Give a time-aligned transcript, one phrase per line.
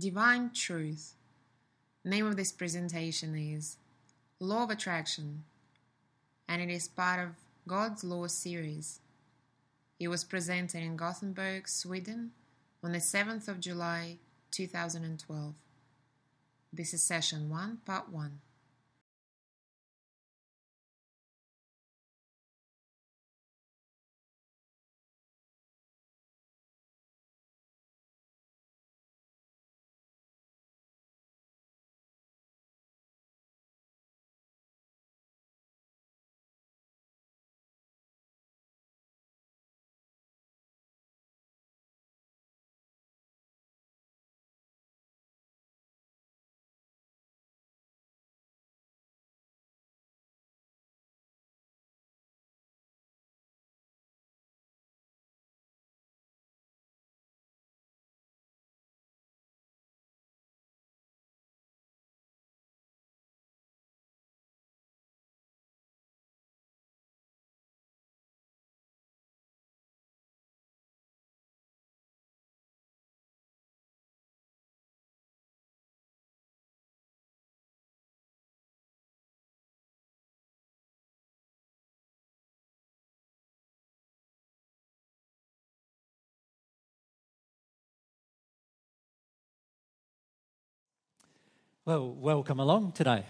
[0.00, 1.12] Divine Truth.
[2.06, 3.76] Name of this presentation is
[4.38, 5.44] Law of Attraction,
[6.48, 7.34] and it is part of
[7.68, 9.00] God's Law series.
[9.98, 12.30] It was presented in Gothenburg, Sweden
[12.82, 14.16] on the 7th of July
[14.52, 15.52] 2012.
[16.72, 18.40] This is session 1, part 1.
[91.90, 93.24] Well, welcome along today.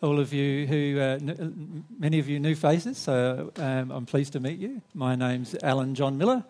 [0.00, 4.34] All of you who, uh, n- many of you new faces, so um, I'm pleased
[4.34, 4.80] to meet you.
[4.94, 6.44] My name's Alan John Miller,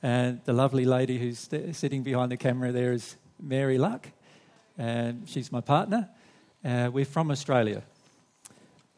[0.00, 4.06] and the lovely lady who's st- sitting behind the camera there is Mary Luck,
[4.78, 6.08] and she's my partner.
[6.64, 7.82] Uh, we're from Australia,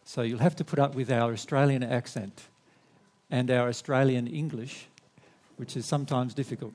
[0.04, 2.42] so you'll have to put up with our Australian accent
[3.30, 4.88] and our Australian English,
[5.56, 6.74] which is sometimes difficult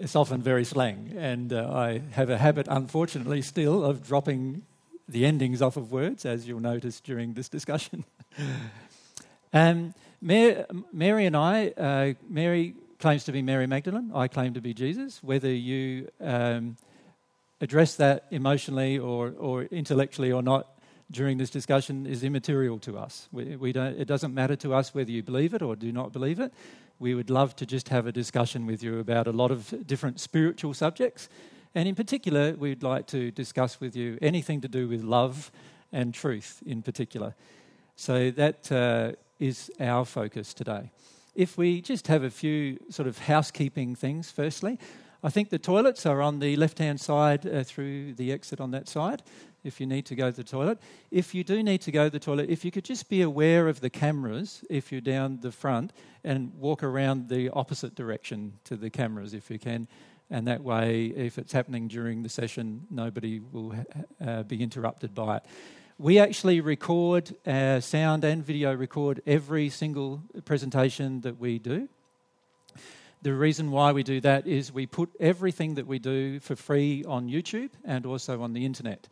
[0.00, 4.62] it's often very slang, and uh, I have a habit, unfortunately, still of dropping
[5.08, 8.04] the endings off of words, as you'll notice during this discussion.
[9.52, 14.60] um, Mary, Mary, and I, uh, Mary claims to be Mary Magdalene, I claim to
[14.60, 15.22] be Jesus.
[15.22, 16.76] Whether you um,
[17.60, 20.66] address that emotionally or, or intellectually or not
[21.10, 23.28] during this discussion is immaterial to us.
[23.30, 26.12] We, we don't, it doesn't matter to us whether you believe it or do not
[26.12, 26.52] believe it
[26.98, 30.18] we would love to just have a discussion with you about a lot of different
[30.18, 31.28] spiritual subjects.
[31.74, 35.50] And in particular, we'd like to discuss with you anything to do with love
[35.92, 37.34] and truth in particular.
[37.96, 40.90] So that uh, is our focus today.
[41.34, 44.78] If we just have a few sort of housekeeping things, firstly,
[45.22, 48.70] I think the toilets are on the left hand side uh, through the exit on
[48.70, 49.22] that side
[49.66, 50.78] if you need to go to the toilet.
[51.10, 53.68] If you do need to go to the toilet, if you could just be aware
[53.68, 55.92] of the cameras if you're down the front
[56.24, 59.88] and walk around the opposite direction to the cameras if you can.
[60.30, 63.74] And that way, if it's happening during the session, nobody will
[64.24, 65.42] uh, be interrupted by it.
[65.98, 71.88] We actually record uh, sound and video record every single presentation that we do.
[73.22, 77.02] The reason why we do that is we put everything that we do for free
[77.04, 79.08] on YouTube and also on the internet.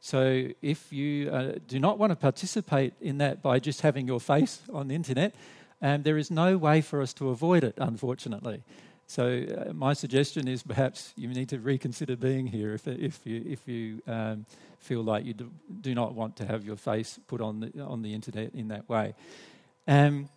[0.00, 4.20] So if you uh, do not want to participate in that by just having your
[4.20, 5.34] face on the internet,
[5.82, 8.62] um, there is no way for us to avoid it, unfortunately.
[9.06, 13.42] So uh, my suggestion is perhaps you need to reconsider being here if, if you,
[13.44, 14.46] if you um,
[14.78, 18.14] feel like you do, not want to have your face put on the, on the
[18.14, 19.14] internet in that way.
[19.88, 20.28] Um,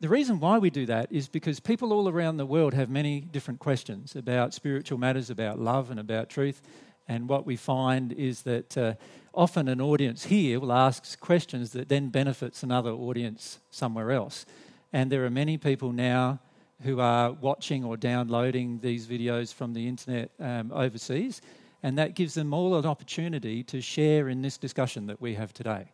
[0.00, 3.20] the reason why we do that is because people all around the world have many
[3.20, 6.62] different questions about spiritual matters, about love, and about truth.
[7.08, 8.94] And what we find is that uh,
[9.34, 14.46] often an audience here will ask questions that then benefits another audience somewhere else.
[14.92, 16.40] And there are many people now
[16.82, 21.40] who are watching or downloading these videos from the internet um, overseas,
[21.82, 25.52] and that gives them all an opportunity to share in this discussion that we have
[25.52, 25.90] today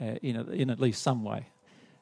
[0.00, 1.46] uh, in, a, in at least some way.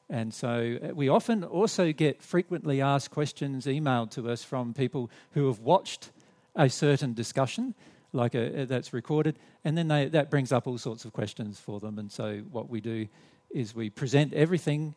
[0.09, 5.09] And so uh, we often also get frequently asked questions emailed to us from people
[5.31, 6.11] who have watched
[6.55, 7.73] a certain discussion
[8.15, 11.79] like a, that's recorded, and then they, that brings up all sorts of questions for
[11.79, 11.99] them.
[11.99, 13.07] And so what we do
[13.51, 14.95] is we present everything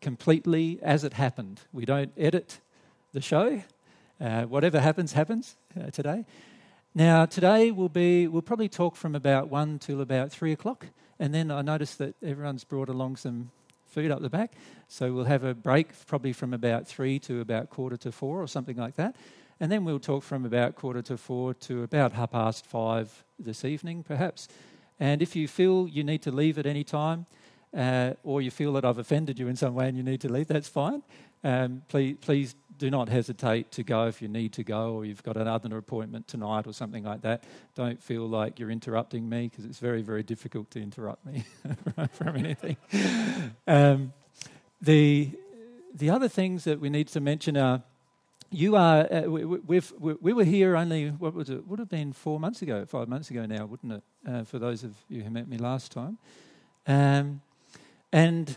[0.00, 1.60] completely as it happened.
[1.72, 2.60] We don't edit
[3.12, 3.62] the show.
[4.20, 6.24] Uh, whatever happens, happens uh, today.
[6.94, 10.86] Now, today will be, we'll probably talk from about 1 till about 3 o'clock.
[11.18, 13.50] And then I noticed that everyone's brought along some
[13.86, 14.52] food up the back.
[14.88, 18.48] So we'll have a break probably from about 3 to about quarter to 4 or
[18.48, 19.16] something like that.
[19.60, 23.64] And then we'll talk from about quarter to four to about half past five this
[23.64, 24.48] evening, perhaps.
[25.00, 27.26] And if you feel you need to leave at any time,
[27.76, 30.32] uh, or you feel that I've offended you in some way and you need to
[30.32, 31.02] leave, that's fine.
[31.44, 35.22] Um, please, please do not hesitate to go if you need to go or you've
[35.22, 37.44] got another appointment tonight or something like that.
[37.74, 41.44] Don't feel like you're interrupting me because it's very, very difficult to interrupt me
[42.12, 42.76] from anything.
[43.66, 44.12] Um,
[44.80, 45.30] the,
[45.92, 47.82] the other things that we need to mention are
[48.50, 52.40] you are, uh, we, we, were here only, what was it, would have been four
[52.40, 55.48] months ago, five months ago now, wouldn't it, uh, for those of you who met
[55.48, 56.16] me last time.
[56.86, 57.42] Um,
[58.10, 58.56] and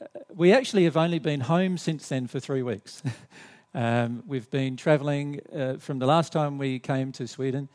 [0.00, 3.02] uh, we actually have only been home since then for three weeks.
[3.74, 7.68] um, we've been travelling uh, from the last time we came to Sweden.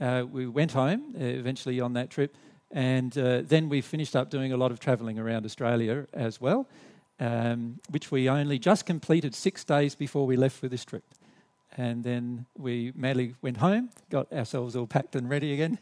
[0.00, 2.34] Uh, we went home uh, eventually on that trip,
[2.70, 6.66] and then we finished up doing a lot of travelling around Australia as well
[7.20, 11.04] um, which we only just completed six days before we left for this trip.
[11.76, 15.78] And then we madly went home, got ourselves all packed and ready again,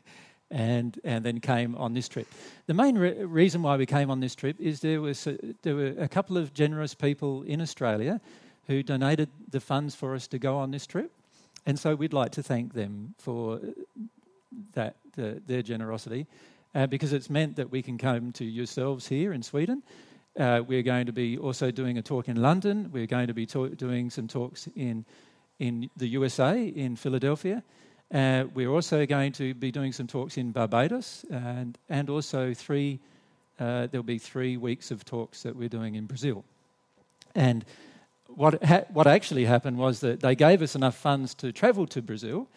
[0.51, 2.27] and, and then came on this trip.
[2.67, 5.75] The main re- reason why we came on this trip is there, was a, there
[5.75, 8.21] were a couple of generous people in Australia
[8.67, 11.11] who donated the funds for us to go on this trip.
[11.67, 13.61] And so we'd like to thank them for
[14.75, 16.27] that, uh, their generosity,
[16.75, 19.83] uh, because it's meant that we can come to yourselves here in Sweden
[20.39, 22.91] uh, we're going to be also doing a talk in London.
[22.93, 25.05] We're going to be doing some talks in,
[25.59, 27.63] in the USA, in Philadelphia.
[28.13, 33.01] Uh, we're also going to be doing some talks in Barbados, and, and also three,
[33.59, 36.45] uh, there'll be three weeks of talks that we're doing in Brazil.
[37.35, 37.65] And
[38.27, 42.03] what, ha- what actually happened was that they gave us enough funds to travel to
[42.03, 42.49] Brazil,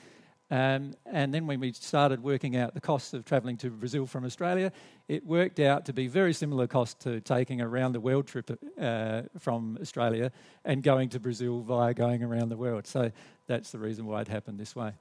[0.51, 4.25] um, and then when we started working out the costs of travelling to Brazil from
[4.25, 4.71] Australia,
[5.07, 8.51] it worked out to be very similar cost to taking a round the world trip
[8.79, 10.31] uh, from Australia
[10.63, 12.85] and going to Brazil via going around the world.
[12.85, 13.11] So
[13.47, 14.91] that's the reason why it happened this way.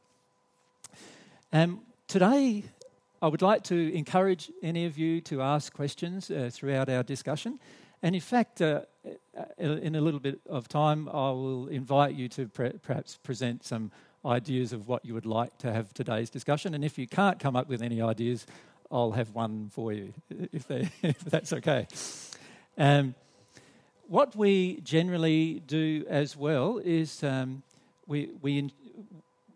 [1.52, 2.64] Um, today,
[3.20, 7.60] I would like to encourage any of you to ask questions uh, throughout our discussion.
[8.02, 8.82] And in fact, uh,
[9.58, 13.90] in a little bit of time, I will invite you to pre- perhaps present some
[14.24, 16.74] ideas of what you would like to have today's discussion.
[16.74, 18.46] And if you can't come up with any ideas,
[18.90, 21.86] I'll have one for you, if, they, if that's okay.
[22.78, 23.14] Um,
[24.06, 27.62] what we generally do as well is um,
[28.06, 28.70] we, we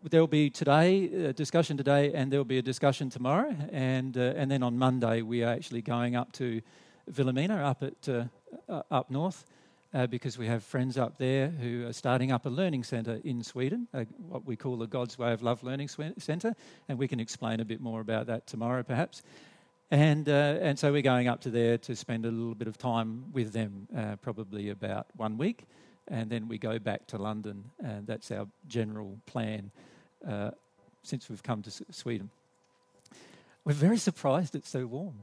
[0.03, 4.49] there'll be today a discussion today, and there'll be a discussion tomorrow, and uh, and
[4.49, 6.61] then on Monday we are actually going up to
[7.11, 9.45] Vilhelmina up at uh, up north,
[9.93, 13.43] uh, because we have friends up there who are starting up a learning centre in
[13.43, 16.55] Sweden, uh, what we call the God's Way of Love Learning Centre,
[16.87, 19.23] and we can explain a bit more about that tomorrow perhaps.
[19.91, 22.77] And, uh, and so we're going up to there to spend a little bit of
[22.77, 25.65] time with them, uh, probably about one week,
[26.07, 29.71] and then we go back to London, and that's our general plan
[31.01, 32.29] since we've come to Sweden.
[33.65, 35.15] We're very surprised it's so warm.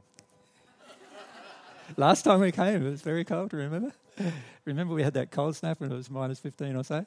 [1.97, 3.93] Last time we came, it was very cold, remember?
[4.65, 7.05] remember we had that cold snap and it was minus 15 or so?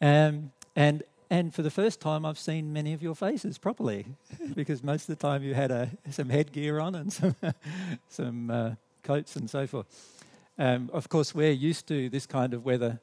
[0.00, 4.06] Um, and, and for the first time, I've seen many of your faces properly
[4.54, 7.36] because most of the time you had a, some headgear on and some,
[8.08, 8.70] some uh,
[9.02, 9.86] coats and so forth.
[10.58, 13.00] Um, of course, we're used to this kind of weather.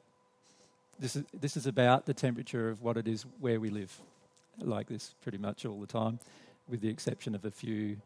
[0.98, 4.00] This is, this is about the temperature of what it is where we live,
[4.58, 6.20] like this pretty much all the time,
[6.68, 7.96] with the exception of a few,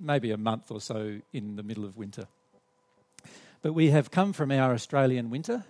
[0.00, 2.26] maybe a month or so in the middle of winter.
[3.62, 5.64] But we have come from our Australian winter,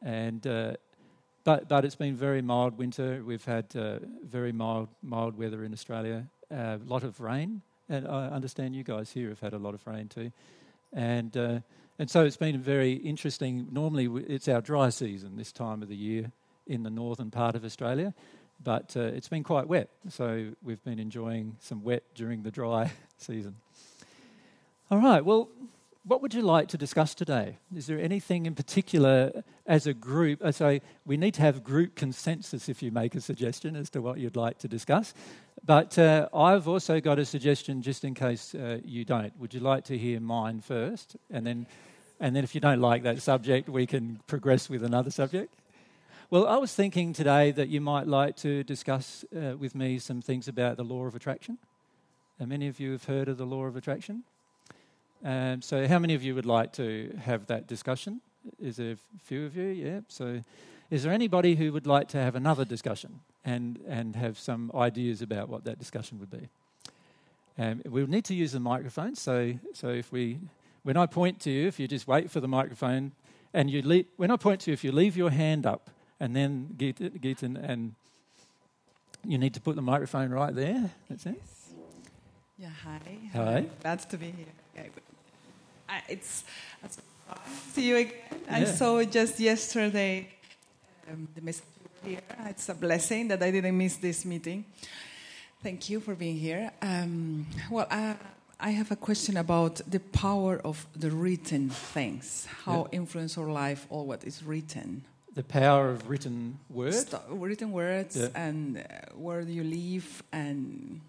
[0.00, 0.74] and uh,
[1.42, 3.20] but but it's been very mild winter.
[3.24, 6.28] We've had uh, very mild mild weather in Australia.
[6.52, 9.86] A lot of rain, and I understand you guys here have had a lot of
[9.86, 10.32] rain too,
[10.92, 11.36] and.
[11.36, 11.60] Uh,
[11.98, 13.68] and so it's been very interesting.
[13.72, 16.30] Normally, it's our dry season this time of the year
[16.66, 18.12] in the northern part of Australia,
[18.62, 19.88] but uh, it's been quite wet.
[20.10, 23.56] So we've been enjoying some wet during the dry season.
[24.90, 25.48] All right, well,
[26.06, 27.58] what would you like to discuss today?
[27.74, 30.40] Is there anything in particular as a group?
[30.44, 34.00] I say we need to have group consensus if you make a suggestion as to
[34.00, 35.14] what you'd like to discuss.
[35.64, 39.36] But uh, I've also got a suggestion just in case uh, you don't.
[39.40, 41.16] Would you like to hear mine first?
[41.28, 41.66] And then,
[42.20, 45.52] and then if you don't like that subject, we can progress with another subject?
[46.30, 50.22] Well, I was thinking today that you might like to discuss uh, with me some
[50.22, 51.58] things about the law of attraction.
[52.38, 54.22] And many of you have heard of the law of attraction.
[55.24, 58.20] Um, so, how many of you would like to have that discussion?
[58.60, 59.68] Is there a few of you?
[59.68, 60.00] Yeah.
[60.08, 60.42] So,
[60.90, 65.22] is there anybody who would like to have another discussion and, and have some ideas
[65.22, 66.48] about what that discussion would be?
[67.58, 69.14] Um, we'll need to use the microphone.
[69.16, 70.38] So, so if we,
[70.82, 73.12] when I point to you, if you just wait for the microphone,
[73.54, 76.34] and you leave, when I point to you, if you leave your hand up, and
[76.34, 77.94] then get and
[79.24, 80.90] you need to put the microphone right there.
[81.08, 81.42] That's it.
[82.58, 82.68] Yeah.
[82.84, 83.00] Hi.
[83.34, 83.66] Hi.
[83.82, 84.46] Glad to be here.
[84.74, 84.90] Okay.
[85.88, 86.44] I, it's,
[87.72, 88.12] see you again.
[88.46, 88.56] Yeah.
[88.56, 90.28] I saw just yesterday
[91.10, 91.64] um, the message
[92.04, 92.20] here.
[92.46, 94.64] It's a blessing that I didn't miss this meeting.
[95.62, 96.70] Thank you for being here.
[96.82, 98.14] Um, well, uh,
[98.60, 102.98] I have a question about the power of the written things, how Yeah.
[102.98, 105.02] influence our life, all what is written.
[105.34, 106.94] The power of written word.
[106.94, 108.28] Sto- written words Yeah.
[108.34, 108.82] and uh,
[109.14, 111.00] where do you live and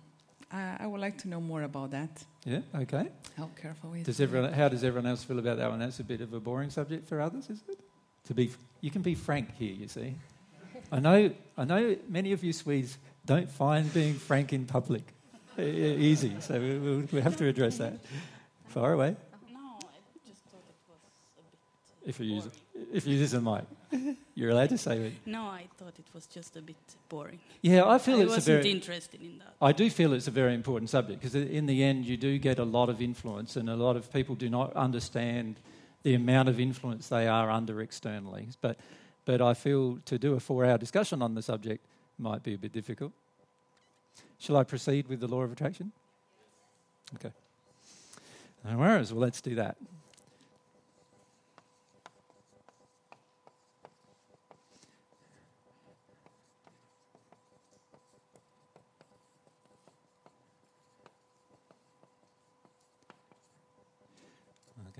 [0.52, 2.10] I, I would like to know more about that.
[2.46, 3.08] Yeah, okay.
[3.36, 5.80] How careful is Does everyone, how does everyone else feel about that one?
[5.80, 7.80] That's a bit of a boring subject for others, is it?
[8.28, 8.52] To be,
[8.82, 10.16] you can be frank here, you see.
[10.92, 15.04] I know, I know many of you Swedes don't find being frank in public
[15.60, 18.00] e- e- easy, so we, we, we have to address that.
[18.70, 19.16] Far away,
[19.54, 20.98] No, I just thought it was
[21.38, 22.10] a bit.
[22.10, 22.48] if you use,
[22.94, 23.64] if you use a mic.
[24.36, 25.14] You're allowed to say it.
[25.26, 26.76] No, I thought it was just a bit
[27.10, 27.40] boring.
[27.62, 28.72] Yeah, I feel I it's a wasn't very.
[28.72, 29.54] interested in that.
[29.62, 32.60] I do feel it's a very important subject because in the end you do get
[32.60, 35.60] a lot of influence and a lot of people do not understand
[36.04, 38.50] the amount of influence they are under externally.
[38.62, 38.78] But,
[39.26, 41.86] but I feel to do a four hour discussion on the subject
[42.20, 43.14] might be a bit difficult.
[44.38, 45.92] Shall I proceed with the law of attraction?
[47.16, 47.34] Okay.
[48.66, 49.12] No worries.
[49.14, 49.78] Well, let's do that.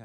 [0.00, 0.04] Okay.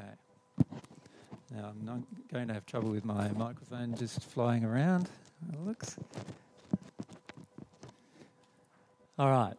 [1.54, 1.98] Now I'm not
[2.32, 5.08] going to have trouble with my microphone just flying around.
[5.52, 5.96] It looks.
[9.16, 9.54] All right.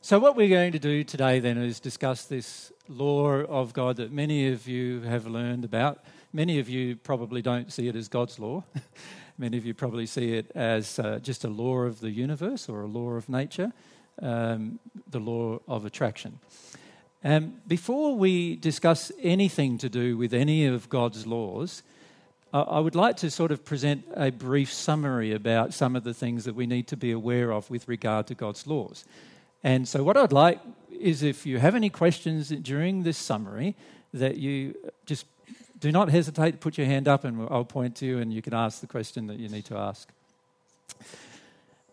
[0.00, 4.10] So what we're going to do today then is discuss this law of God that
[4.10, 6.02] many of you have learned about.
[6.32, 8.64] Many of you probably don't see it as God's law.
[9.38, 12.82] many of you probably see it as uh, just a law of the universe or
[12.82, 13.72] a law of nature,
[14.20, 16.40] um, the law of attraction.
[17.22, 21.82] Um, before we discuss anything to do with any of God's laws,
[22.52, 26.14] I I would like to sort of present a brief summary about some of the
[26.14, 29.04] things that we need to be aware of with regard to God's laws.
[29.62, 30.60] And so, what I'd like
[30.90, 33.74] is if you have any questions during this summary,
[34.14, 34.74] that you
[35.04, 35.26] just
[35.78, 38.42] do not hesitate to put your hand up and I'll point to you and you
[38.42, 40.08] can ask the question that you need to ask.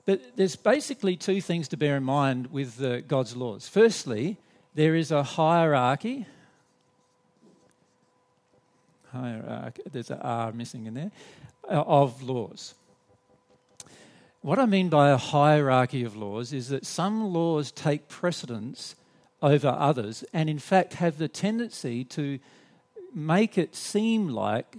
[0.05, 3.67] But there's basically two things to bear in mind with uh, God's laws.
[3.67, 4.38] Firstly,
[4.77, 6.27] there is a hierarchy.
[9.12, 11.12] Hierarchy, there's an R missing in there,
[11.67, 12.75] uh, of laws.
[14.41, 18.96] What I mean by a hierarchy of laws is that some laws take precedence
[19.41, 22.38] over others and, in fact, have the tendency to
[23.15, 24.77] make it seem like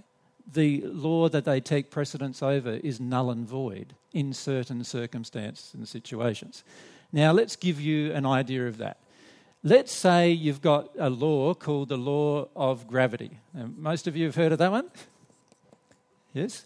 [0.49, 5.85] the law that they take precedence over is null and void in certain circumstances and
[5.89, 6.63] situations.
[7.11, 8.97] Now, let's give you an idea of that.
[9.63, 13.39] Let's say you've got a law called the law of gravity.
[13.53, 14.89] Most of you have heard of that one?
[16.33, 16.63] Yes?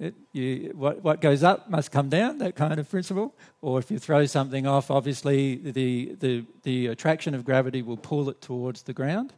[0.00, 3.34] It, you, what, what goes up must come down, that kind of principle.
[3.60, 8.30] Or if you throw something off, obviously the, the, the attraction of gravity will pull
[8.30, 9.34] it towards the ground.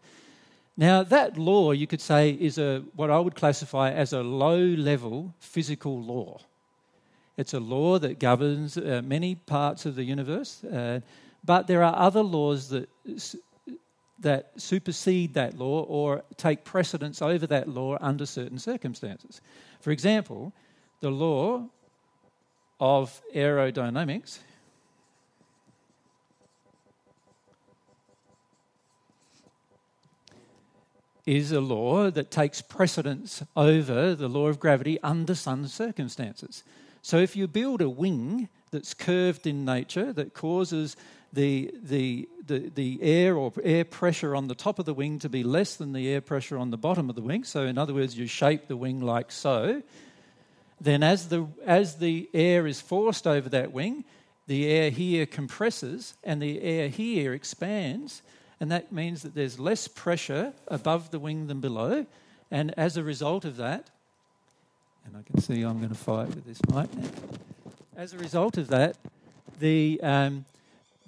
[0.76, 4.58] Now, that law, you could say, is a, what I would classify as a low
[4.60, 6.38] level physical law.
[7.36, 11.00] It's a law that governs uh, many parts of the universe, uh,
[11.44, 12.88] but there are other laws that,
[14.18, 19.40] that supersede that law or take precedence over that law under certain circumstances.
[19.80, 20.52] For example,
[21.00, 21.68] the law
[22.80, 24.38] of aerodynamics
[31.28, 36.64] is a law that takes precedence over the law of gravity under some circumstances.
[37.02, 40.96] So if you build a wing that's curved in nature that causes
[41.32, 45.28] the, the, the, the air or air pressure on the top of the wing to
[45.28, 47.94] be less than the air pressure on the bottom of the wing, so in other
[47.94, 49.82] words, you shape the wing like so,
[50.80, 54.04] then as the, as the air is forced over that wing,
[54.46, 58.22] the air here compresses and the air here expands,
[58.60, 62.06] and that means that there's less pressure above the wing than below.
[62.50, 63.90] And as a result of that,
[65.04, 67.08] and I can see I'm going to fight with this mic now.
[67.96, 68.96] As a result of that,
[69.58, 70.44] the, um,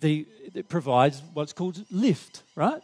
[0.00, 2.82] the, it provides what's called lift, right?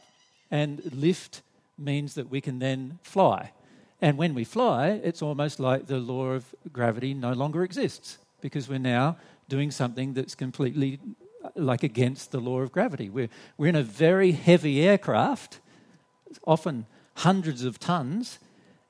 [0.50, 1.42] And lift
[1.78, 3.52] means that we can then fly.
[4.00, 8.68] And when we fly, it's almost like the law of gravity no longer exists because
[8.68, 9.16] we're now
[9.48, 10.98] doing something that's completely
[11.42, 13.08] uh, like against the law of gravity.
[13.08, 15.60] We're, we're in a very heavy aircraft,
[16.46, 18.38] often hundreds of tons,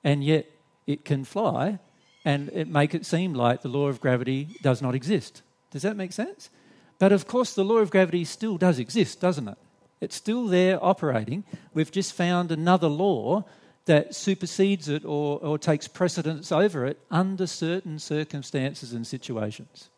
[0.02, 0.46] and yet
[0.86, 1.78] it can fly
[2.24, 5.42] and it make it seem like the law of gravity does not exist.
[5.70, 6.50] Does that make sense?
[6.98, 9.58] But of course, the law of gravity still does exist, doesn't it?
[10.00, 11.44] It's still there operating.
[11.74, 13.44] We've just found another law
[13.86, 19.88] that supersedes it or, or takes precedence over it under certain circumstances and situations.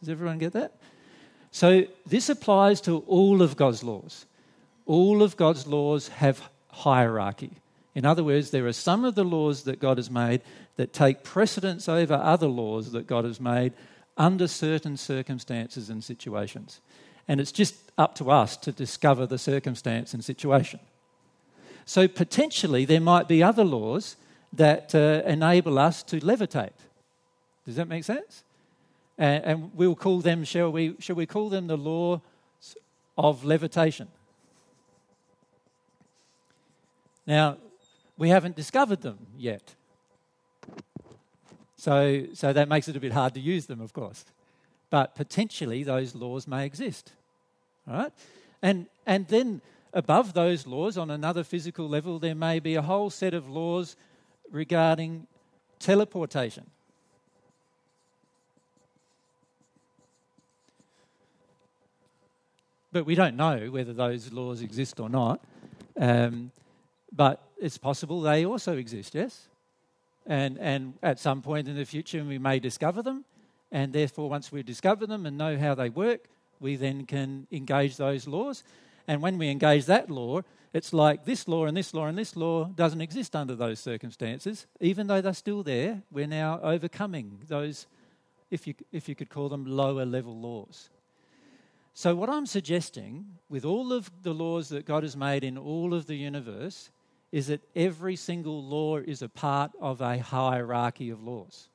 [0.00, 0.72] Does everyone get that?
[1.50, 4.26] So, this applies to all of God's laws.
[4.86, 7.52] All of God's laws have hierarchy.
[7.94, 10.42] In other words, there are some of the laws that God has made
[10.76, 13.72] that take precedence over other laws that God has made
[14.18, 16.80] under certain circumstances and situations.
[17.28, 20.80] And it's just up to us to discover the circumstance and situation.
[21.84, 24.16] So potentially there might be other laws
[24.52, 26.70] that uh, enable us to levitate.
[27.64, 28.44] Does that make sense?
[29.16, 32.20] And, and we'll call them, shall we, shall we call them the law
[33.16, 34.08] of levitation?
[37.26, 37.58] Now,
[38.16, 39.74] we haven't discovered them yet.
[41.78, 44.24] So, so that makes it a bit hard to use them, of course.
[44.90, 47.12] But potentially those laws may exist.
[47.88, 48.12] All right?
[48.60, 49.60] And, and then
[49.94, 53.96] above those laws, on another physical level, there may be a whole set of laws
[54.50, 55.28] regarding
[55.78, 56.66] teleportation.
[62.90, 65.40] But we don't know whether those laws exist or not.
[65.96, 66.50] Um,
[67.14, 69.46] but it's possible they also exist, yes?
[70.28, 73.24] And, and at some point in the future, we may discover them.
[73.72, 76.28] And therefore, once we discover them and know how they work,
[76.60, 78.62] we then can engage those laws.
[79.06, 80.42] And when we engage that law,
[80.74, 84.66] it's like this law and this law and this law doesn't exist under those circumstances.
[84.80, 87.86] Even though they're still there, we're now overcoming those,
[88.50, 90.90] if you, if you could call them lower level laws.
[91.94, 95.94] So, what I'm suggesting with all of the laws that God has made in all
[95.94, 96.90] of the universe
[97.30, 101.68] is that every single law is a part of a hierarchy of laws.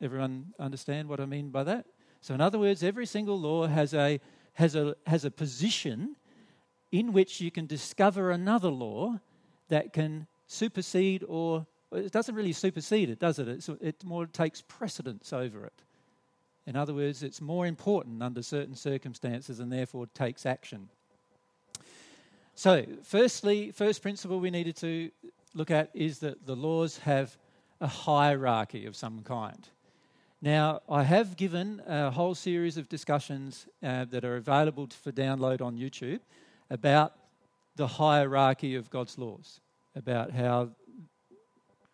[0.00, 1.86] Everyone understand what I mean by that?
[2.20, 4.20] So, in other words, every single law has a,
[4.54, 6.16] has a, has a position
[6.92, 9.18] in which you can discover another law
[9.68, 13.48] that can supersede or it doesn't really supersede it, does it?
[13.48, 15.82] It's, it more takes precedence over it.
[16.66, 20.88] In other words, it's more important under certain circumstances and therefore takes action.
[22.58, 25.10] So, firstly, first principle we needed to
[25.52, 27.36] look at is that the laws have
[27.82, 29.68] a hierarchy of some kind.
[30.40, 35.60] Now, I have given a whole series of discussions uh, that are available for download
[35.60, 36.20] on YouTube
[36.70, 37.12] about
[37.76, 39.60] the hierarchy of God's laws,
[39.94, 40.70] about how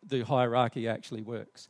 [0.07, 1.67] the hierarchy actually works.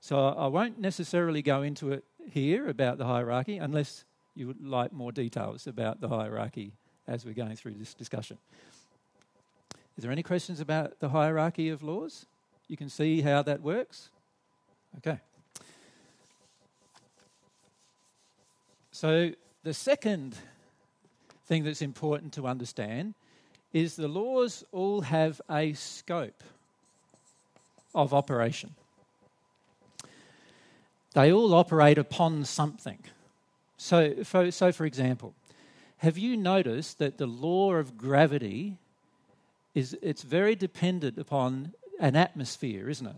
[0.00, 4.04] So I won't necessarily go into it here about the hierarchy unless
[4.36, 6.74] you would like more details about the hierarchy
[7.08, 8.38] as we're going through this discussion.
[9.96, 12.26] Is there any questions about the hierarchy of laws?
[12.68, 14.10] You can see how that works?
[14.98, 15.18] Okay.
[18.92, 20.36] So, the second
[21.46, 23.14] thing that's important to understand
[23.72, 26.42] is the laws all have a scope
[27.94, 28.74] of operation.
[31.14, 32.98] They all operate upon something.
[33.78, 35.34] So, for, so for example,
[35.98, 38.76] have you noticed that the law of gravity
[39.74, 43.16] is it's very dependent upon an atmosphere, isn't it?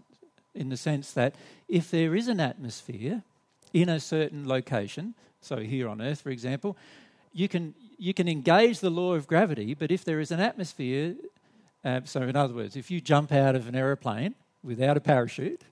[0.54, 1.34] In the sense that
[1.68, 3.22] if there is an atmosphere
[3.72, 6.76] in a certain location, so here on Earth, for example,
[7.32, 11.14] you can you can engage the law of gravity, but if there is an atmosphere,
[11.84, 15.62] uh, so in other words, if you jump out of an aeroplane without a parachute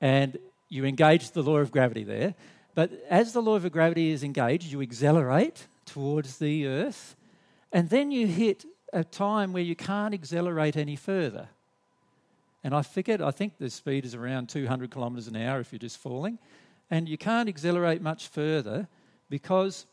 [0.00, 2.34] and you engage the law of gravity there,
[2.74, 7.16] but as the law of gravity is engaged, you accelerate towards the earth,
[7.72, 11.48] and then you hit a time where you can't accelerate any further.
[12.62, 15.78] And I figured, I think the speed is around 200 kilometres an hour if you're
[15.78, 16.38] just falling.
[16.90, 18.88] And you can't accelerate much further
[19.28, 19.84] because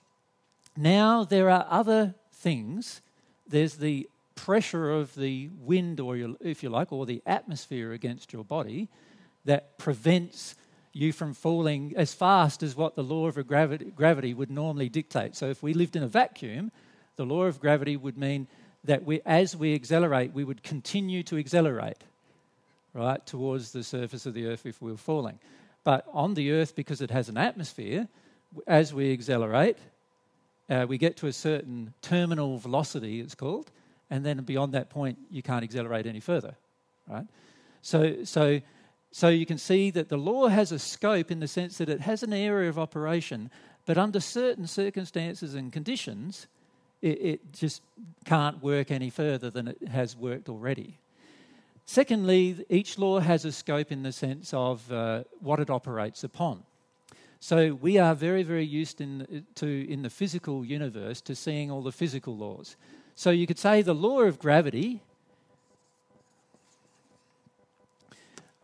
[0.78, 3.02] now there are other things.
[3.48, 8.32] There's the pressure of the wind, or your, if you like, or the atmosphere against
[8.32, 8.88] your body
[9.44, 10.56] that prevents
[10.94, 15.36] you from falling as fast as what the law of gravity, gravity would normally dictate.
[15.36, 16.72] So if we lived in a vacuum,
[17.16, 18.48] the law of gravity would mean
[18.84, 22.04] that we, as we accelerate, we would continue to accelerate,
[22.94, 25.40] right, towards the surface of the earth if we were falling.
[25.84, 28.08] But on the earth, because it has an atmosphere,
[28.68, 29.78] as we accelerate,
[30.70, 33.72] uh, we get to a certain terminal velocity, it's called,
[34.10, 36.56] and then beyond that point, you can't accelerate any further,
[37.08, 37.26] right?
[37.82, 38.62] So, so
[39.12, 42.02] so you can see that the law has a scope in the sense that it
[42.02, 43.52] has an area of operation,
[43.86, 46.47] but under certain circumstances and conditions,
[47.02, 47.82] it, it just
[48.26, 50.97] can't work any further than it has worked already.
[51.86, 56.63] Secondly, each law has a scope in the sense of uh, what it operates upon.
[57.41, 61.82] So we are very, very used in, to, in the physical universe to seeing all
[61.82, 62.78] the physical laws.
[63.15, 65.02] So you could say the law of gravity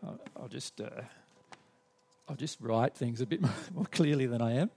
[0.04, 1.02] I'll, I'll just uh,
[2.28, 3.40] I'll just write things a bit
[3.74, 4.70] more, clearly than I am.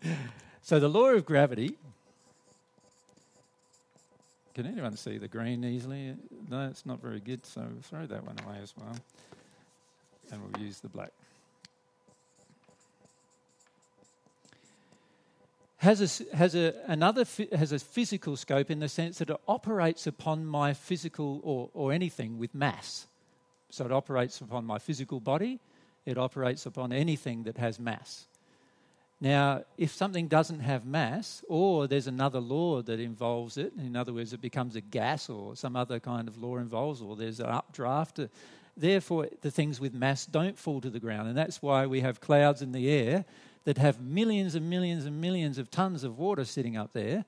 [0.62, 1.76] So the law of gravity.
[4.54, 6.16] Can anyone see the green easily?
[6.50, 8.96] No, it's not very good, so we'll throw that one away as well.
[10.30, 11.12] And we'll use the black.
[15.78, 20.06] Has, a, has, a, another, has a physical scope in the sense that it operates
[20.06, 23.08] upon my physical or, or anything with mass.
[23.72, 25.60] So it operates upon my physical body,
[26.06, 28.28] it operates upon anything that has mass.
[29.22, 34.12] Now, if something doesn't have mass, or there's another law that involves it, in other
[34.14, 37.46] words, it becomes a gas or some other kind of law involves, or there's an
[37.46, 38.20] updraft,
[38.76, 41.30] therefore the things with mass don't fall to the ground.
[41.30, 43.24] And that's why we have clouds in the air
[43.64, 47.24] that have millions and millions and millions of tons of water sitting up there,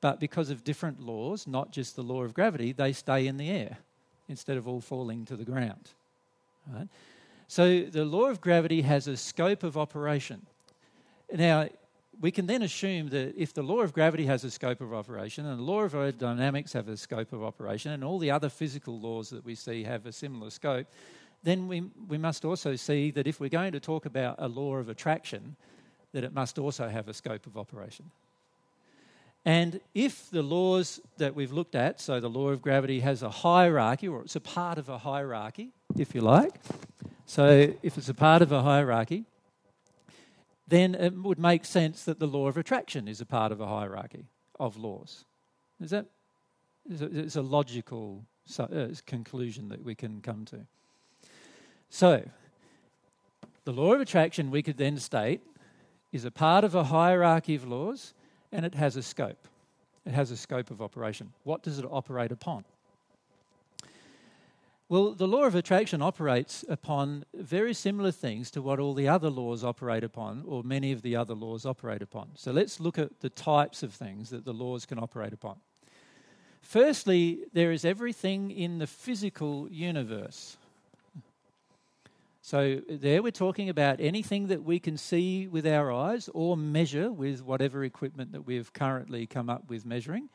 [0.00, 3.48] but because of different laws, not just the law of gravity, they stay in the
[3.48, 3.78] air
[4.30, 5.90] instead of all falling to the ground.
[6.72, 6.88] Right?
[7.48, 10.46] So the law of gravity has a scope of operation.
[11.32, 11.68] Now,
[12.20, 15.46] we can then assume that if the law of gravity has a scope of operation,
[15.46, 19.00] and the law of aerodynamics have a scope of operation, and all the other physical
[19.00, 20.86] laws that we see have a similar scope,
[21.42, 24.76] then we, we must also see that if we're going to talk about a law
[24.76, 25.56] of attraction,
[26.12, 28.10] that it must also have a scope of operation.
[29.44, 33.30] And if the laws that we've looked at, so the law of gravity has a
[33.30, 36.60] hierarchy, or it's a part of a hierarchy, if you like,
[37.24, 39.24] so if it's a part of a hierarchy,
[40.68, 43.66] then it would make sense that the law of attraction is a part of a
[43.66, 44.26] hierarchy
[44.58, 45.24] of laws.
[45.80, 46.06] Is that
[46.88, 48.24] it's a logical
[48.58, 50.66] uh, conclusion that we can come to.
[51.88, 52.28] So,
[53.64, 55.40] the law of attraction, we could then state,
[56.12, 58.12] is a part of a hierarchy of laws
[58.52, 59.48] and it has a scope.
[60.06, 61.32] It has a scope of operation.
[61.44, 62.64] What does it operate upon?
[64.88, 69.30] Well, the law of attraction operates upon very similar things to what all the other
[69.30, 72.30] laws operate upon, or many of the other laws operate upon.
[72.34, 75.58] So let's look at the types of things that the laws can operate upon.
[76.60, 80.56] Firstly, there is everything in the physical universe.
[82.50, 87.12] So, there we're talking about anything that we can see with our eyes or measure
[87.12, 90.30] with whatever equipment that we've currently come up with measuring.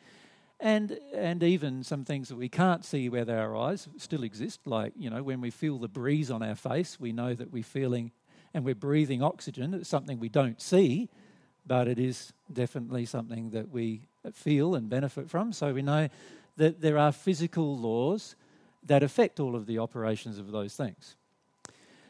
[0.62, 4.94] And and even some things that we can't see with our eyes still exist like
[4.98, 8.14] you know when we feel the breeze on our face we know that we're feeling
[8.54, 9.74] and we're breathing oxygen.
[9.74, 11.10] It's something we don't see
[11.68, 15.52] but it is definitely something that we feel and benefit from.
[15.52, 16.08] So we know
[16.56, 18.38] that there are physical laws
[18.86, 21.18] that affect all of the operations of those things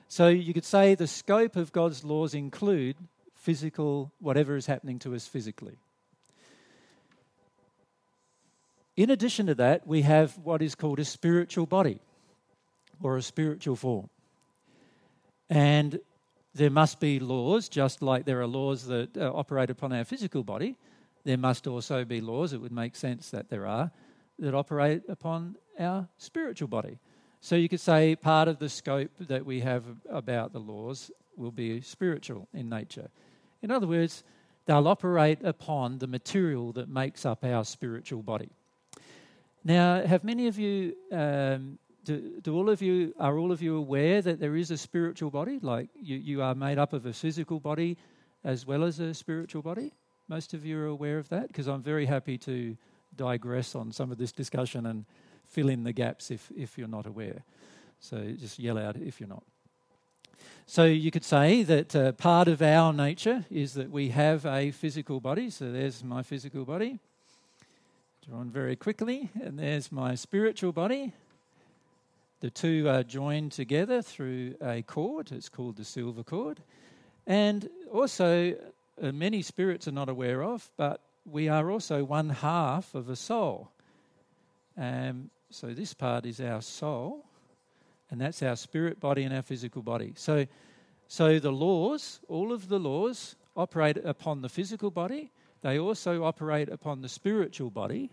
[0.07, 2.95] so you could say the scope of God's laws include
[3.33, 5.77] physical whatever is happening to us physically
[8.97, 11.99] In addition to that, we have what is called a spiritual body
[13.01, 14.09] or a spiritual form.
[15.49, 15.99] And
[16.53, 20.43] there must be laws, just like there are laws that uh, operate upon our physical
[20.43, 20.77] body,
[21.25, 23.91] there must also be laws, it would make sense that there are,
[24.39, 26.97] that operate upon our spiritual body.
[27.45, 31.51] So you could say part of the scope that we have about the laws will
[31.51, 33.11] be spiritual in nature.
[33.61, 34.23] In other words,
[34.65, 38.49] they'll operate upon the material that makes up our spiritual body.
[39.63, 43.77] Now, have many of you, um, do, do, all of you, are all of you
[43.77, 45.59] aware that there is a spiritual body?
[45.61, 47.95] Like you, you are made up of a physical body
[48.43, 49.93] as well as a spiritual body?
[50.27, 51.49] Most of you are aware of that?
[51.49, 52.75] Because I'm very happy to
[53.15, 55.05] digress on some of this discussion and
[55.47, 57.43] fill in the gaps if, if you're not aware.
[57.99, 59.43] So just yell out if you're not.
[60.67, 64.71] So you could say that uh, part of our nature is that we have a
[64.71, 65.49] physical body.
[65.49, 66.99] So there's my physical body
[68.27, 69.29] drawn very quickly.
[69.41, 71.13] And there's my spiritual body.
[72.39, 75.31] The two are joined together through a cord.
[75.31, 76.61] It's called the silver cord.
[77.27, 78.55] And also,
[79.01, 83.15] uh, many spirits are not aware of, but we are also one half of a
[83.15, 83.71] soul.
[84.77, 87.25] Um, so, this part is our soul,
[88.09, 90.13] and that's our spirit body and our physical body.
[90.15, 90.45] So,
[91.07, 96.69] so the laws, all of the laws, operate upon the physical body, they also operate
[96.69, 98.11] upon the spiritual body,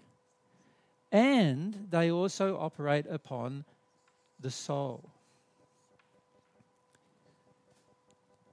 [1.11, 3.65] and they also operate upon
[4.41, 5.11] the soul.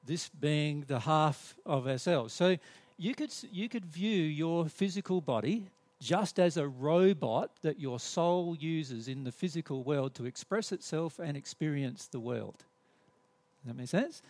[0.05, 2.33] This being the half of ourselves.
[2.33, 2.57] So
[2.97, 5.69] you could, you could view your physical body
[6.01, 11.19] just as a robot that your soul uses in the physical world to express itself
[11.19, 12.55] and experience the world.
[13.63, 14.21] Does that make sense?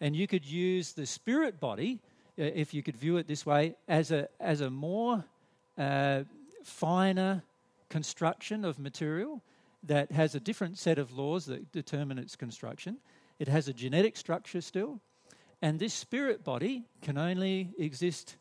[0.00, 2.00] And you could use the spirit body
[2.38, 5.24] uh, if you could view it this way, as a, as a more
[5.78, 6.24] uh,
[6.62, 7.42] finer
[7.88, 9.40] construction of material
[9.84, 12.98] that has a different set of laws that determine its construction.
[13.38, 15.00] It has a genetic structure still.
[15.62, 18.36] And this spirit body can only exist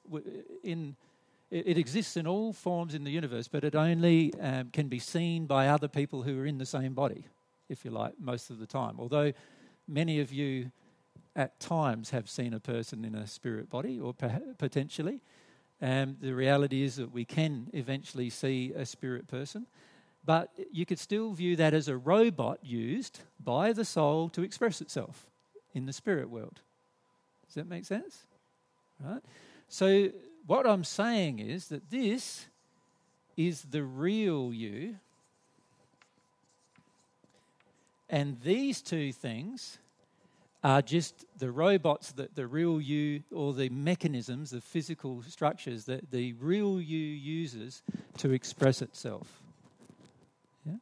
[0.64, 0.98] in.
[1.56, 5.46] It exists in all forms in the universe, but it only um, can be seen
[5.46, 7.24] by other people who are in the same body,
[7.70, 8.96] if you like, most of the time.
[9.00, 9.32] Although
[9.88, 10.72] many of you
[11.34, 14.14] at times have seen a person in a spirit body, or
[14.58, 15.22] potentially,
[15.82, 19.66] um, the reality is that we can eventually see a spirit person,
[20.26, 24.82] but you could still view that as a robot used by the soul to express
[24.82, 25.28] itself
[25.74, 26.60] in the spirit world.
[27.46, 28.24] Does that make sense?
[29.02, 29.22] Right?
[29.70, 30.10] So,
[30.48, 32.46] what I'm saying is that this
[33.36, 34.96] is the real you,
[38.10, 39.80] and these two things
[40.64, 46.10] are just the robots that the real you, or the mechanisms, the physical structures that
[46.12, 47.84] the real you uses
[48.18, 49.42] to express itself.
[50.66, 50.74] Yeah?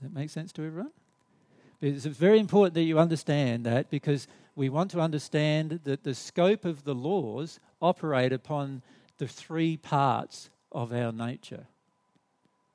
[0.00, 0.92] Does that make sense to everyone?
[1.82, 6.64] It's very important that you understand that because we want to understand that the scope
[6.64, 8.82] of the laws operate upon
[9.18, 11.66] the three parts of our nature,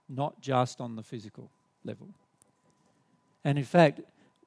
[0.07, 1.49] not just on the physical
[1.83, 2.07] level.
[3.43, 4.01] And in fact,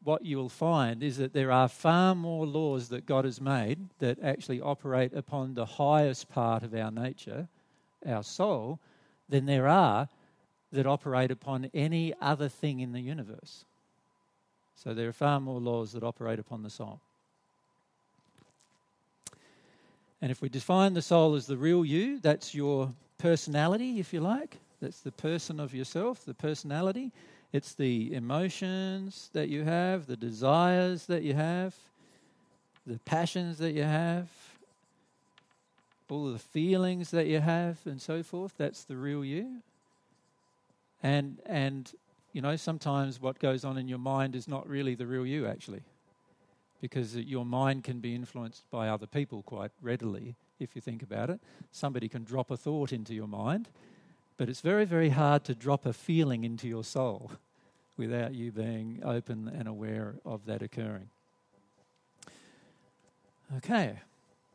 [0.05, 3.79] what you will find is that there are far more laws that God has made
[4.01, 7.49] that actually operate upon the highest part of our nature,
[8.05, 8.81] our soul,
[9.29, 10.09] than there are
[10.73, 13.65] that operate upon any other thing in the universe.
[14.75, 17.01] So there are far more laws that operate upon the soul.
[20.23, 24.21] And if we define the soul as the real you, that's your personality, if you
[24.21, 24.57] like.
[24.81, 27.11] That's the person of yourself, the personality.
[27.53, 31.75] It's the emotions that you have, the desires that you have,
[32.87, 34.29] the passions that you have,
[36.09, 38.53] all of the feelings that you have, and so forth.
[38.57, 39.63] That's the real you.
[41.03, 41.91] And and
[42.33, 45.47] you know sometimes what goes on in your mind is not really the real you
[45.47, 45.83] actually,
[46.83, 51.31] because your mind can be influenced by other people quite readily if you think about
[51.31, 51.41] it.
[51.71, 53.71] Somebody can drop a thought into your mind
[54.37, 57.31] but it's very, very hard to drop a feeling into your soul
[57.97, 61.09] without you being open and aware of that occurring.
[63.59, 64.01] Okay.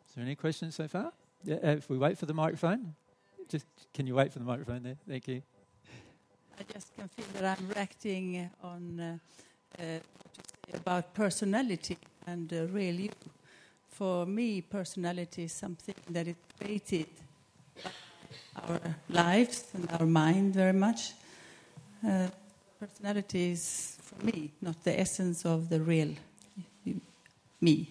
[0.09, 1.13] Is there any questions so far?
[1.43, 2.95] Yeah, uh, if we wait for the microphone,
[3.47, 4.97] just can you wait for the microphone there?
[5.07, 5.41] Thank you.
[6.59, 9.17] I just can feel that I'm reacting on uh,
[9.79, 9.99] uh,
[10.73, 13.09] about personality and uh, real you.
[13.89, 17.07] For me, personality is something that is created
[18.55, 21.13] our lives and our mind very much.
[22.07, 22.27] Uh,
[22.79, 26.13] personality is, for me, not the essence of the real
[27.59, 27.89] me.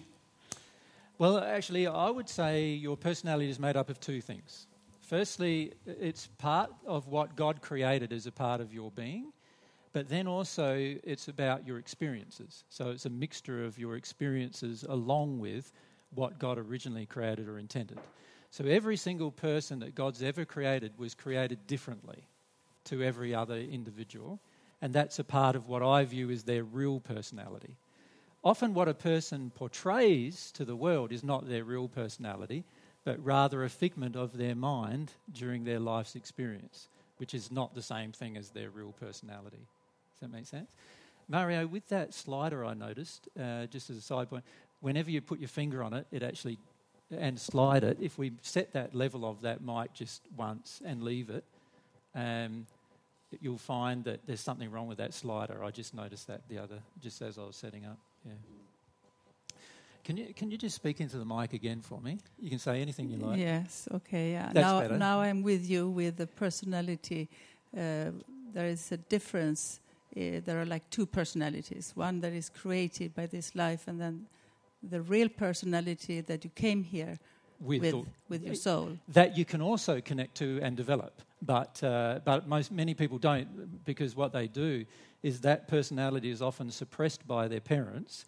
[1.17, 4.67] Well, actually, I would say your personality is made up of two things.
[5.01, 9.33] Firstly, it's part of what God created as a part of your being,
[9.97, 12.65] but then also it's about your experiences.
[12.69, 15.73] So it's a mixture of your experiences along with
[16.13, 17.97] what God originally created or intended.
[18.51, 22.27] So every single person that God's ever created was created differently
[22.83, 24.39] to every other individual.
[24.83, 27.75] And that's a part of what I view as their real personality.
[28.43, 32.65] Often, what a person portrays to the world is not their real personality,
[33.03, 37.81] but rather a figment of their mind during their life's experience, which is not the
[37.81, 39.65] same thing as their real personality.
[40.19, 40.69] Does that make sense?
[41.29, 44.43] Mario, with that slider, I noticed, uh, just as a side point,
[44.79, 46.57] whenever you put your finger on it, it actually
[47.11, 51.29] and slide it, if we set that level of that mic just once and leave
[51.29, 51.43] it,
[52.15, 52.65] um,
[53.41, 55.63] you'll find that there's something wrong with that slider.
[55.63, 57.97] I just noticed that the other, just as I was setting up.
[58.25, 58.33] Yeah.
[60.03, 62.17] Can you can you just speak into the mic again for me?
[62.39, 63.39] You can say anything you like.
[63.39, 63.89] Yes.
[63.93, 64.31] Okay.
[64.31, 64.49] Yeah.
[64.53, 64.97] That's now better.
[64.97, 67.27] now I'm with you with the personality.
[67.75, 68.11] Uh,
[68.53, 69.81] there is a difference.
[70.17, 71.91] Uh, there are like two personalities.
[71.95, 74.25] One that is created by this life, and then
[74.81, 77.19] the real personality that you came here
[77.59, 78.97] with, with, with your soul.
[79.09, 81.21] That you can also connect to and develop.
[81.41, 84.85] But, uh, but most, many people don't because what they do
[85.23, 88.25] is that personality is often suppressed by their parents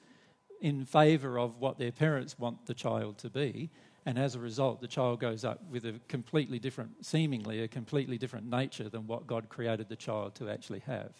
[0.62, 3.70] in favour of what their parents want the child to be.
[4.06, 8.18] And as a result, the child goes up with a completely different, seemingly a completely
[8.18, 11.12] different nature than what God created the child to actually have.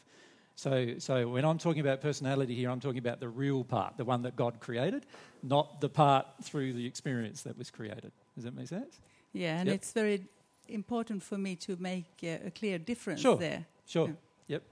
[0.60, 4.04] So, so when I'm talking about personality here, I'm talking about the real part, the
[4.04, 5.06] one that God created,
[5.42, 8.12] not the part through the experience that was created.
[8.36, 9.00] Does that make sense?
[9.32, 9.76] Yeah, and yep.
[9.76, 10.26] it's very
[10.68, 13.38] important for me to make uh, a clear difference sure.
[13.38, 13.66] there.
[13.88, 14.08] Sure.
[14.08, 14.14] Yeah.
[14.48, 14.64] Yep.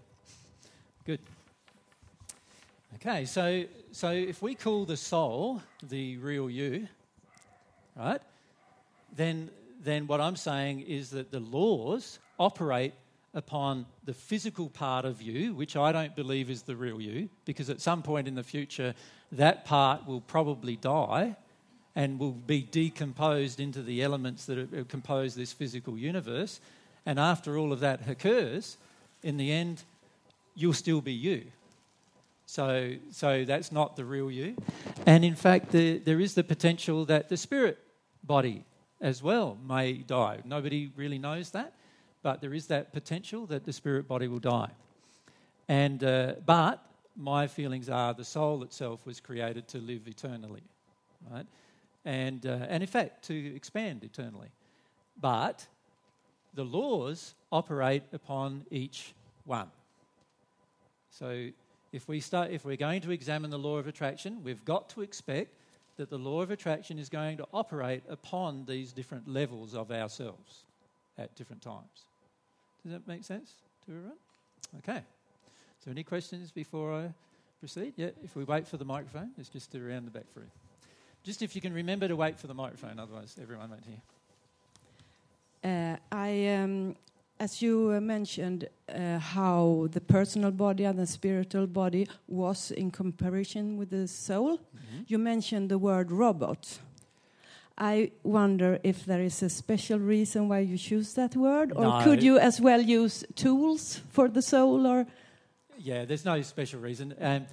[1.05, 1.19] Good.
[2.95, 6.89] Okay, so so if we call the soul the real you,
[7.95, 8.19] right?
[9.15, 9.49] Then
[9.81, 12.93] then what I'm saying is that the laws operate
[13.37, 17.69] upon the physical part of you, which I don't believe is the real you, because
[17.69, 18.95] at some point in the future,
[19.31, 21.35] that part will probably die
[21.95, 26.59] and will be decomposed into the elements that compose this physical universe.
[27.05, 28.77] And after all of that occurs,
[29.21, 29.83] in the end,
[30.55, 31.43] you'll still be you.
[32.47, 34.55] So, so that's not the real you.
[35.05, 37.77] And in fact, the, there is the potential that the spirit
[38.23, 38.65] body
[38.99, 40.39] as well may die.
[40.43, 41.73] Nobody really knows that,
[42.27, 44.69] but there is that potential that the spirit body will die.
[45.69, 46.83] And, uh, but
[47.15, 50.63] my feelings are the soul itself was created to live eternally,
[51.31, 51.45] right?
[52.03, 54.49] And, uh, and in fact, to expand eternally.
[55.21, 55.65] But
[56.53, 59.13] the laws operate upon each
[59.45, 59.69] one.
[61.09, 61.47] So
[61.93, 65.01] if, we start, if we're going to examine the law of attraction, we've got to
[65.01, 65.53] expect
[65.95, 70.65] that the law of attraction is going to operate upon these different levels of ourselves
[71.17, 72.06] at different times.
[72.87, 73.51] Does that make sense
[73.85, 74.17] to everyone?
[74.77, 75.01] Okay.
[75.83, 77.09] So, any questions before I
[77.59, 77.91] proceed?
[77.97, 80.51] Yeah, if we wait for the microphone, it's just around the back for you.
[81.21, 83.99] Just if you can remember to wait for the microphone, otherwise everyone won't hear.
[85.69, 86.95] Uh, I, um,
[87.41, 92.89] as you uh, mentioned, uh, how the personal body and the spiritual body was in
[92.89, 95.01] comparison with the soul, mm-hmm.
[95.07, 96.79] you mentioned the word robot.
[97.77, 102.01] I wonder if there is a special reason why you choose that word, or no.
[102.03, 104.87] could you as well use tools for the soul?
[104.87, 105.05] Or
[105.77, 107.13] yeah, there's no special reason.
[107.21, 107.45] Um,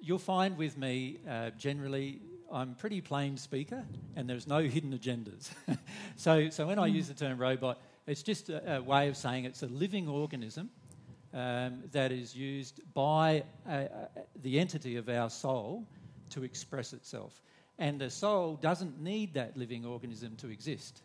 [0.00, 2.20] you'll find with me uh, generally.
[2.52, 5.50] I'm pretty plain speaker, and there's no hidden agendas.
[6.16, 6.84] so, so when mm.
[6.84, 10.06] I use the term robot, it's just a, a way of saying it's a living
[10.06, 10.70] organism
[11.34, 13.86] um, that is used by uh, uh,
[14.42, 15.84] the entity of our soul
[16.30, 17.40] to express itself.
[17.78, 21.02] And the soul doesn't need that living organism to exist.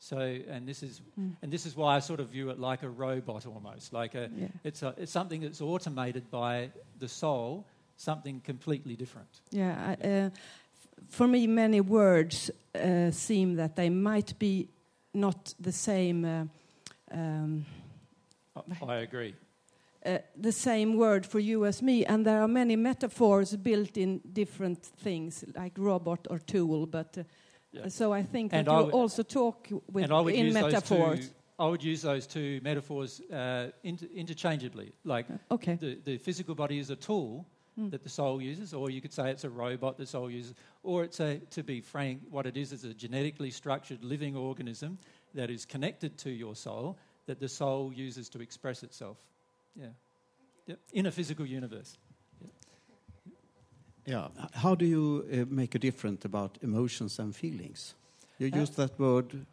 [0.00, 1.34] So, and this is, mm.
[1.42, 4.30] and this is why I sort of view it like a robot almost, like a,
[4.36, 4.46] yeah.
[4.62, 9.40] it's, a, it's something that's automated by the soul, something completely different.
[9.50, 10.30] Yeah, uh,
[11.08, 14.68] for me, many words uh, seem that they might be
[15.14, 16.24] not the same.
[16.24, 16.44] Uh,
[17.10, 17.66] um,
[18.86, 19.34] I agree.
[20.08, 24.20] Uh, the same word for you as me, and there are many metaphors built in
[24.32, 26.86] different things, like robot or tool.
[26.86, 27.22] But uh,
[27.72, 27.88] yeah.
[27.88, 31.28] so I think and that I you also talk with in metaphors.
[31.28, 34.92] Two, I would use those two metaphors uh, inter interchangeably.
[35.04, 35.74] Like okay.
[35.74, 37.44] the, the physical body is a tool,
[37.78, 37.90] mm.
[37.90, 41.04] that the soul uses, or you could say it's a robot the soul uses, or
[41.04, 44.98] it's a, to be frank, what it is is a genetically structured living organism
[45.34, 49.18] that is connected to your soul that the soul uses to express itself.
[49.78, 49.86] Yeah.
[50.66, 50.78] Yep.
[50.92, 51.96] In a physical universe.
[54.04, 54.28] Yeah.
[54.54, 57.94] How do you uh, make a difference about emotions and feelings?
[58.38, 59.46] You uh, use that word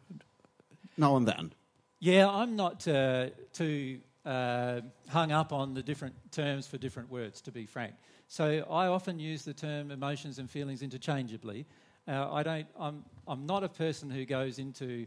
[0.96, 1.52] now and then.
[2.00, 7.40] Yeah, I'm not uh, too uh, hung up on the different terms for different words,
[7.42, 7.94] to be frank.
[8.28, 11.66] So I often use the term emotions and feelings interchangeably.
[12.08, 15.06] Uh, I don't, I'm, I'm not a person who goes into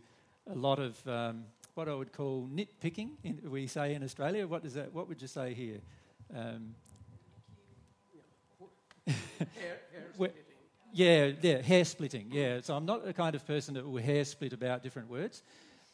[0.49, 1.45] a lot of um,
[1.79, 4.45] what I would call nitpicking, in, we say in Australia.
[4.45, 5.79] What, does that, what would you say here?
[6.35, 6.75] Um,
[9.07, 9.79] hair,
[10.17, 10.29] hair
[10.93, 12.27] yeah, yeah, hair splitting.
[12.33, 15.41] Yeah, so I'm not the kind of person that will hair split about different words.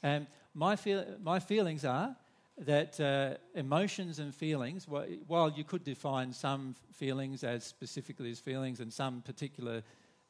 [0.02, 2.16] Um, my, feel, my feelings are
[2.58, 8.80] that uh, emotions and feelings, while you could define some feelings as specifically as feelings
[8.80, 9.84] and some particular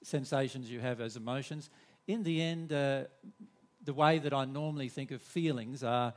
[0.03, 1.69] sensations you have as emotions,
[2.07, 3.05] in the end, uh,
[3.85, 6.13] the way that I normally think of feelings are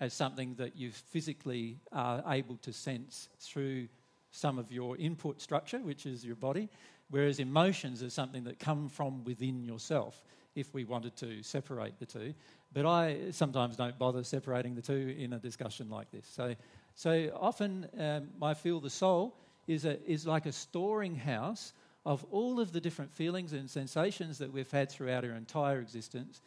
[0.00, 3.88] as something that you physically are able to sense through
[4.30, 6.68] some of your input structure, which is your body,
[7.10, 10.22] whereas emotions are something that come from within yourself
[10.54, 12.34] if we wanted to separate the two.
[12.72, 16.26] But I sometimes don't bother separating the two in a discussion like this.
[16.26, 16.54] So,
[16.94, 21.72] so often um, I feel the soul is, a, is like a storing house
[22.04, 26.40] of all of the different feelings and sensations that we've had throughout our entire existence,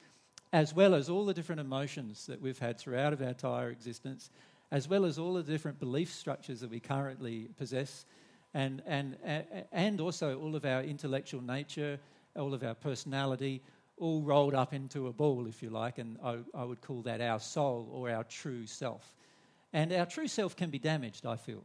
[0.53, 4.29] as well as all the different emotions that we've had throughout of our entire existence,
[4.71, 8.05] as well as all the different belief structures that we currently possess,
[8.53, 9.17] and, and,
[9.71, 11.99] and also all of our intellectual nature,
[12.35, 13.61] all of our personality,
[13.97, 17.21] all rolled up into a ball, if you like, and I, I, would call that
[17.21, 19.15] our soul or our true self.
[19.73, 21.63] And our true self can be damaged, I feel.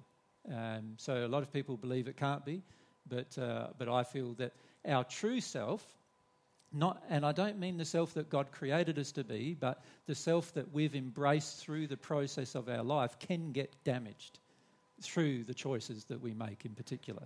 [0.48, 2.62] Um, so a lot of people believe it can't be,
[3.08, 4.52] but, uh, but I feel that
[4.86, 5.84] our true self,
[6.76, 10.14] not, and I don't mean the self that God created us to be, but the
[10.14, 14.38] self that we've embraced through the process of our life can get damaged
[15.00, 17.22] through the choices that we make in particular.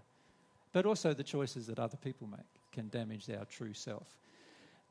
[0.72, 2.40] But also the choices that other people make
[2.72, 4.06] can damage our true self.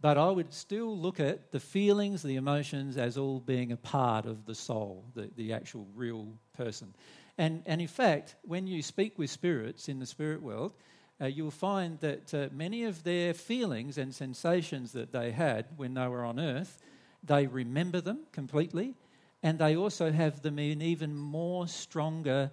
[0.01, 4.26] but I would still look at the feelings, the emotions as all being a part
[4.26, 6.93] of the soul, the, the actual real person.
[7.38, 10.74] And, and in fact, when you speak with spirits in the spirit world,
[11.22, 15.93] uh, you'll find that uh, many of their feelings and sensations that they had when
[15.93, 16.80] they were on earth,
[17.24, 18.95] they remember them completely,
[19.43, 22.51] and they also have them in even more stronger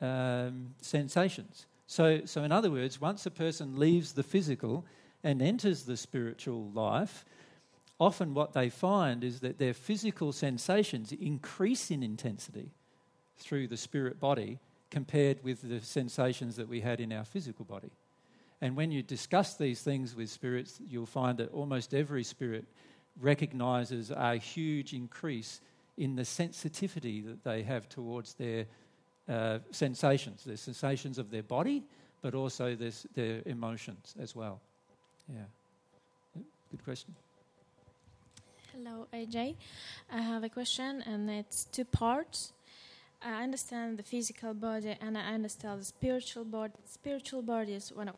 [0.00, 1.66] um, sensations.
[1.86, 4.84] So, so, in other words, once a person leaves the physical
[5.22, 7.24] and enters the spiritual life,
[8.00, 12.70] often what they find is that their physical sensations increase in intensity
[13.38, 14.58] through the spirit body
[14.90, 17.90] compared with the sensations that we had in our physical body.
[18.60, 22.64] And when you discuss these things with spirits, you'll find that almost every spirit
[23.20, 25.60] recognizes a huge increase
[25.96, 28.66] in the sensitivity that they have towards their
[29.28, 31.82] uh, sensations, their sensations of their body,
[32.22, 34.60] but also their, their emotions as well.
[35.28, 35.40] Yeah.
[36.70, 37.14] Good question.
[38.72, 39.56] Hello, AJ.
[40.10, 42.52] I have a question, and it's two parts.
[43.22, 46.74] I understand the physical body, and I understand the spiritual body.
[46.84, 48.16] Spiritual body is one of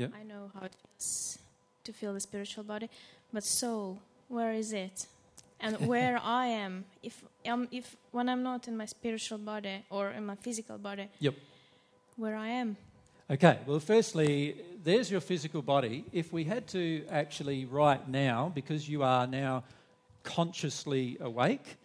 [0.00, 0.12] Yep.
[0.18, 1.38] I know how it is
[1.84, 2.88] to feel the spiritual body,
[3.32, 3.98] but soul,
[4.28, 5.06] where is it?
[5.60, 10.10] And where I am, if um, if when I'm not in my spiritual body or
[10.10, 11.34] in my physical body, Yep.
[12.16, 12.76] where I am.
[13.30, 16.04] Okay, well, firstly, there's your physical body.
[16.12, 19.62] If we had to actually, right now, because you are now
[20.24, 21.76] consciously awake,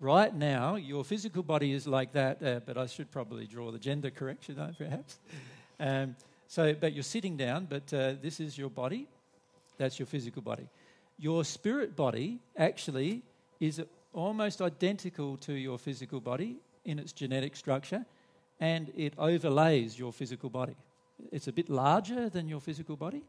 [0.00, 3.78] right now, your physical body is like that, uh, but I should probably draw the
[3.78, 5.18] gender correction, though, perhaps.
[5.78, 6.16] Um,
[6.48, 9.06] so, but you're sitting down, but uh, this is your body.
[9.76, 10.66] That's your physical body.
[11.18, 13.22] Your spirit body actually
[13.60, 13.82] is
[14.12, 18.04] almost identical to your physical body in its genetic structure,
[18.60, 20.74] and it overlays your physical body.
[21.30, 23.22] It's a bit larger than your physical body,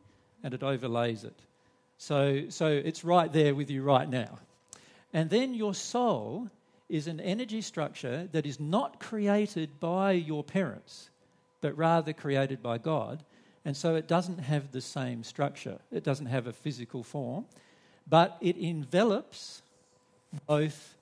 [0.43, 1.37] and it overlays it.
[1.97, 4.39] So, so it's right there with you right now.
[5.13, 6.49] And then your soul
[6.87, 11.09] is an energy structure that is not created by your parents,
[11.61, 13.23] but rather created by God.
[13.65, 17.45] And so it doesn't have the same structure, it doesn't have a physical form,
[18.07, 19.61] but it envelops
[20.47, 20.95] both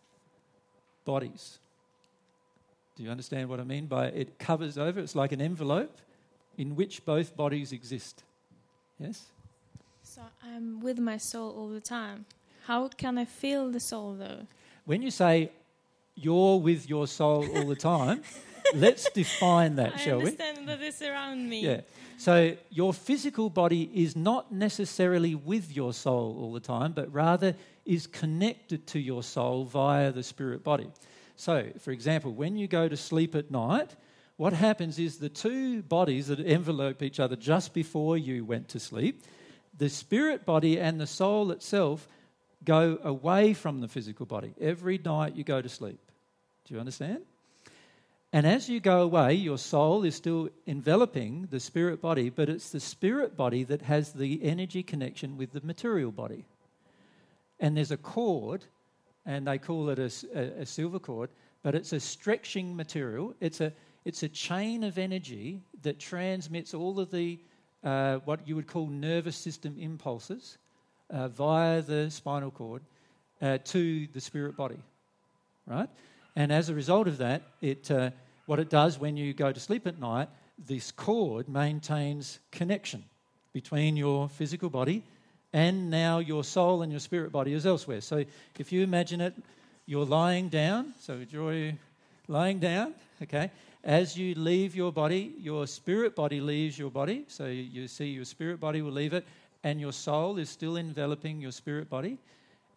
[1.06, 1.60] bodies.
[2.96, 5.00] Do you understand what I mean by it covers over?
[5.00, 6.00] It's like an envelope
[6.58, 8.24] in which both bodies exist.
[9.00, 9.26] Yes?
[10.02, 12.26] So I'm with my soul all the time.
[12.66, 14.48] How can I feel the soul though?
[14.86, 15.52] When you say
[16.16, 18.24] you're with your soul all the time,
[18.74, 20.26] let's define that, I shall we?
[20.26, 21.62] understand that it's around me.
[21.62, 21.82] Yeah.
[22.18, 27.56] So your physical body is not necessarily with your soul all the time, but rather
[27.86, 30.88] is connected to your soul via the spirit body.
[31.36, 33.96] So, for example, when you go to sleep at night,
[34.38, 38.80] what happens is the two bodies that envelope each other just before you went to
[38.80, 39.24] sleep,
[39.78, 42.08] the spirit body and the soul itself
[42.64, 44.54] go away from the physical body.
[44.60, 46.00] Every night you go to sleep.
[46.66, 47.22] Do you understand?
[48.34, 52.72] And as you go away, your soul is still enveloping the spirit body, but it's
[52.72, 56.46] the spirit body that has the energy connection with the material body.
[57.60, 58.66] And there's a cord,
[59.26, 61.30] and they call it a, a, a silver cord,
[61.64, 63.34] but it's a stretching material.
[63.40, 63.72] It's a,
[64.04, 67.40] it's a chain of energy that transmits all of the,
[67.84, 70.58] uh, what you would call nervous system impulses
[71.10, 72.82] uh, via the spinal cord
[73.42, 74.80] uh, to the spirit body,
[75.66, 75.90] right?
[76.38, 78.12] And as a result of that, it, uh,
[78.46, 80.30] what it does when you go to sleep at night,
[80.68, 83.04] this cord maintains connection
[83.54, 85.02] between your physical body
[85.52, 88.02] and now your soul and your spirit body is elsewhere.
[88.02, 88.24] So
[88.60, 89.34] if you imagine it,
[89.88, 91.74] you're lying down, so draw you
[92.28, 93.50] lying down, okay?
[93.84, 98.26] As you leave your body, your spirit body leaves your body, so you see your
[98.26, 99.26] spirit body will leave it,
[99.64, 102.20] and your soul is still enveloping your spirit body,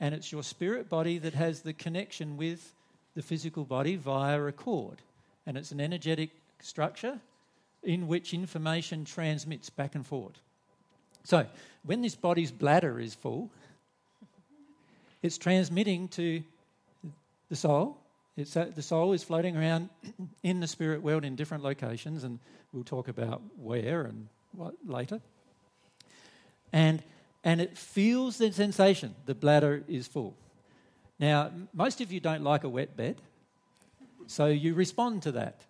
[0.00, 2.72] and it's your spirit body that has the connection with
[3.14, 4.98] the physical body via a cord.
[5.46, 6.30] And it's an energetic
[6.60, 7.18] structure
[7.82, 10.38] in which information transmits back and forward.
[11.24, 11.46] So,
[11.82, 13.50] when this body's bladder is full,
[15.22, 16.42] it's transmitting to
[17.48, 17.98] the soul.
[18.36, 19.90] It's, uh, the soul is floating around
[20.42, 22.38] in the spirit world in different locations, and
[22.72, 25.20] we'll talk about where and what later.
[26.72, 27.02] And,
[27.44, 30.36] and it feels the sensation the bladder is full.
[31.20, 33.20] Now, most of you don't like a wet bed,
[34.26, 35.60] so you respond to that,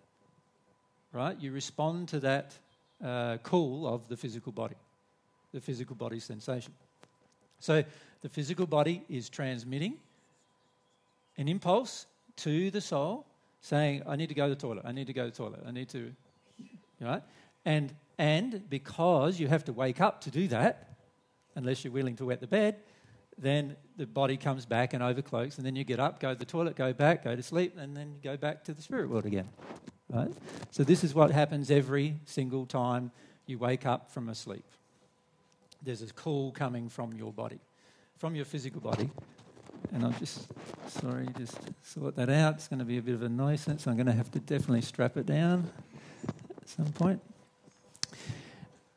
[1.11, 1.37] right?
[1.41, 2.53] You respond to that
[3.03, 4.77] uh, call of the physical body,
[5.53, 6.73] the physical body sensation.
[7.59, 7.83] So
[8.21, 9.97] the physical body is transmitting
[11.37, 12.05] an impulse
[12.37, 13.25] to the soul
[13.59, 15.63] saying, I need to go to the toilet, I need to go to the toilet,
[15.67, 16.13] I need to,
[17.01, 17.23] right?
[17.65, 20.95] And, and because you have to wake up to do that,
[21.55, 22.77] unless you're willing to wet the bed,
[23.37, 26.45] then the body comes back and overcloaks, and then you get up, go to the
[26.45, 29.25] toilet, go back, go to sleep, and then you go back to the spirit world
[29.25, 29.49] again.
[30.09, 30.31] Right?
[30.71, 33.11] So this is what happens every single time
[33.45, 34.65] you wake up from a sleep.
[35.81, 37.59] There's a call coming from your body,
[38.17, 39.09] from your physical body.
[39.91, 40.47] And I'm just
[40.87, 42.55] sorry, just sort that out.
[42.55, 43.87] It's going to be a bit of a nuisance.
[43.87, 45.71] I'm going to have to definitely strap it down
[46.27, 47.19] at some point.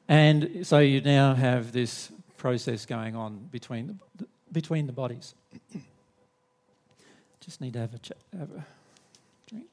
[0.09, 2.13] And so you now have this
[2.45, 5.35] process going on between the, between the bodies.
[7.41, 8.67] Just need to have a, ch- have a
[9.47, 9.65] drink.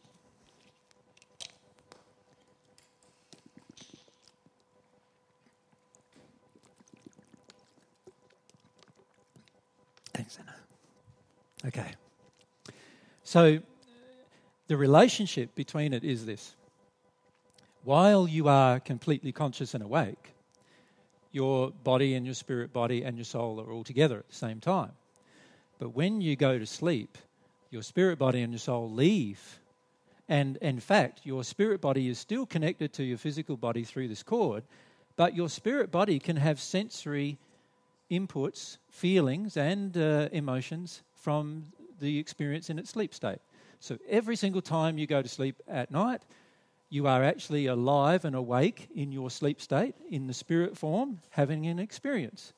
[10.13, 10.55] Thanks, Anna.
[11.65, 11.91] Okay.
[13.25, 13.59] So
[14.67, 16.55] the relationship between it is this.
[17.83, 20.35] While you are completely conscious and awake,
[21.31, 24.59] your body and your spirit body and your soul are all together at the same
[24.59, 24.91] time.
[25.79, 27.17] But when you go to sleep,
[27.69, 29.59] your spirit body and your soul leave.
[30.27, 34.23] And in fact, your spirit body is still connected to your physical body through this
[34.23, 34.63] cord,
[35.15, 37.37] but your spirit body can have sensory
[38.09, 41.65] inputs, feelings, and uh, emotions from
[41.99, 43.39] the experience in its sleep state.
[43.79, 46.21] So every single time you go to sleep at night,
[46.91, 51.65] you are actually alive and awake in your sleep state, in the spirit form, having
[51.65, 52.51] an experience.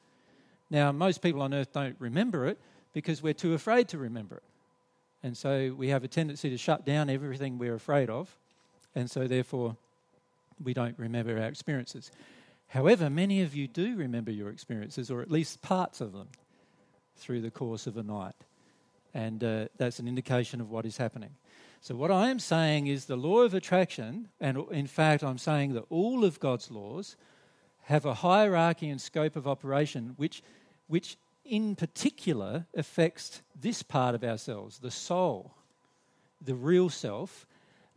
[0.71, 2.59] Now, most people on earth don't remember it
[2.93, 4.43] because we're too afraid to remember it.
[5.21, 8.35] And so we have a tendency to shut down everything we're afraid of,
[8.95, 9.77] and so therefore
[10.61, 12.11] we don't remember our experiences.
[12.69, 16.27] However, many of you do remember your experiences, or at least parts of them,
[17.17, 18.35] through the course of a night.
[19.13, 21.35] And uh, that's an indication of what is happening.
[21.83, 25.73] So, what I am saying is the law of attraction, and in fact, I'm saying
[25.73, 27.17] that all of God's laws
[27.81, 30.41] have a hierarchy and scope of operation which,
[30.87, 35.55] which in particular affects this part of ourselves, the soul,
[36.41, 37.45] the real self.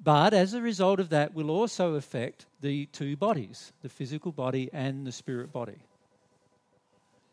[0.03, 4.69] But as a result of that, will also affect the two bodies, the physical body
[4.73, 5.79] and the spirit body.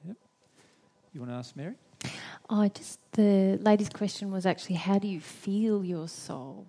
[0.06, 0.18] Yep.
[1.16, 1.74] You want to ask Mary?
[2.50, 6.68] Oh, just the lady's question was actually, how do you feel your soul?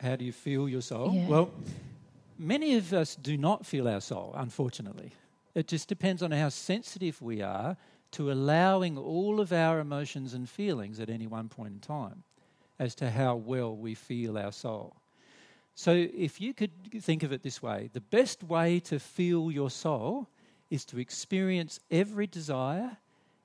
[0.00, 1.12] How do you feel your soul?
[1.14, 1.28] Yeah.
[1.28, 1.50] Well,
[2.38, 5.12] many of us do not feel our soul, unfortunately.
[5.54, 7.76] It just depends on how sensitive we are
[8.12, 12.24] to allowing all of our emotions and feelings at any one point in time
[12.78, 14.96] as to how well we feel our soul.
[15.74, 16.72] So, if you could
[17.02, 20.28] think of it this way, the best way to feel your soul
[20.70, 22.96] is to experience every desire,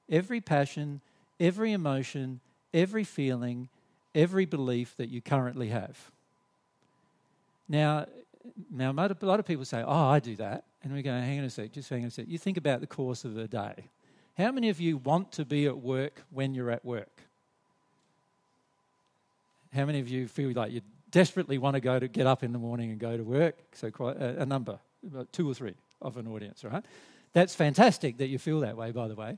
[0.10, 1.01] every passion,
[1.39, 2.39] every emotion,
[2.74, 3.70] every feeling,
[4.14, 6.12] every belief that you currently have.
[7.68, 8.06] Now,
[8.72, 11.45] now a lot of people say, "Oh, I do that," and we go, "Hang on
[11.45, 13.89] a sec, just hang on a sec." You think about the course of a day.
[14.38, 17.22] How many of you want to be at work when you're at work?
[19.74, 20.82] How many of you feel like you
[21.12, 23.58] desperately want to go to get up in the morning and go to work?
[23.74, 24.80] So quite a, a number,
[25.32, 26.84] two or three of an audience, right?
[27.34, 29.38] That's fantastic that you feel that way, by the way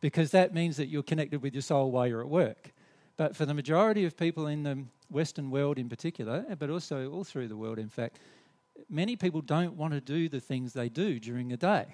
[0.00, 2.72] because that means that you're connected with your soul while you're at work.
[3.16, 7.24] But for the majority of people in the Western world in particular, but also all
[7.24, 8.18] through the world, in fact,
[8.88, 11.86] many people don't want to do the things they do during the day.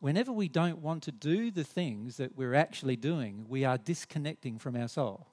[0.00, 4.58] Whenever we don't want to do the things that we're actually doing, we are disconnecting
[4.58, 5.26] from our soul.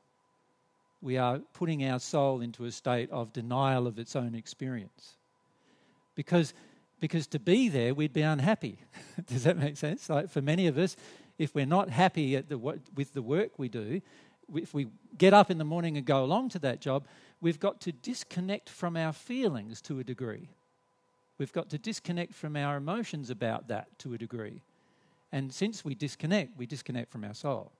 [1.01, 5.15] We are putting our soul into a state of denial of its own experience.
[6.15, 6.53] Because,
[6.99, 8.79] because to be there, we'd be unhappy.
[9.27, 10.09] Does that make sense?
[10.09, 10.97] Like for many of us,
[11.37, 14.01] if we're not happy the, with the work we do,
[14.55, 17.05] if we get up in the morning and go along to that job,
[17.41, 20.49] we've got to disconnect from our feelings to a degree.
[21.37, 24.61] We've got to disconnect from our emotions about that to a degree.
[25.31, 27.71] And since we disconnect, we disconnect from our soul.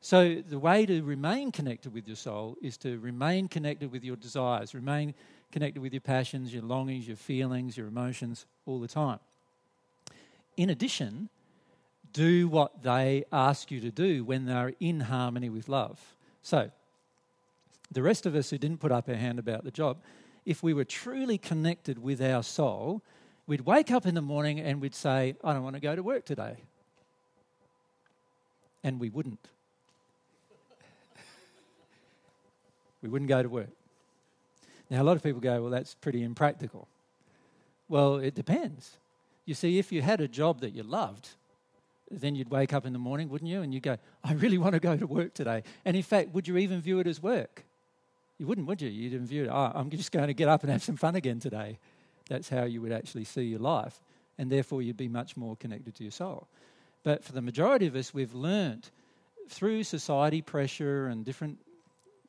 [0.00, 4.16] So, the way to remain connected with your soul is to remain connected with your
[4.16, 5.14] desires, remain
[5.50, 9.18] connected with your passions, your longings, your feelings, your emotions all the time.
[10.56, 11.30] In addition,
[12.14, 16.00] do what they ask you to do when they're in harmony with love.
[16.42, 16.70] So,
[17.90, 19.98] the rest of us who didn't put up our hand about the job,
[20.46, 23.02] if we were truly connected with our soul,
[23.46, 26.02] we'd wake up in the morning and we'd say, I don't want to go to
[26.02, 26.56] work today.
[28.82, 29.48] And we wouldn't.
[33.02, 33.70] we wouldn't go to work.
[34.88, 36.86] Now, a lot of people go, well, that's pretty impractical.
[37.88, 38.98] Well, it depends.
[39.46, 41.30] You see, if you had a job that you loved,
[42.20, 43.62] then you'd wake up in the morning, wouldn't you?
[43.62, 45.62] And you'd go, I really want to go to work today.
[45.84, 47.64] And in fact, would you even view it as work?
[48.38, 48.88] You wouldn't, would you?
[48.88, 51.14] You'd even view it, oh, I'm just going to get up and have some fun
[51.14, 51.78] again today.
[52.28, 54.00] That's how you would actually see your life.
[54.38, 56.48] And therefore, you'd be much more connected to your soul.
[57.04, 58.90] But for the majority of us, we've learnt
[59.48, 61.58] through society pressure and different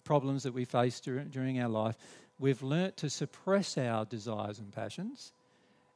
[0.04, 1.98] problems that we face during, during our life,
[2.38, 5.32] we've learnt to suppress our desires and passions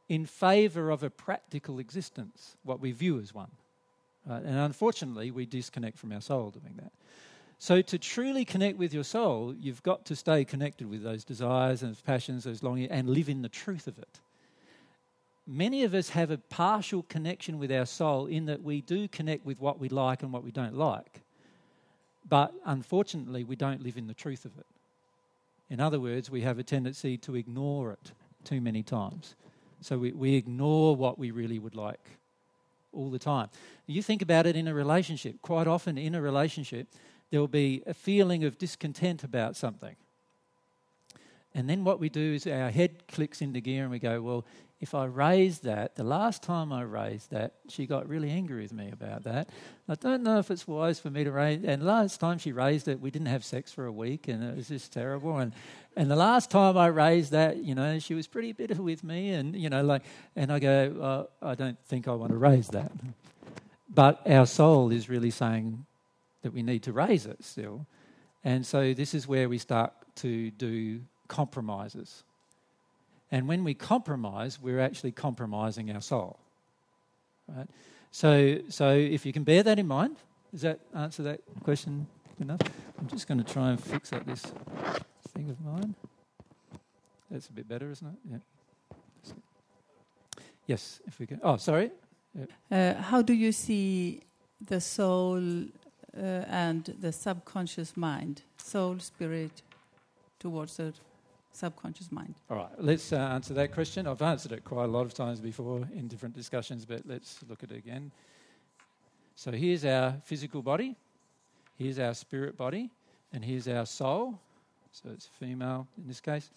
[0.08, 3.52] in favour of a practical existence, what we view as one.
[4.30, 4.44] Right?
[4.44, 6.92] And unfortunately, we disconnect from our soul doing that.
[7.58, 11.82] So, to truly connect with your soul, you've got to stay connected with those desires
[11.82, 14.20] and passions, those longings, and live in the truth of it.
[15.48, 19.46] Many of us have a partial connection with our soul in that we do connect
[19.46, 21.22] with what we like and what we don't like.
[22.28, 24.68] But unfortunately, we don't live in the truth of it.
[25.72, 28.12] In other words, we have a tendency to ignore it
[28.44, 29.36] too many times.
[29.82, 32.19] So we, we ignore what we really would like
[32.92, 33.50] all the time.
[33.86, 35.42] You think about it in a relationship.
[35.42, 36.88] Quite often, in a relationship,
[37.32, 39.96] there will be a feeling of discontent about something.
[41.54, 44.46] And then what we do is our head clicks into gear and we go, well,
[44.82, 48.72] if I raise that, the last time I raised that, she got really angry with
[48.72, 49.50] me about that.
[49.90, 51.66] I don't know if it's wise for me to raise.
[51.66, 54.56] And last time she raised it, we didn't have sex for a week, and it
[54.56, 55.38] was just terrible.
[55.38, 55.52] And
[55.98, 59.32] and the last time I raised that, you know, she was pretty bitter with me,
[59.32, 60.04] and you know, like,
[60.38, 62.92] and I go, I don't think I want to raise that.
[63.90, 65.86] But our soul is really saying
[66.42, 67.86] that we need to raise it still,
[68.46, 72.24] and so this is where we start to do compromises
[73.32, 76.40] and when we compromise, we're actually compromising our soul.
[77.48, 77.68] Right?
[78.12, 80.18] So, so if you can bear that in mind,
[80.52, 82.08] does that answer that question
[82.40, 82.62] enough?
[83.00, 84.42] I'm just going to try and fix up this
[85.30, 85.96] thing of mine.
[87.30, 88.14] That's a bit better, isn't it?
[88.32, 89.34] Yeah.
[90.66, 91.40] Yes, if we can.
[91.44, 91.92] Oh, sorry.
[92.72, 94.22] Uh, how do you see
[94.62, 95.42] the soul
[96.16, 99.64] uh, and the subconscious mind, soul, spirit,
[100.40, 100.94] towards the
[101.54, 102.36] subconscious mind?
[102.50, 104.08] All right, let's uh, answer that question.
[104.08, 107.64] I've answered it quite a lot of times before in different discussions, but let's look
[107.64, 108.12] at it again.
[109.36, 110.96] So here's our physical body,
[111.78, 112.90] here's our spirit body,
[113.32, 114.40] and here's our soul.
[114.92, 116.50] So it's female in this case.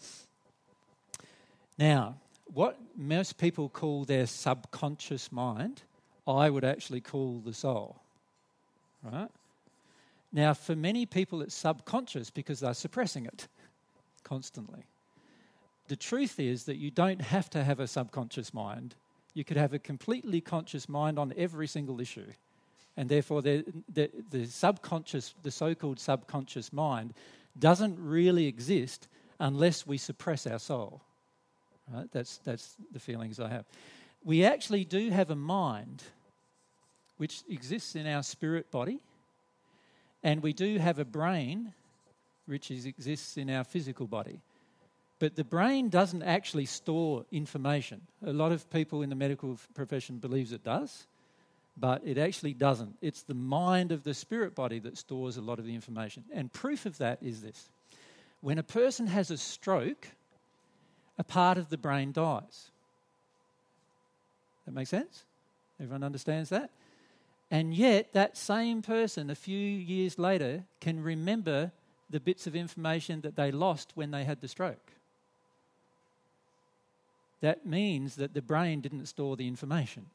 [1.78, 2.16] Now,
[2.52, 5.82] what most people call their subconscious mind,
[6.26, 8.00] I would actually call the soul.
[9.02, 9.28] Right?
[10.32, 13.48] Now, for many people, it's subconscious because they're suppressing it
[14.24, 14.84] constantly.
[15.88, 18.94] The truth is that you don't have to have a subconscious mind.
[19.34, 22.32] You could have a completely conscious mind on every single issue.
[22.96, 27.14] And therefore, the, the, the subconscious, the so called subconscious mind,
[27.58, 29.08] doesn't really exist
[29.38, 31.00] unless we suppress our soul.
[31.92, 32.10] Right?
[32.12, 33.64] That's, that's the feelings I have.
[34.24, 36.02] We actually do have a mind
[37.16, 39.00] which exists in our spirit body,
[40.22, 41.72] and we do have a brain
[42.46, 44.40] which is, exists in our physical body.
[45.18, 48.00] But the brain doesn't actually store information.
[48.26, 51.06] A lot of people in the medical profession believes it does,
[51.76, 52.96] but it actually doesn't.
[53.00, 56.24] It's the mind of the spirit body that stores a lot of the information.
[56.32, 57.68] And proof of that is this.
[58.40, 60.08] When a person has a stroke,
[61.18, 62.70] a part of the brain dies.
[64.66, 65.24] That makes sense?
[65.80, 66.70] Everyone understands that?
[67.50, 71.70] And yet, that same person, a few years later, can remember
[72.12, 74.92] the bits of information that they lost when they had the stroke
[77.42, 80.06] that means that the brain didn't store the information.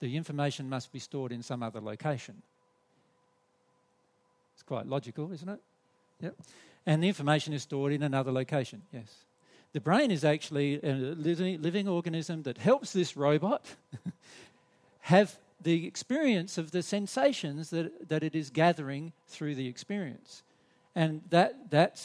[0.00, 2.42] The information must be stored in some other location.
[4.54, 5.60] It's quite logical, isn't it?
[6.22, 6.34] Yep.
[6.86, 9.14] And the information is stored in another location, yes.
[9.74, 13.66] The brain is actually a living organism that helps this robot
[15.00, 20.42] have the experience of the sensations that, that it is gathering through the experience.
[20.96, 21.96] And that, that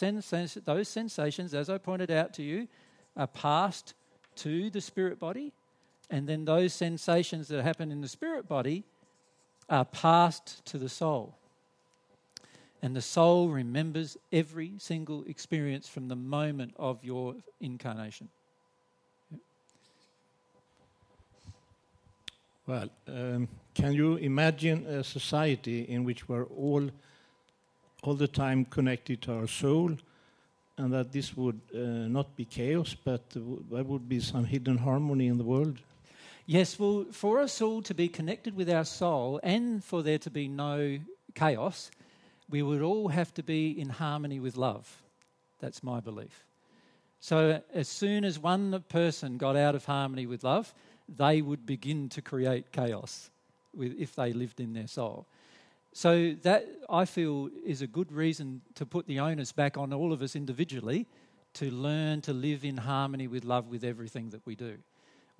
[0.66, 2.68] those sensations, as I pointed out to you,
[3.16, 3.94] are passed
[4.36, 5.54] to the spirit body,
[6.10, 8.84] and then those sensations that happen in the spirit body
[9.70, 11.38] are passed to the soul.
[12.82, 18.28] And the soul remembers every single experience from the moment of your incarnation.
[22.68, 26.90] Well, um, can you imagine a society in which we're all,
[28.04, 29.98] all the time connected to our soul
[30.78, 31.78] and that this would uh,
[32.08, 35.80] not be chaos, but there would be some hidden harmony in the world?
[36.48, 40.32] Yes, well, for us all to be connected with our soul and for there to
[40.32, 41.00] be no
[41.36, 41.92] chaos,
[42.50, 45.02] we would all have to be in harmony with love.
[45.60, 46.46] That's my belief.
[47.20, 50.74] So, as soon as one person got out of harmony with love,
[51.08, 53.30] they would begin to create chaos
[53.80, 55.28] if they lived in their soul.
[55.94, 60.14] So that I feel is a good reason to put the onus back on all
[60.14, 61.08] of us individually
[61.56, 64.78] to learn to live in harmony with love with everything that we do.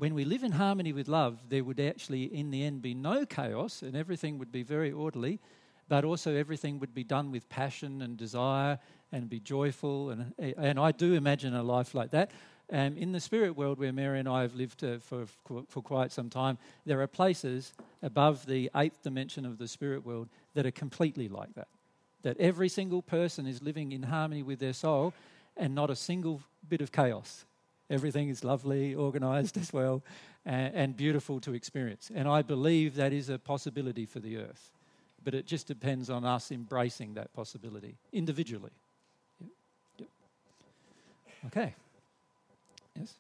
[0.02, 3.24] when we live in harmony with love, there would actually, in the end, be no
[3.24, 5.40] chaos and everything would be very orderly,
[5.90, 8.80] but also everything would be done with passion and desire
[9.12, 10.10] and be joyful.
[10.10, 12.32] And, and I do imagine a life like that.
[12.72, 15.26] Um, in the spirit world where Mary and I have lived uh, for,
[15.68, 20.30] for quite some time, there are places above the eighth dimension of the spirit world
[20.54, 21.68] that are completely like that.
[22.22, 25.14] That every single person is living in harmony with their soul
[25.58, 27.46] and not a single bit of chaos.
[27.90, 30.02] Everything is lovely, organized as well,
[30.46, 32.10] and, and beautiful to experience.
[32.14, 34.72] And I believe that is a possibility for the earth.
[35.24, 38.72] But it just depends on us embracing that possibility individually.
[40.00, 40.08] Yep.
[41.48, 41.76] Okay.
[43.00, 43.16] Yes?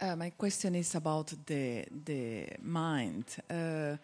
[0.00, 3.24] Uh, my question is about the the mind.
[3.48, 3.96] Uh,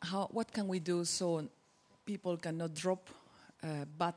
[0.00, 1.44] how what can we do so
[2.04, 3.10] people cannot drop
[3.62, 4.14] uh, bad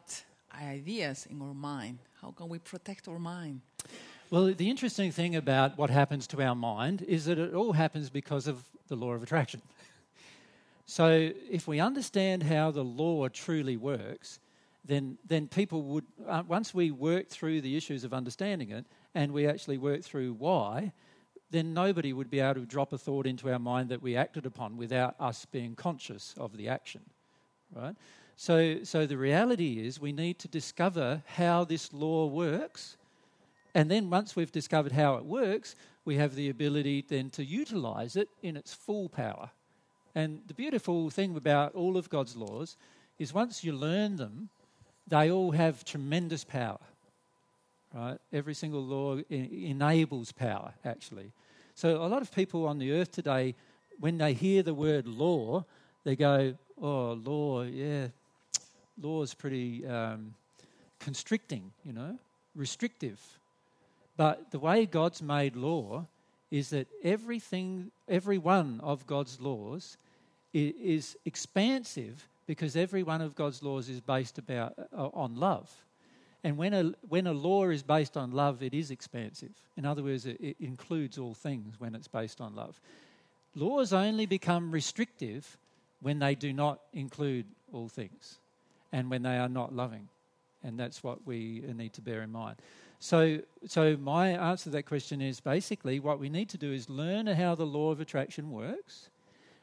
[0.53, 1.97] ideas in our mind?
[2.21, 3.61] How can we protect our mind?
[4.29, 8.11] Well, the interesting thing about what happens to our mind is that it all happens
[8.11, 9.61] because of the law of attraction.
[10.85, 14.39] So, if we understand how the law truly works,
[14.89, 19.31] then, then people would, uh, once we work through the issues of understanding it and
[19.31, 20.91] we actually work through why,
[21.51, 24.45] then nobody would be able to drop a thought into our mind that we acted
[24.45, 27.01] upon without us being conscious of the action.
[27.75, 27.95] Right?
[28.35, 32.97] So, so the reality is we need to discover how this law works.
[33.75, 35.75] And then once we've discovered how it works,
[36.05, 39.49] we have the ability then to utilize it in its full power.
[40.15, 42.77] And the beautiful thing about all of God's laws
[43.19, 44.49] is once you learn them,
[45.09, 46.79] they all have tremendous power.
[47.93, 48.17] Right?
[48.31, 51.31] Every single law enables power, actually.
[51.73, 53.55] So a lot of people on the earth today,
[53.99, 55.65] when they hear the word law,
[56.03, 58.07] they go, "Oh, law, yeah,
[59.01, 60.35] law is pretty um,
[60.99, 62.17] constricting, you know,
[62.55, 63.19] restrictive."
[64.17, 66.05] But the way God's made law
[66.51, 69.97] is that everything, every one of God's laws
[70.53, 75.69] is expansive because every one of God's laws is based about, uh, on love.
[76.43, 79.51] And when a, when a law is based on love, it is expansive.
[79.77, 82.81] In other words, it, it includes all things when it's based on love.
[83.53, 85.59] Laws only become restrictive
[86.01, 88.39] when they do not include all things
[88.91, 90.09] and when they are not loving.
[90.63, 92.55] And that's what we need to bear in mind.
[92.99, 96.89] So, so my answer to that question is basically what we need to do is
[96.89, 99.11] learn how the law of attraction works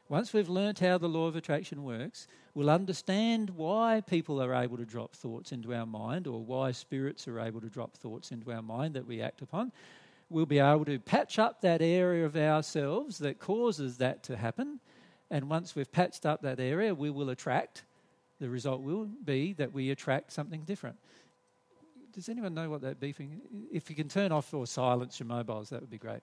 [0.09, 4.77] once we've learnt how the law of attraction works, we'll understand why people are able
[4.77, 8.51] to drop thoughts into our mind or why spirits are able to drop thoughts into
[8.51, 9.71] our mind that we act upon.
[10.29, 14.79] We'll be able to patch up that area of ourselves that causes that to happen.
[15.29, 17.83] And once we've patched up that area, we will attract.
[18.39, 20.97] The result will be that we attract something different.
[22.13, 23.39] Does anyone know what that beeping?
[23.71, 26.21] If you can turn off or silence your mobiles, that would be great.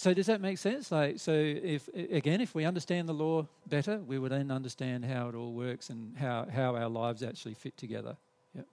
[0.00, 0.90] So does that make sense?
[0.90, 5.28] Like, so if again, if we understand the law better, we would then understand how
[5.28, 8.16] it all works and how, how our lives actually fit together.
[8.56, 8.66] Yep.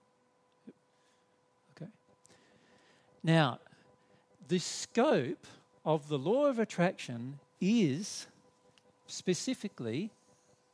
[0.66, 0.74] yep.
[1.76, 1.90] Okay.
[3.22, 3.58] Now,
[4.48, 5.46] the scope
[5.84, 8.26] of the law of attraction is
[9.06, 10.10] specifically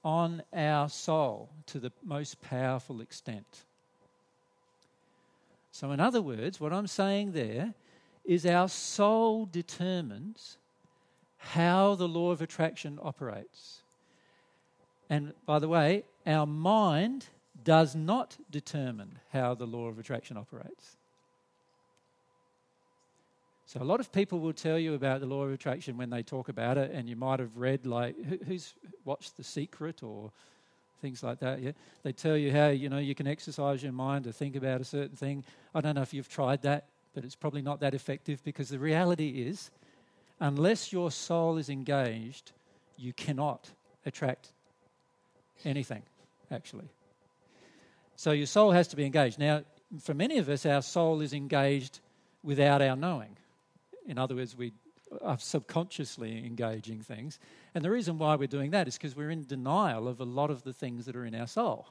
[0.05, 3.65] on our soul to the most powerful extent.
[5.73, 7.75] So, in other words, what I'm saying there
[8.25, 10.57] is our soul determines
[11.37, 13.83] how the law of attraction operates.
[15.11, 17.27] And by the way, our mind
[17.63, 20.97] does not determine how the law of attraction operates.
[23.67, 26.23] So, a lot of people will tell you about the law of attraction when they
[26.23, 28.15] talk about it, and you might have read, like,
[28.45, 30.31] who's watched The Secret or
[31.01, 31.61] things like that.
[31.61, 31.73] Yeah,
[32.03, 34.85] they tell you how you know you can exercise your mind to think about a
[34.85, 35.45] certain thing.
[35.75, 38.79] I don't know if you've tried that but it's probably not that effective because the
[38.79, 39.71] reality is,
[40.41, 42.53] unless your soul is engaged,
[42.97, 43.71] you cannot
[44.05, 44.53] attract
[45.65, 46.03] anything,
[46.51, 46.89] actually.
[48.17, 49.39] So your soul has to be engaged.
[49.39, 49.63] Now,
[50.01, 52.01] for many of us, our soul is engaged
[52.43, 53.37] without our knowing.
[54.07, 54.73] In other words, we
[55.23, 57.39] are subconsciously engaging things.
[57.75, 60.51] And the reason why we're doing that is because we're in denial of a lot
[60.51, 61.89] of the things that are in our soul.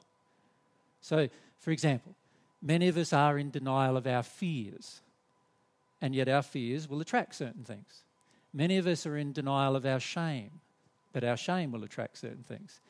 [1.00, 2.14] So, for example,
[2.62, 5.00] many of us are in denial of our fears
[6.00, 8.04] and yet our fears will attract certain things.
[8.52, 10.60] Many of us are in denial of our shame,
[11.12, 12.80] but our shame will attract certain things.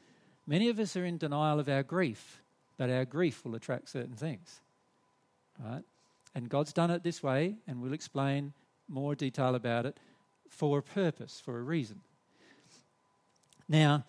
[0.47, 2.43] Many of us are in denial of our grief,
[2.77, 4.61] but our grief will attract certain things.
[5.63, 5.85] Right?
[6.35, 8.53] And God's done it this way, and we'll explain
[8.89, 9.99] more detail about it
[10.51, 12.01] for a purpose, for a reason.
[13.69, 14.05] Now,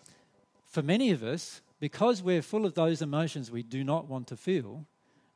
[0.65, 4.37] for many of us, because we're full of those emotions we do not want to
[4.37, 4.85] feel,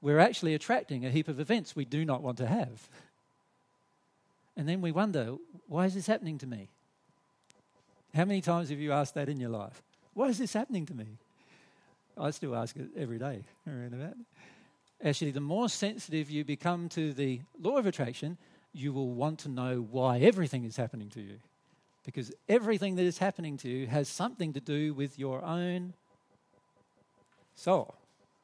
[0.01, 2.89] we're actually attracting a heap of events we do not want to have.
[4.59, 5.37] And then we wonder,
[5.69, 6.67] why is this happening to me?
[8.13, 9.81] How many times have you asked that in your life?
[10.13, 11.05] Why is this happening to me?
[12.17, 13.45] I still ask it every day.
[15.01, 18.37] Actually, the more sensitive you become to the law of attraction,
[18.73, 21.39] you will want to know why everything is happening to you.
[22.05, 25.93] Because everything that is happening to you has something to do with your own
[27.55, 27.95] soul,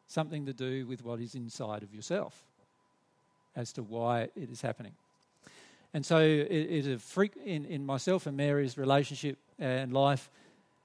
[0.07, 2.45] something to do with what is inside of yourself
[3.53, 4.93] as to why it is happening.
[5.95, 10.29] And so, it is a freak in, in myself and Mary's relationship and life.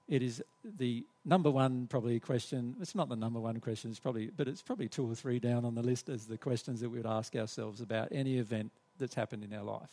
[0.09, 0.41] It is
[0.79, 2.77] the number one probably question.
[2.81, 3.91] It's not the number one question.
[3.91, 6.81] It's probably, but it's probably two or three down on the list as the questions
[6.81, 9.91] that we would ask ourselves about any event that's happened in our life,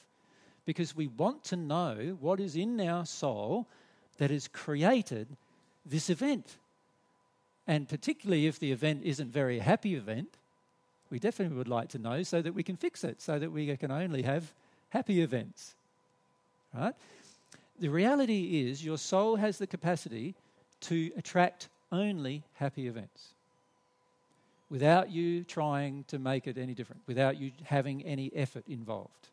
[0.67, 3.65] because we want to know what is in our soul
[4.19, 5.35] that has created
[5.83, 6.57] this event.
[7.65, 10.37] And particularly if the event isn't very happy event,
[11.09, 13.75] we definitely would like to know so that we can fix it, so that we
[13.77, 14.53] can only have
[14.89, 15.75] happy events.
[16.73, 16.93] Right?
[17.79, 20.35] The reality is your soul has the capacity
[20.81, 23.33] to attract only happy events
[24.69, 29.29] without you trying to make it any different, without you having any effort involved.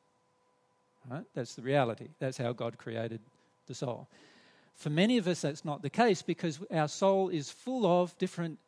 [1.10, 1.24] Right?
[1.34, 2.08] That's the reality.
[2.18, 3.20] That's how God created
[3.66, 4.06] the soul.
[4.74, 8.58] For many of us, that's not the case because our soul is full of different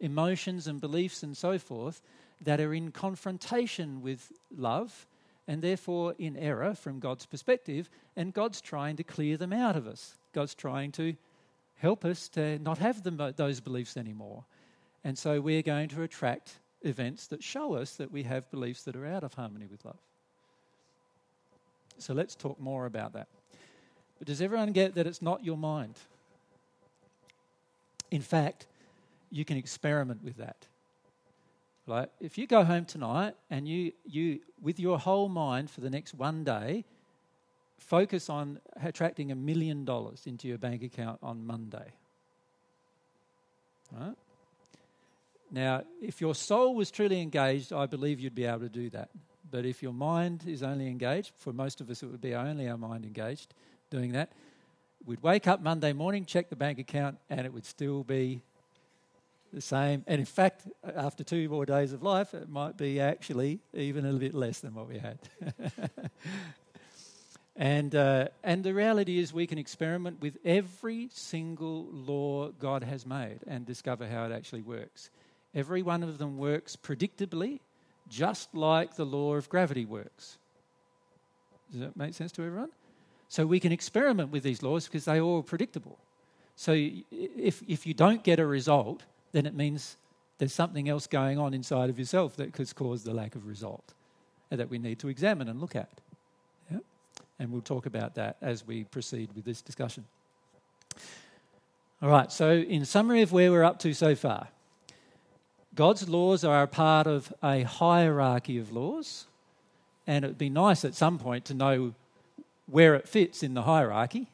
[0.00, 2.00] emotions and beliefs and so forth
[2.42, 5.06] that are in confrontation with love
[5.50, 9.88] and therefore in error from God's perspective, and God's trying to clear them out of
[9.88, 10.14] us.
[10.32, 11.16] God's trying to
[11.74, 14.44] help us to not have them, those beliefs anymore.
[15.02, 18.94] And so we're going to attract events that show us that we have beliefs that
[18.94, 19.98] are out of harmony with love.
[21.98, 23.26] So let's talk more about that.
[24.20, 25.96] But does everyone get that it's not your mind?
[28.12, 28.68] In fact,
[29.32, 30.68] you can experiment with that.
[31.90, 35.90] Like if you go home tonight and you, you with your whole mind for the
[35.90, 36.84] next one day,
[37.78, 41.92] focus on attracting a million dollars into your bank account on Monday.
[43.90, 44.14] Right?
[45.50, 49.10] Now, if your soul was truly engaged, I believe you'd be able to do that.
[49.50, 52.68] But if your mind is only engaged, for most of us it would be only
[52.68, 53.52] our mind engaged
[53.90, 54.30] doing that,
[55.04, 58.42] we'd wake up Monday morning, check the bank account, and it would still be
[59.52, 60.04] the same.
[60.06, 64.08] And in fact, after two more days of life, it might be actually even a
[64.08, 65.18] little bit less than what we had.
[67.56, 73.06] and, uh, and the reality is, we can experiment with every single law God has
[73.06, 75.10] made and discover how it actually works.
[75.54, 77.60] Every one of them works predictably,
[78.08, 80.38] just like the law of gravity works.
[81.70, 82.70] Does that make sense to everyone?
[83.28, 85.98] So we can experiment with these laws because they're all predictable.
[86.56, 89.96] So if, if you don't get a result, then it means
[90.38, 93.92] there's something else going on inside of yourself that could cause the lack of result
[94.50, 95.90] that we need to examine and look at.
[96.70, 96.78] Yeah?
[97.38, 100.04] And we'll talk about that as we proceed with this discussion.
[102.02, 104.48] All right, so in summary of where we're up to so far,
[105.74, 109.26] God's laws are a part of a hierarchy of laws,
[110.06, 111.94] and it'd be nice at some point to know
[112.66, 114.28] where it fits in the hierarchy,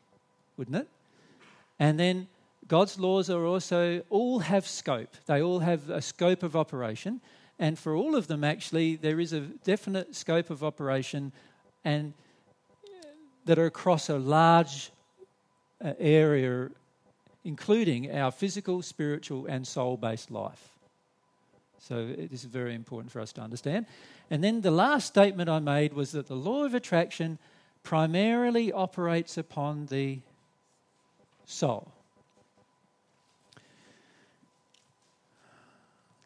[0.56, 0.88] wouldn't it?
[1.78, 2.28] And then
[2.68, 5.14] God's laws are also all have scope.
[5.26, 7.20] They all have a scope of operation,
[7.58, 11.32] and for all of them, actually, there is a definite scope of operation,
[11.84, 12.12] and
[13.46, 14.90] that are across a large
[15.84, 16.68] uh, area,
[17.44, 20.70] including our physical, spiritual, and soul-based life.
[21.78, 23.86] So it is very important for us to understand.
[24.30, 27.38] And then the last statement I made was that the law of attraction
[27.84, 30.18] primarily operates upon the
[31.44, 31.92] soul.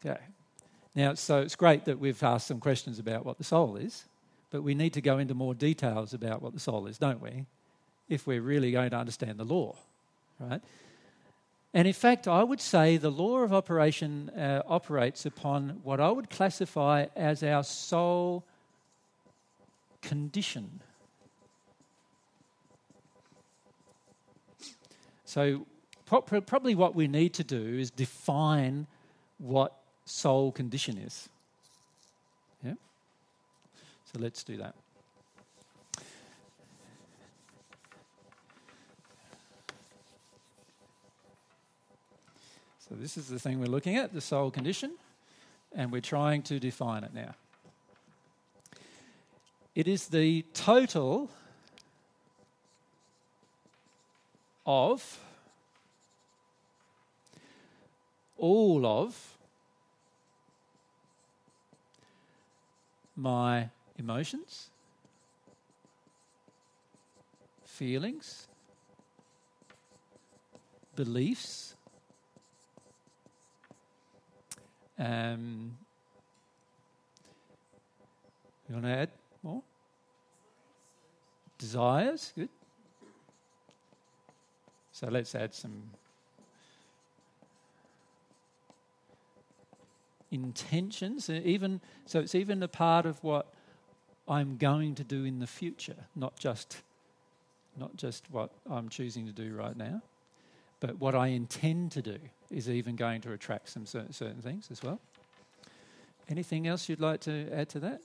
[0.03, 0.19] Okay.
[0.95, 4.05] Now, so it's great that we've asked some questions about what the soul is,
[4.49, 7.45] but we need to go into more details about what the soul is, don't we?
[8.09, 9.75] If we're really going to understand the law,
[10.39, 10.61] right?
[11.73, 16.09] And in fact, I would say the law of operation uh, operates upon what I
[16.09, 18.43] would classify as our soul
[20.01, 20.81] condition.
[25.23, 25.65] So,
[26.05, 28.87] probably what we need to do is define
[29.37, 29.80] what
[30.11, 31.29] soul condition is.
[32.63, 32.73] Yeah?
[34.11, 34.75] So let's do that.
[42.79, 44.91] So this is the thing we're looking at, the soul condition,
[45.73, 47.35] and we're trying to define it now.
[49.75, 51.29] It is the total
[54.65, 55.19] of
[58.37, 59.37] all of
[63.21, 63.69] my
[63.99, 64.71] emotions,
[67.63, 68.47] feelings,
[70.95, 71.75] beliefs,
[74.97, 75.77] um,
[78.67, 79.09] you want to add
[79.43, 79.61] more?
[81.59, 82.49] Desires, good.
[84.91, 85.83] So let's add some
[90.31, 93.53] intentions, uh, even so it's even a part of what
[94.27, 96.81] I'm going to do in the future, not just
[97.77, 100.01] not just what I'm choosing to do right now,
[100.79, 102.17] but what I intend to do
[102.49, 104.99] is even going to attract some cer- certain things as well.
[106.29, 108.01] Anything else you'd like to add to that?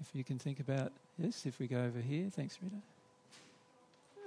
[0.00, 2.76] If you can think about yes, if we go over here, thanks, Rita.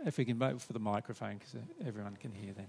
[0.06, 1.56] If we can vote for the microphone because
[1.86, 2.68] everyone can hear then.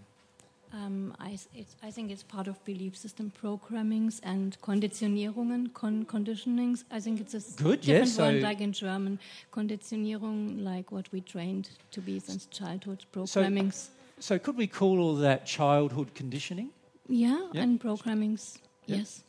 [0.74, 1.38] Um, I,
[1.82, 6.84] I, think it's part of belief system programmings and Konditionierungen, con conditionings.
[6.90, 9.18] I think it's a Good, different yes, one, so like in German,
[9.52, 13.74] Konditionierung, like what we trained to be since childhood programmings.
[13.74, 16.70] So, so could we call all that childhood conditioning?
[17.06, 18.56] Yeah, and programmings,
[18.86, 19.24] yes.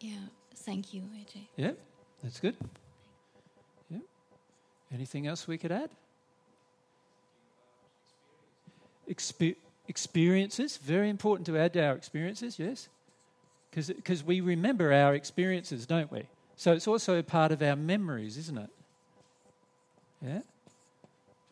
[0.00, 0.12] Yeah,
[0.54, 1.40] thank you, AJ.
[1.56, 1.72] Yeah.
[2.22, 2.56] That's good.
[3.90, 3.98] Yeah.
[4.92, 5.90] Anything else we could add?
[9.08, 9.56] Exper-
[9.86, 12.88] experiences, very important to add to our experiences, yes?
[13.70, 16.24] Because we remember our experiences, don't we?
[16.56, 18.70] So it's also part of our memories, isn't it?
[20.20, 20.40] Yeah?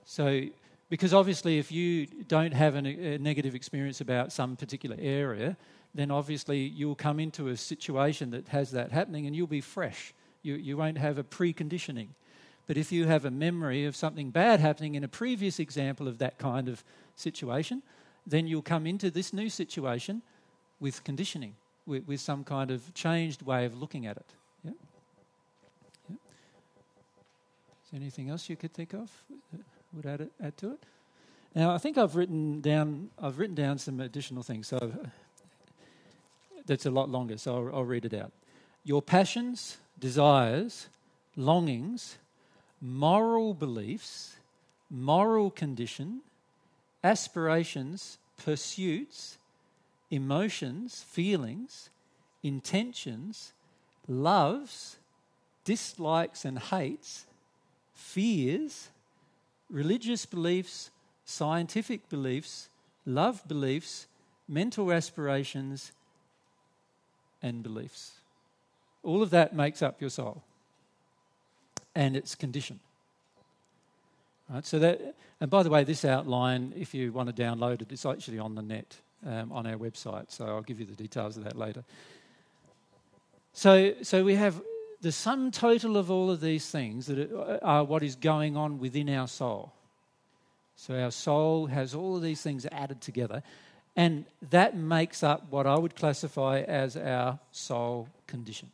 [0.04, 0.42] So,
[0.90, 2.82] because obviously, if you don't have a
[3.18, 5.56] negative experience about some particular area,
[5.94, 10.12] then obviously you'll come into a situation that has that happening and you'll be fresh.
[10.46, 12.08] You, you won't have a preconditioning.
[12.68, 16.18] But if you have a memory of something bad happening in a previous example of
[16.18, 16.84] that kind of
[17.16, 17.82] situation,
[18.26, 20.22] then you'll come into this new situation
[20.78, 24.26] with conditioning, with, with some kind of changed way of looking at it.
[24.64, 24.70] Yeah?
[26.10, 26.16] Yeah.
[27.84, 29.10] Is there anything else you could think of
[29.52, 29.60] that
[29.92, 30.82] would add, add to it?
[31.56, 34.68] Now, I think I've written down I've written down some additional things.
[34.68, 35.08] So uh,
[36.66, 37.38] that's a lot longer.
[37.38, 38.30] So I'll, I'll read it out.
[38.84, 40.88] Your passions, desires,
[41.36, 42.18] longings,
[42.80, 44.36] moral beliefs,
[44.90, 46.20] moral condition,
[47.02, 49.38] aspirations, pursuits,
[50.10, 51.90] emotions, feelings,
[52.42, 53.52] intentions,
[54.06, 54.98] loves,
[55.64, 57.26] dislikes and hates,
[57.94, 58.90] fears,
[59.68, 60.90] religious beliefs,
[61.24, 62.68] scientific beliefs,
[63.04, 64.06] love beliefs,
[64.48, 65.92] mental aspirations,
[67.42, 68.15] and beliefs.
[69.06, 70.42] All of that makes up your soul
[71.94, 72.80] and its condition.
[74.50, 77.92] Right, so that, and by the way, this outline, if you want to download it,
[77.92, 80.32] it's actually on the net um, on our website.
[80.32, 81.84] So I'll give you the details of that later.
[83.52, 84.60] So, so we have
[85.00, 89.08] the sum total of all of these things that are what is going on within
[89.08, 89.72] our soul.
[90.74, 93.42] So our soul has all of these things added together,
[93.94, 98.70] and that makes up what I would classify as our soul condition.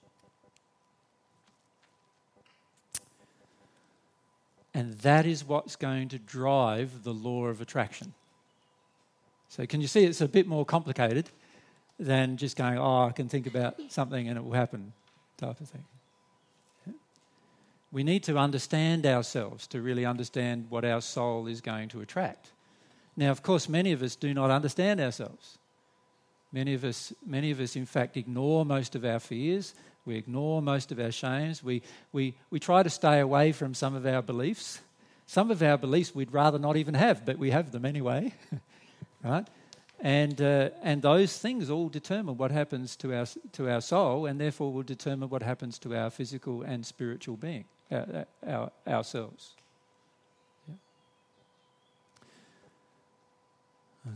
[4.75, 8.15] And that is what's going to drive the law of attraction.
[9.49, 11.29] So, can you see it's a bit more complicated
[11.99, 14.93] than just going, oh, I can think about something and it will happen,
[15.37, 15.85] type of thing.
[17.91, 22.53] We need to understand ourselves to really understand what our soul is going to attract.
[23.17, 25.59] Now, of course, many of us do not understand ourselves.
[26.53, 29.75] Many of us, many of us, in fact, ignore most of our fears
[30.05, 31.63] we ignore most of our shames.
[31.63, 31.83] We,
[32.13, 34.81] we, we try to stay away from some of our beliefs.
[35.27, 38.35] Some of our beliefs we'd rather not even have, but we have them anyway.
[39.25, 39.47] right?
[40.01, 44.41] And, uh, and those things all determine what happens to our, to our soul, and
[44.41, 49.53] therefore will determine what happens to our physical and spiritual being, our, our, ourselves.
[50.69, 50.75] Yeah.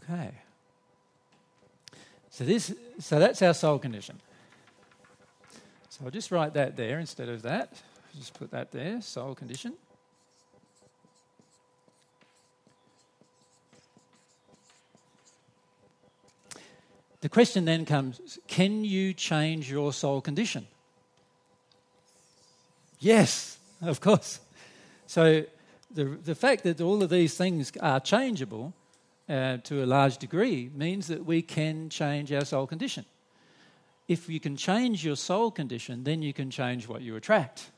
[0.03, 0.33] Okay.
[2.31, 4.21] So, this, so that's our soul condition.
[5.97, 7.73] So I'll just write that there instead of that.
[8.19, 9.73] Just put that there, soul condition.
[17.23, 20.67] The question then comes can you change your soul condition?
[23.01, 24.41] Yes, of course.
[25.07, 25.45] So
[25.91, 28.75] the, the fact that all of these things are changeable
[29.31, 33.07] uh, to a large degree means that we can change our soul condition
[34.09, 37.71] if you can change your soul condition, then you can change what you attract.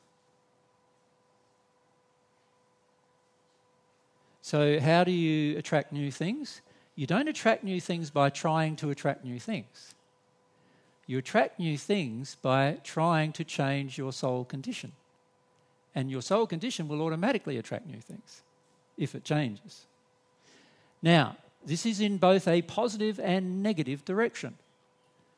[4.43, 6.63] So, how do you attract new things?
[6.97, 9.95] You don't attract new things by trying to attract new things.
[11.07, 14.93] You attract new things by trying to change your soul condition.
[15.95, 18.43] And your soul condition will automatically attract new things
[18.97, 19.87] if it changes.
[21.03, 24.55] Now, this is in both a positive and negative direction.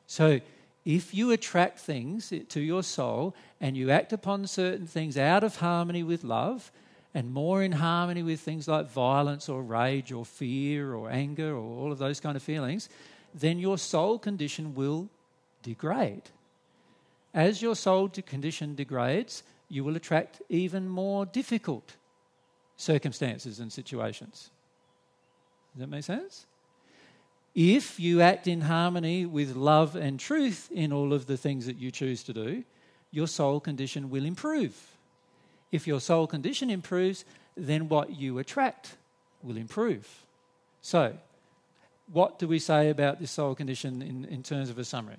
[0.07, 0.41] So,
[0.85, 5.57] if you attract things to your soul and you act upon certain things out of
[5.57, 6.71] harmony with love
[7.13, 11.77] and more in harmony with things like violence or rage or fear or anger or
[11.79, 12.89] all of those kind of feelings,
[13.33, 15.07] then your soul condition will
[15.61, 16.23] degrade.
[17.33, 21.95] As your soul condition degrades, you will attract even more difficult
[22.75, 24.49] circumstances and situations.
[25.73, 26.45] Does that make sense?
[27.53, 31.77] If you act in harmony with love and truth in all of the things that
[31.77, 32.63] you choose to do,
[33.11, 34.75] your soul condition will improve.
[35.71, 37.25] If your soul condition improves,
[37.57, 38.95] then what you attract
[39.43, 40.07] will improve.
[40.81, 41.13] So,
[42.11, 45.17] what do we say about this soul condition in, in terms of a summary?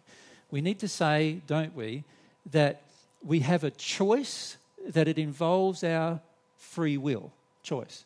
[0.51, 2.05] We need to say, don't we,
[2.51, 2.83] that
[3.25, 4.57] we have a choice,
[4.87, 6.21] that it involves our
[6.57, 8.05] free will choice.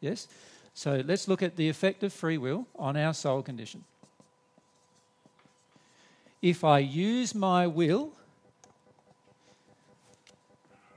[0.00, 0.28] Yes?
[0.74, 3.84] So let's look at the effect of free will on our soul condition.
[6.40, 8.12] If I use my will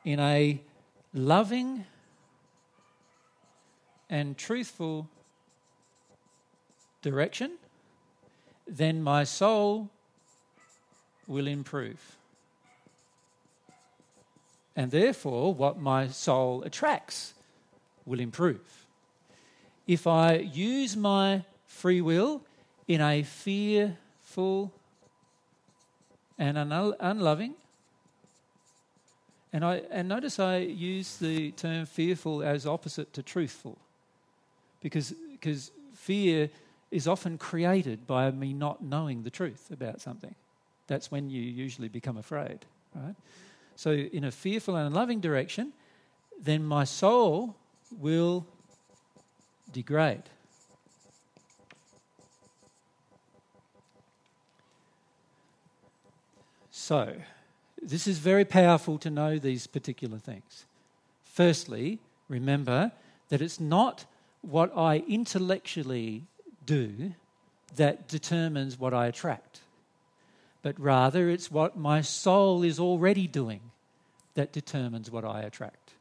[0.04, 0.60] in a
[1.14, 1.86] loving
[4.10, 5.08] and truthful
[7.02, 7.52] direction,
[8.68, 9.90] then my soul
[11.28, 12.18] will improve.
[14.76, 17.34] And therefore, what my soul attracts
[18.06, 18.85] will improve
[19.88, 22.42] if I use my free will
[22.88, 24.72] in a fearful
[26.38, 27.54] and unloving,
[29.54, 33.78] and I and notice I use the term fearful as opposite to truthful,
[34.82, 36.50] because because fear
[36.92, 40.36] is often created by me not knowing the truth about something.
[40.88, 42.60] That's when you usually become afraid,
[42.94, 43.16] right?
[43.76, 45.74] So in a fearful and unloving direction,
[46.40, 47.56] then my soul
[47.98, 48.46] will
[49.76, 50.24] degrade.
[56.72, 57.16] So,
[57.82, 60.66] this is very powerful to know these particular things.
[61.26, 62.00] Firstly,
[62.30, 62.94] remember
[63.28, 64.06] that it's not
[64.42, 66.24] what I intellectually
[66.66, 67.14] do
[67.76, 69.60] that determines what I attract,
[70.62, 73.72] but rather it's what my soul is already doing
[74.36, 75.92] that determines what I attract.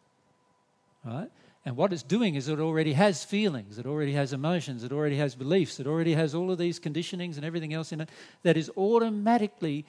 [1.04, 1.30] Right?
[1.64, 5.16] And what it's doing is it already has feelings, it already has emotions, it already
[5.16, 8.10] has beliefs, it already has all of these conditionings and everything else in it
[8.42, 9.86] that is automatically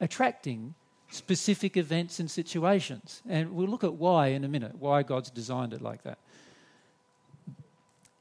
[0.00, 0.74] attracting
[1.10, 3.22] specific events and situations.
[3.28, 6.18] And we'll look at why in a minute, why God's designed it like that.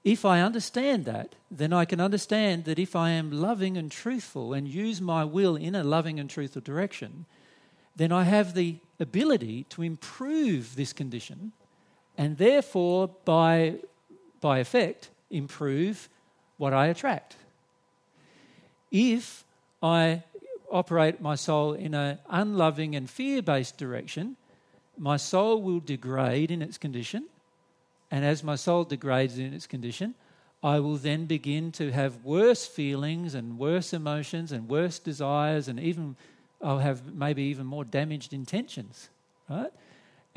[0.03, 4.53] If I understand that, then I can understand that if I am loving and truthful
[4.53, 7.25] and use my will in a loving and truthful direction,
[7.95, 11.51] then I have the ability to improve this condition
[12.17, 13.75] and therefore, by,
[14.41, 16.09] by effect, improve
[16.57, 17.35] what I attract.
[18.91, 19.43] If
[19.81, 20.23] I
[20.71, 24.35] operate my soul in an unloving and fear based direction,
[24.97, 27.25] my soul will degrade in its condition.
[28.09, 30.15] And as my soul degrades in its condition,
[30.63, 35.79] I will then begin to have worse feelings and worse emotions and worse desires, and
[35.79, 36.15] even
[36.61, 39.09] I'll have maybe even more damaged intentions,
[39.49, 39.71] right?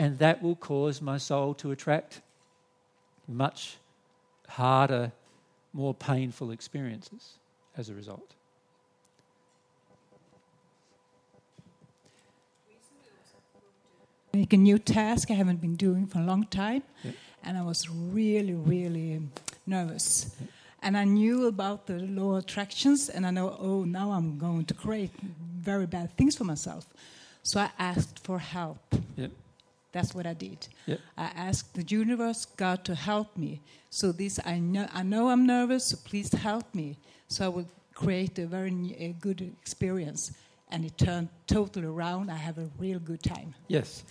[0.00, 2.22] And that will cause my soul to attract
[3.28, 3.76] much
[4.48, 5.12] harder,
[5.74, 7.34] more painful experiences
[7.76, 8.32] as a result.
[14.32, 17.14] Make a new task I haven't been doing for a long time, yep.
[17.44, 19.20] and I was really, really
[19.66, 20.34] nervous.
[20.40, 20.48] Yep.
[20.82, 24.64] And I knew about the law of attractions, and I know, oh, now I'm going
[24.64, 25.10] to create
[25.58, 26.86] very bad things for myself.
[27.42, 28.78] So I asked for help.
[29.16, 29.32] Yep.
[29.92, 30.68] That's what I did.
[30.86, 31.00] Yep.
[31.18, 33.60] I asked the universe, God, to help me.
[33.90, 35.86] So this, I know, I know I'm nervous.
[35.86, 36.98] So please help me.
[37.28, 40.32] So I will create a very a good experience,
[40.70, 42.30] and it turned totally around.
[42.30, 43.54] I have a real good time.
[43.68, 44.04] Yes.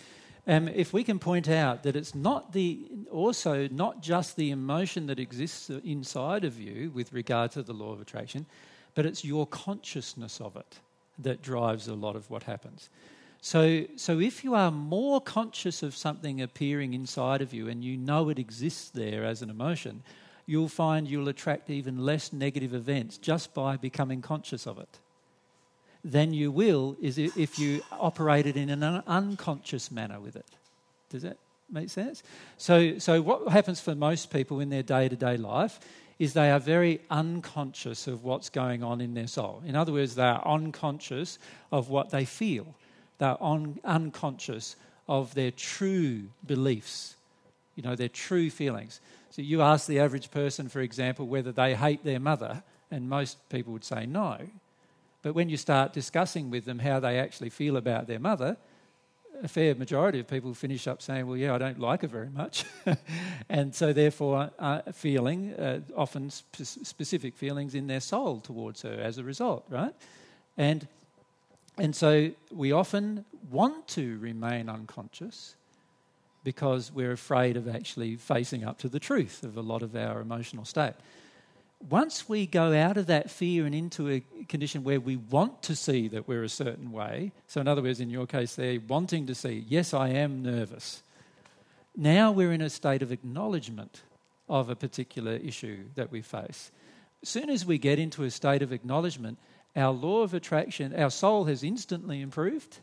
[0.47, 2.79] Um, if we can point out that it's not the
[3.11, 7.91] also not just the emotion that exists inside of you with regard to the law
[7.93, 8.45] of attraction,
[8.95, 10.79] but it's your consciousness of it
[11.19, 12.89] that drives a lot of what happens.
[13.41, 17.95] So, so if you are more conscious of something appearing inside of you and you
[17.95, 20.03] know it exists there as an emotion,
[20.45, 24.99] you'll find you'll attract even less negative events just by becoming conscious of it
[26.03, 30.45] than you will is if you operate it in an unconscious manner with it.
[31.09, 31.37] Does that
[31.71, 32.23] Make sense?
[32.57, 35.79] So, so what happens for most people in their day to day life
[36.17, 39.61] is they are very unconscious of what's going on in their soul.
[39.65, 41.37] In other words, they are unconscious
[41.71, 42.75] of what they feel.
[43.19, 44.75] They're on, unconscious
[45.07, 47.15] of their true beliefs,
[47.75, 48.99] you know, their true feelings.
[49.31, 53.37] So you ask the average person, for example, whether they hate their mother, and most
[53.49, 54.37] people would say no.
[55.21, 58.57] But when you start discussing with them how they actually feel about their mother,
[59.43, 62.29] a fair majority of people finish up saying, Well, yeah, I don't like her very
[62.29, 62.65] much.
[63.49, 68.93] and so, therefore, uh, feeling, uh, often sp- specific feelings in their soul towards her
[68.93, 69.93] as a result, right?
[70.57, 70.87] And,
[71.79, 75.55] and so, we often want to remain unconscious
[76.43, 80.21] because we're afraid of actually facing up to the truth of a lot of our
[80.21, 80.93] emotional state
[81.87, 85.75] once we go out of that fear and into a condition where we want to
[85.75, 89.27] see that we're a certain way, so in other words, in your case, they're wanting
[89.27, 91.01] to see, yes, I am nervous.
[91.95, 94.01] Now we're in a state of acknowledgement
[94.49, 96.71] of a particular issue that we face.
[97.21, 99.37] As soon as we get into a state of acknowledgement,
[99.75, 102.79] our law of attraction, our soul has instantly improved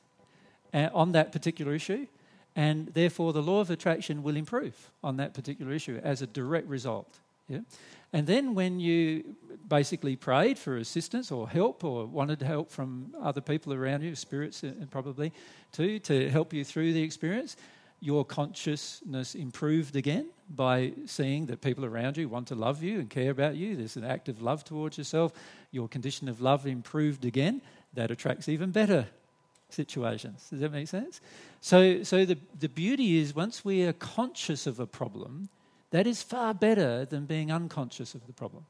[0.73, 2.07] uh, on that particular issue,
[2.55, 6.69] and therefore the law of attraction will improve on that particular issue as a direct
[6.69, 7.19] result.
[7.49, 7.61] Yeah?
[8.13, 9.37] And then when you
[9.69, 14.65] basically prayed for assistance or help or wanted help from other people around you, spirits
[14.65, 15.33] uh, probably
[15.73, 17.57] too, to help you through the experience,
[18.01, 23.11] your consciousness improved again by seeing that people around you want to love you and
[23.11, 23.77] care about you.
[23.77, 25.33] There's an act of love towards yourself.
[25.73, 27.63] Your condition of love improved again.
[27.95, 29.07] That attracts even better
[29.71, 30.47] situations.
[30.51, 31.21] Does that make sense?
[31.61, 35.49] So, so the, the beauty is once we are conscious of a problem,
[35.91, 38.65] that is far better than being unconscious of the problem.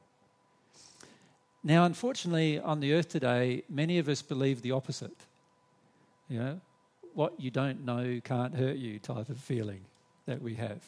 [1.63, 5.17] Now, unfortunately, on the earth today, many of us believe the opposite.
[6.29, 6.61] You know,
[7.17, 9.81] what you don't know can't hurt you type of feeling
[10.27, 10.83] that we have.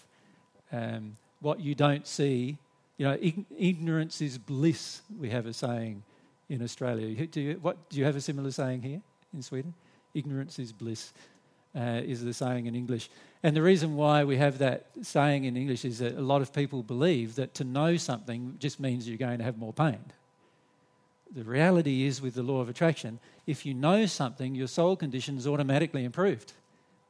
[0.72, 2.60] Um, what you don't see,
[2.98, 3.18] you know,
[3.58, 6.04] ignorance is bliss, we have a saying
[6.48, 7.26] in Australia.
[7.26, 9.02] Do you, what, do you have a similar saying here
[9.34, 9.74] in Sweden?
[10.14, 11.14] Ignorance is bliss
[11.76, 13.10] uh, is the saying in English.
[13.42, 16.54] And the reason why we have that saying in English is that a lot of
[16.54, 20.00] people believe that to know something just means you're going to have more pain.
[21.32, 25.38] The reality is, with the law of attraction, if you know something, your soul condition
[25.38, 26.54] is automatically improved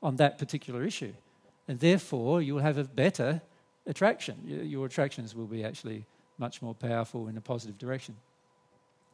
[0.03, 1.13] on that particular issue.
[1.67, 3.41] And therefore, you'll have a better
[3.85, 4.35] attraction.
[4.45, 6.05] Your attractions will be actually
[6.37, 8.15] much more powerful in a positive direction.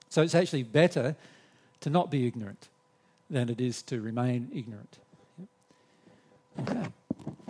[0.10, 1.16] So it's actually better
[1.82, 2.70] to not be ignorant
[3.30, 4.98] than it is to remain ignorant.
[6.62, 6.86] Okay.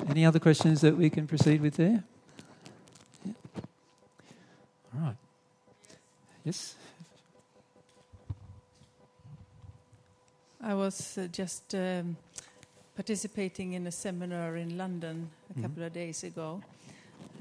[0.10, 2.03] Any other questions that we can proceed with there?
[3.23, 3.34] Yeah.
[4.95, 5.15] All right.
[6.44, 6.76] Yes.
[10.67, 12.17] I was uh, just um,
[12.95, 15.61] participating in a seminar in London a mm-hmm.
[15.61, 16.59] couple of days ago,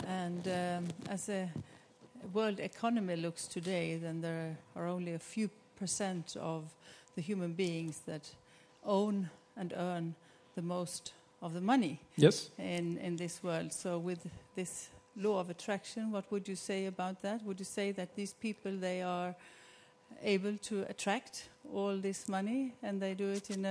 [0.07, 1.49] and um, as the
[2.35, 5.49] world economy looks today, then there are only a few
[5.79, 6.65] percent of
[7.15, 8.29] the human beings that
[8.85, 10.15] own and earn
[10.55, 12.51] the most of the money yes.
[12.59, 13.73] in, in this world.
[13.73, 17.43] So with this law of attraction, what would you say about that?
[17.43, 19.35] Would you say that these people, they are
[20.23, 23.67] able to attract all this money and they do it in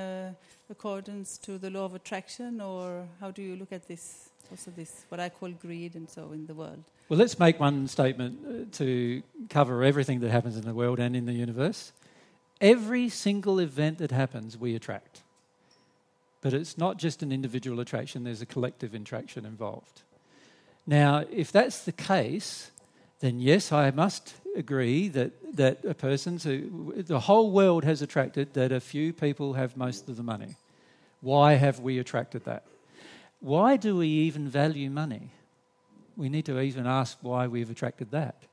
[0.69, 5.05] accordance to the law of attraction or how do you look at this also this
[5.09, 6.83] what i call greed and so in the world?
[7.09, 11.15] Well let's make one statement uh, to cover everything that happens in the world and
[11.15, 11.91] in the universe.
[12.61, 15.21] Every single event that happens we attract.
[16.41, 20.01] But it's not just an individual attraction, there's a collective attraction involved.
[20.85, 22.71] Now, if that's the case,
[23.21, 28.53] then yes, I must agree that, that a person, who, the whole world has attracted
[28.53, 30.55] that a few people have most of the money.
[31.21, 32.63] Why have we attracted that?
[33.39, 35.31] Why do we even value money?
[36.15, 38.43] We need to even ask why we've attracted that.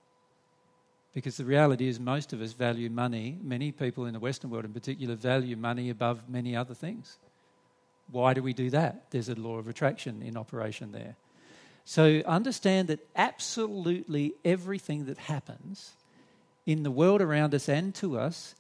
[1.13, 4.65] Because the reality is, most of us value money, many people in the Western world
[4.65, 7.19] in particular value money above many other things.
[8.11, 9.11] Why do we do that?
[9.11, 11.17] There's a law of attraction in operation there.
[11.91, 15.91] So understand that absolutely everything that happens
[16.65, 18.55] in the world around us and to us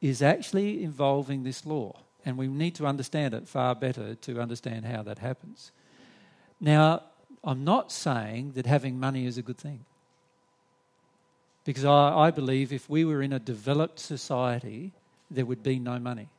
[0.00, 2.00] is actually involving this law.
[2.24, 5.70] And we need to understand it far better to understand how that happens.
[6.62, 7.02] Now,
[7.44, 9.84] I'm not saying that having money is a good thing.
[11.66, 14.92] Because I, I believe if we were in a developed society,
[15.30, 16.30] there would be no money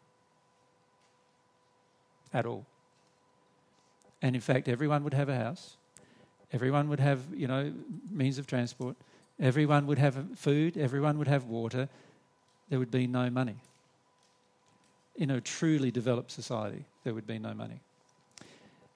[2.34, 2.66] at all.
[4.20, 5.78] And in fact, everyone would have a house.
[6.54, 7.74] Everyone would have, you know,
[8.12, 8.96] means of transport.
[9.40, 10.78] Everyone would have food.
[10.78, 11.90] Everyone would have water.
[12.70, 13.56] There would be no money.
[15.16, 17.82] In a truly developed society, there would be no money.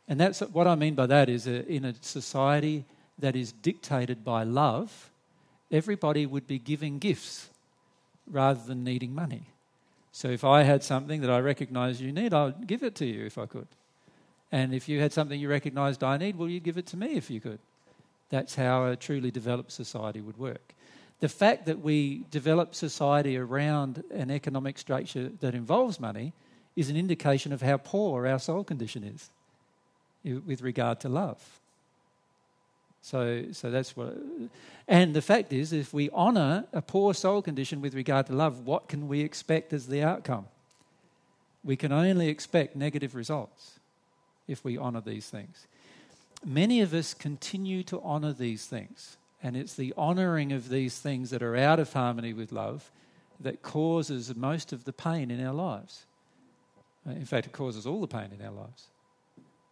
[0.08, 2.86] And that's what I mean by that is a, in a society
[3.20, 5.10] that is dictated by love,
[5.72, 7.50] everybody would be giving gifts
[8.30, 9.48] rather than needing money.
[10.12, 13.26] So if I had something that I recognize you need, I'd give it to you
[13.26, 13.68] if I could.
[14.52, 17.14] And if you had something you recognized I need, well, you'd give it to me
[17.14, 17.60] if you could.
[18.30, 20.74] That's how a truly developed society would work.
[21.20, 26.34] The fact that we develop society around an economic structure that involves money
[26.76, 29.30] is an indication of how poor our soul condition is
[30.46, 31.60] with regard to love.
[33.02, 34.18] So, so that's what.
[34.88, 38.66] And the fact is, if we honour a poor soul condition with regard to love,
[38.66, 40.46] what can we expect as the outcome?
[41.64, 43.77] We can only expect negative results
[44.48, 45.68] if we honour these things.
[46.46, 51.30] Many of us continue to honour these things, and it's the honouring of these things
[51.32, 52.92] that are out of harmony with love
[53.40, 56.06] that causes most of the pain in our lives.
[57.06, 58.88] In fact, it causes all the pain in our lives.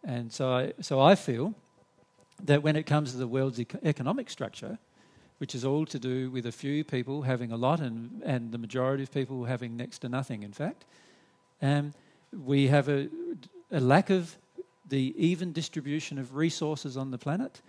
[0.04, 1.54] And so I, so I feel
[2.44, 4.78] that when it comes to the world's economic structure,
[5.38, 8.58] which is all to do with a few people having a lot and, and the
[8.58, 10.84] majority of people having next to nothing, in fact,
[11.60, 11.92] um,
[12.32, 13.08] we have a,
[13.70, 14.36] a lack of
[14.88, 17.60] the even distribution of resources on the planet.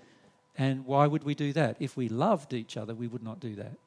[0.58, 1.78] And why would we do that?
[1.80, 3.78] If we loved each other, we would not do that.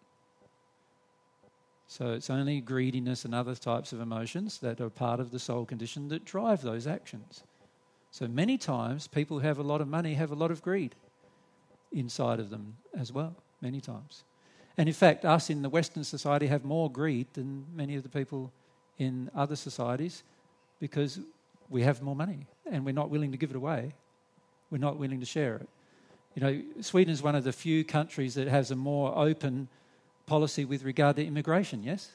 [1.88, 5.64] So it's only greediness and other types of emotions that are part of the soul
[5.64, 7.42] condition that drive those actions.
[8.12, 10.94] So many times, people who have a lot of money have a lot of greed
[11.92, 14.22] inside of them as well, many times.
[14.78, 18.08] And in fact, us in the Western society have more greed than many of the
[18.08, 18.52] people
[18.98, 20.22] in other societies
[20.78, 21.18] because
[21.68, 23.92] we have more money and we're not willing to give it away.
[24.70, 25.68] We're not willing to share it.
[26.34, 29.68] You know, Sweden is one of the few countries that has a more open
[30.26, 32.12] policy with regard to immigration, yes?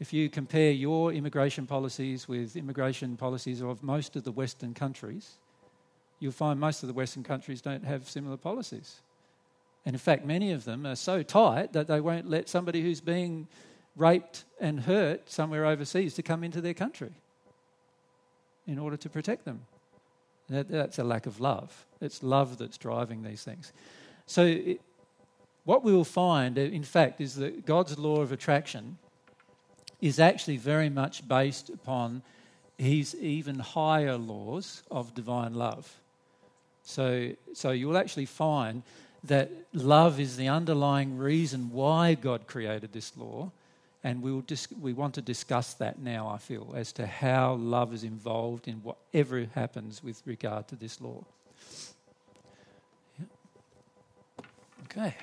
[0.00, 5.34] If you compare your immigration policies with immigration policies of most of the Western countries,
[6.18, 9.00] you'll find most of the Western countries don't have similar policies.
[9.86, 13.00] And in fact, many of them are so tight that they won't let somebody who's
[13.00, 13.46] being
[13.94, 17.12] raped and hurt somewhere overseas to come into their country
[18.66, 19.60] in order to protect them.
[20.48, 21.86] That, that's a lack of love.
[22.00, 23.72] It's love that's driving these things.
[24.26, 24.80] So, it,
[25.64, 28.98] what we will find, uh, in fact, is that God's law of attraction
[30.00, 32.22] is actually very much based upon
[32.76, 36.00] his even higher laws of divine love.
[36.82, 38.82] So, so you'll actually find
[39.24, 43.50] that love is the underlying reason why God created this law.
[44.04, 47.94] And we'll dis- we want to discuss that now, I feel, as to how love
[47.94, 51.24] is involved in whatever happens with regard to this law.
[53.18, 53.26] Yeah.
[54.84, 55.16] Okay.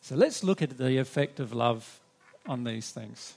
[0.00, 2.00] So let's look at the effect of love
[2.46, 3.34] on these things.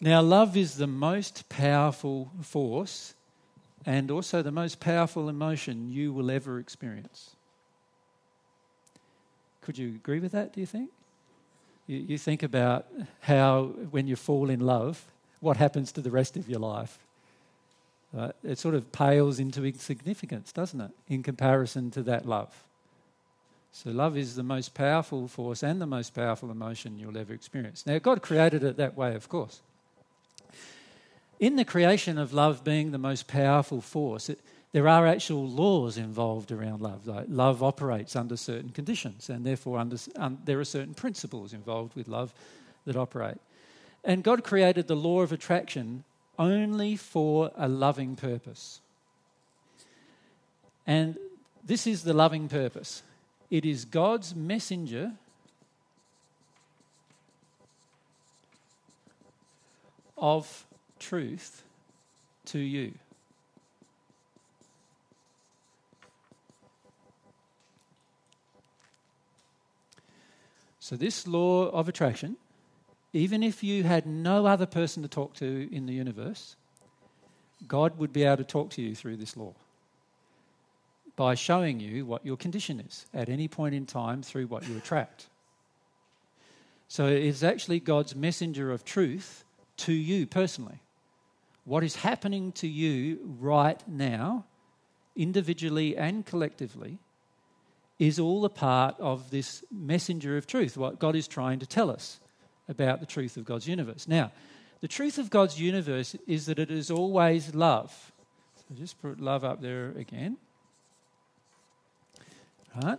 [0.00, 3.14] Now, love is the most powerful force
[3.84, 7.36] and also the most powerful emotion you will ever experience.
[9.60, 10.90] Could you agree with that, do you think?
[11.86, 12.86] You, you think about
[13.20, 15.04] how, when you fall in love,
[15.40, 16.98] what happens to the rest of your life.
[18.16, 22.64] Uh, it sort of pales into insignificance, doesn't it, in comparison to that love?
[23.72, 27.86] So, love is the most powerful force and the most powerful emotion you'll ever experience.
[27.86, 29.60] Now, God created it that way, of course.
[31.40, 34.38] In the creation of love being the most powerful force, it,
[34.72, 37.06] there are actual laws involved around love.
[37.06, 41.96] Like love operates under certain conditions, and therefore under, um, there are certain principles involved
[41.96, 42.34] with love
[42.84, 43.38] that operate.
[44.04, 46.04] And God created the law of attraction
[46.38, 48.80] only for a loving purpose.
[50.86, 51.16] And
[51.64, 53.02] this is the loving purpose
[53.50, 55.12] it is God's messenger
[60.16, 60.64] of
[61.00, 61.64] truth
[62.46, 62.92] to you.
[70.78, 72.36] So, this law of attraction,
[73.12, 76.56] even if you had no other person to talk to in the universe,
[77.68, 79.54] God would be able to talk to you through this law
[81.16, 84.76] by showing you what your condition is at any point in time through what you
[84.76, 85.28] attract.
[86.88, 89.44] So, it's actually God's messenger of truth
[89.76, 90.80] to you personally.
[91.70, 94.44] What is happening to you right now,
[95.14, 96.98] individually and collectively,
[97.96, 101.88] is all a part of this messenger of truth, what God is trying to tell
[101.88, 102.18] us
[102.68, 104.08] about the truth of God's universe.
[104.08, 104.32] Now,
[104.80, 108.12] The truth of God's universe is that it is always love.
[108.56, 110.38] So just put love up there again.
[112.82, 112.98] Right?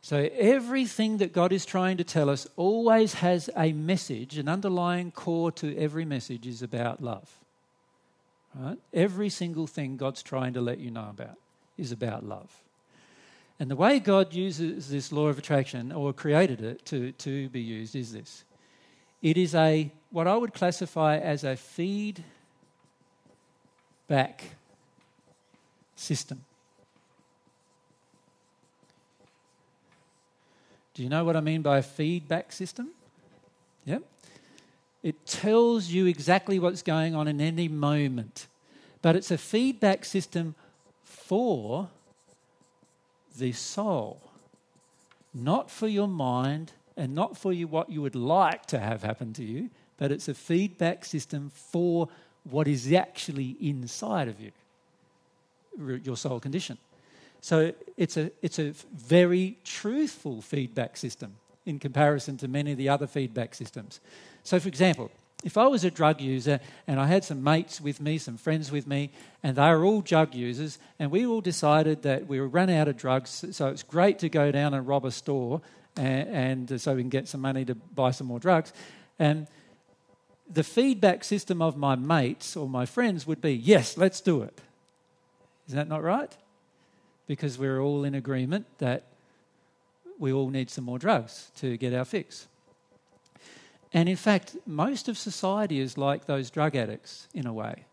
[0.00, 5.10] So everything that God is trying to tell us always has a message, an underlying
[5.10, 7.43] core to every message is about love.
[8.54, 8.78] Right?
[8.92, 11.36] Every single thing God's trying to let you know about
[11.76, 12.50] is about love.
[13.58, 17.60] And the way God uses this law of attraction or created it to, to be
[17.60, 18.44] used is this.
[19.22, 22.24] It is a what I would classify as a feedback
[25.96, 26.44] system.
[30.94, 32.90] Do you know what I mean by a feedback system?
[33.84, 34.02] Yep.
[35.04, 38.46] It tells you exactly what's going on in any moment.
[39.02, 40.54] But it's a feedback system
[41.04, 41.90] for
[43.38, 44.22] the soul,
[45.34, 49.34] not for your mind and not for you what you would like to have happen
[49.34, 49.68] to you,
[49.98, 52.08] but it's a feedback system for
[52.44, 54.52] what is actually inside of you,
[56.02, 56.78] your soul condition.
[57.42, 61.34] So it's a, it's a very truthful feedback system
[61.66, 64.00] in comparison to many of the other feedback systems.
[64.44, 65.10] So, for example,
[65.42, 68.70] if I was a drug user and I had some mates with me, some friends
[68.70, 69.10] with me,
[69.42, 72.88] and they were all drug users, and we all decided that we were run out
[72.88, 75.60] of drugs, so it's great to go down and rob a store
[75.96, 78.72] and, and so we can get some money to buy some more drugs.
[79.18, 79.46] And
[80.50, 84.58] the feedback system of my mates or my friends would be, yes, let's do it.
[85.68, 86.34] Is that not right?
[87.26, 89.04] Because we're all in agreement that
[90.18, 92.46] we all need some more drugs to get our fix.
[93.94, 97.84] And in fact, most of society is like those drug addicts in a way.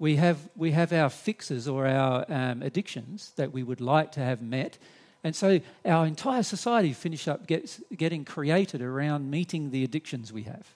[0.00, 4.20] We have, we have our fixes or our um, addictions that we would like to
[4.20, 4.76] have met.
[5.22, 10.42] And so our entire society finish up gets, getting created around meeting the addictions we
[10.42, 10.66] have.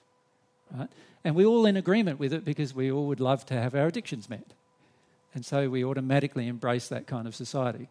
[0.73, 0.89] Right?
[1.25, 3.87] And we're all in agreement with it because we all would love to have our
[3.87, 4.53] addictions met.
[5.35, 7.89] And so we automatically embrace that kind of society.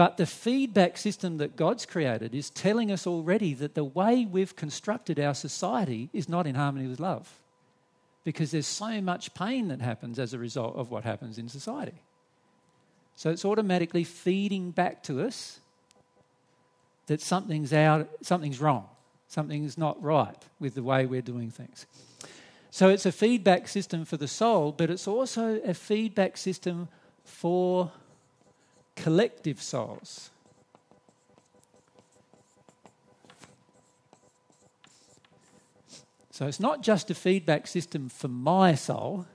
[0.00, 4.56] But the feedback system that God's created is telling us already that the way we've
[4.56, 7.38] constructed our society is not in harmony with love.
[8.24, 12.00] Because there's so much pain that happens as a result of what happens in society.
[13.14, 15.60] So it's automatically feeding back to us
[17.04, 18.86] that something's out, something's wrong,
[19.28, 21.84] something's not right with the way we're doing things.
[22.70, 26.88] So it's a feedback system for the soul, but it's also a feedback system
[27.22, 27.92] for
[28.96, 30.30] collective souls.
[36.30, 39.26] So it's not just a feedback system for my soul,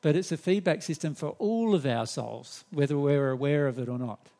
[0.00, 3.88] but it's a feedback system for all of our souls, whether we're aware of it
[3.88, 4.30] or not.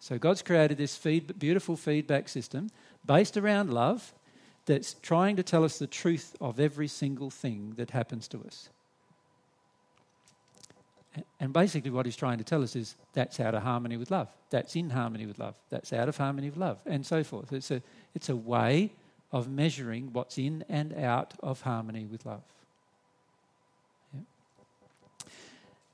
[0.00, 2.68] So God's created this feed, beautiful feedback system
[3.06, 4.12] based around love
[4.66, 8.68] that's trying to tell us the truth of every single thing that happens to us.
[11.40, 14.28] And basically, what he's trying to tell us is that's out of harmony with love.
[14.50, 15.54] That's in harmony with love.
[15.68, 17.52] That's out of harmony with love, and so forth.
[17.52, 17.82] It's a,
[18.14, 18.92] it's a way
[19.30, 22.42] of measuring what's in and out of harmony with love.
[24.14, 24.20] Yeah.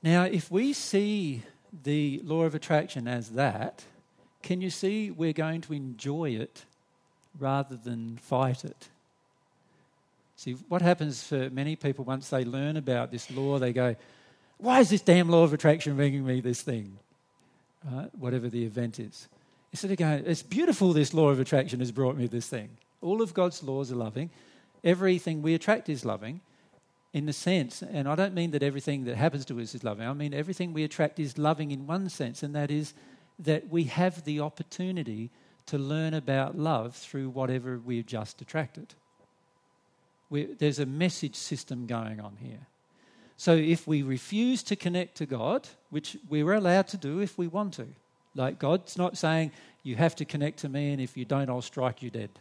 [0.03, 1.43] Now, if we see
[1.83, 3.83] the law of attraction as that,
[4.41, 6.63] can you see we're going to enjoy it
[7.37, 8.87] rather than fight it?
[10.37, 13.97] See, what happens for many people once they learn about this law, they go,
[14.59, 16.99] why is this damn law of attraction bringing me this thing?
[17.89, 18.09] Right?
[18.17, 19.27] Whatever the event is.
[19.71, 22.69] Instead of going, it's beautiful this law of attraction has brought me this thing.
[23.01, 24.29] All of God's laws are loving.
[24.83, 26.41] Everything we attract is loving
[27.13, 30.07] in the sense, and I don't mean that everything that happens to us is loving,
[30.07, 32.93] I mean everything we attract is loving in one sense, and that is
[33.39, 35.31] that we have the opportunity
[35.67, 38.93] to learn about love through whatever we've just attracted.
[40.29, 42.67] we there's a message system going on here.
[43.39, 47.47] So if we refuse to connect to God, which we're allowed to do if we
[47.47, 47.87] want to,
[48.35, 51.61] like God's not saying you have to connect to me, and if you don't, I'll
[51.61, 52.31] strike you dead.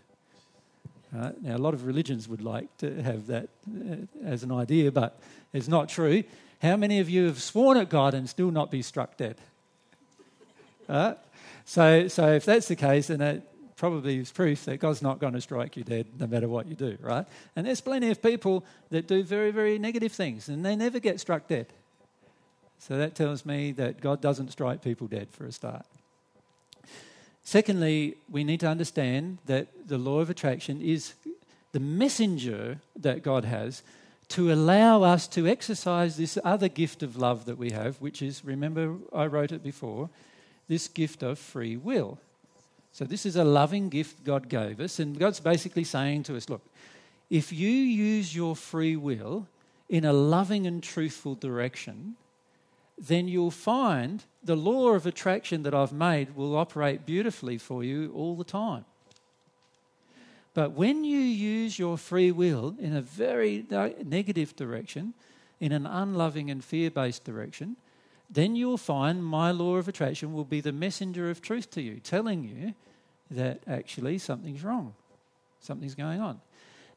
[1.12, 1.40] Right?
[1.40, 3.94] Now, a lot of religions would like to have that uh,
[4.24, 5.16] as an idea, but
[5.52, 6.24] it's not true.
[6.60, 9.36] How many of you have sworn at God and still not be struck dead?
[11.64, 13.42] So, so if that's the case, then it
[13.78, 16.74] probably is proof that God's not going to strike you dead no matter what you
[16.74, 17.24] do, right?
[17.56, 21.20] And there's plenty of people that do very, very negative things and they never get
[21.20, 21.66] struck dead.
[22.80, 25.86] So that tells me that God doesn't strike people dead for a start.
[27.44, 31.14] Secondly, we need to understand that the law of attraction is
[31.72, 33.82] the messenger that God has
[34.28, 38.44] to allow us to exercise this other gift of love that we have, which is,
[38.44, 40.10] remember, I wrote it before,
[40.68, 42.18] this gift of free will.
[42.93, 46.48] So, this is a loving gift God gave us, and God's basically saying to us
[46.48, 46.62] look,
[47.31, 49.47] if you use your free will
[49.89, 52.16] in a loving and truthful direction,
[52.98, 58.12] then you'll find the law of attraction that I've made will operate beautifully for you
[58.15, 58.85] all the time.
[60.55, 63.65] But when you use your free will in a very
[64.02, 65.15] negative direction,
[65.60, 67.77] in an unloving and fear based direction,
[68.30, 72.00] then you'll find my law of attraction will be the messenger of truth to you,
[72.00, 72.74] telling you
[73.30, 74.94] that actually something's wrong,
[75.60, 76.40] something's going on.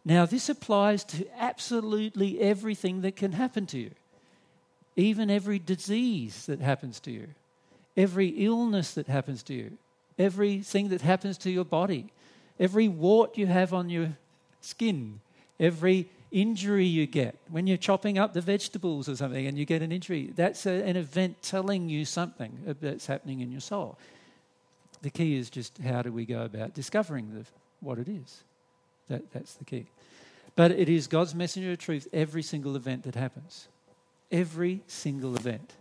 [0.04, 3.92] Now, this applies to absolutely everything that can happen to you,
[4.96, 7.28] even every disease that happens to you,
[7.96, 9.78] every illness that happens to you,
[10.18, 12.08] everything that happens to your body,
[12.60, 14.18] every wart you have on your
[14.60, 15.20] skin,
[15.60, 19.82] every injury you get when you're chopping up the vegetables or something and you get
[19.82, 20.32] an injury.
[20.36, 23.98] That's a, an event telling you something that's happening in your soul.
[25.02, 27.46] The key is just how do we go about discovering the,
[27.80, 28.44] what it is.
[29.10, 29.88] That, that's the key.
[30.56, 33.68] But it is God's messenger of truth every single event that happens.
[34.32, 35.74] Every single event.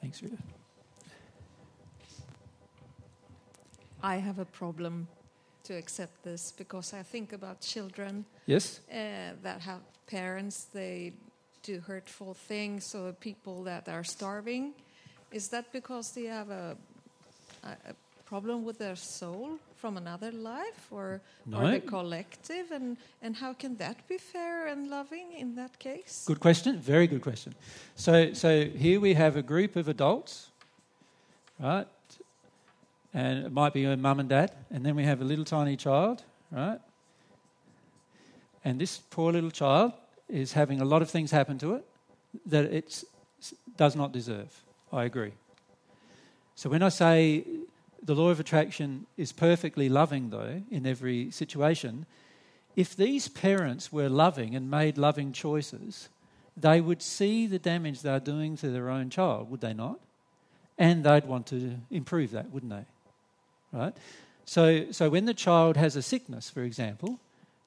[0.00, 0.36] Thanks, Rita.
[4.02, 5.08] I have a problem
[5.64, 8.80] to accept this because I think about children yes.
[8.90, 11.12] uh, that have parents they
[11.62, 14.74] do hurtful things or people that are starving.
[15.32, 16.76] Is that because they have a,
[17.64, 17.94] a
[18.26, 21.58] problem with their soul from another life or, no.
[21.58, 22.70] or the collective?
[22.70, 26.24] And, and how can that be fair and loving in that case?
[26.26, 26.78] Good question.
[26.78, 27.54] Very good question.
[27.96, 30.50] So so here we have a group of adults
[31.58, 31.86] right
[33.14, 35.76] and it might be a mum and dad, and then we have a little tiny
[35.76, 36.80] child, right?
[38.64, 39.92] And this poor little child
[40.28, 41.84] is having a lot of things happen to it
[42.46, 43.04] that it
[43.76, 44.62] does not deserve.
[44.92, 45.32] I agree.
[46.56, 47.44] So when I say
[48.02, 52.06] the law of attraction is perfectly loving, though, in every situation,
[52.74, 56.08] if these parents were loving and made loving choices,
[56.56, 60.00] they would see the damage they're doing to their own child, would they not?
[60.78, 62.84] And they'd want to improve that, wouldn't they?
[63.74, 63.94] Right?
[64.44, 67.18] So, so when the child has a sickness, for example,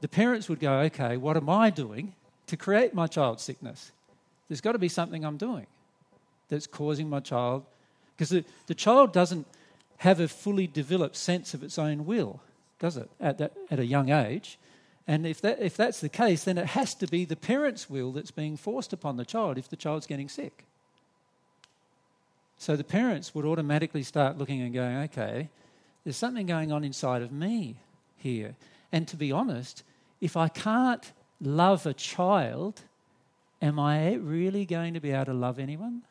[0.01, 2.13] the parents would go, okay, what am I doing
[2.47, 3.91] to create my child's sickness?
[4.47, 5.65] There's got to be something I'm doing
[6.49, 7.65] that's causing my child,
[8.15, 9.45] because the, the child doesn't
[9.97, 12.39] have a fully developed sense of its own will,
[12.79, 14.57] does it, at, that, at a young age?
[15.07, 18.11] And if, that, if that's the case, then it has to be the parent's will
[18.11, 20.63] that's being forced upon the child if the child's getting sick.
[22.57, 25.49] So the parents would automatically start looking and going, okay,
[26.07, 27.75] there's something going on inside of me
[28.15, 28.55] here.
[28.93, 29.83] And to be honest,
[30.21, 31.03] if I can't
[31.41, 32.79] love a child,
[33.61, 36.03] am I really going to be able to love anyone?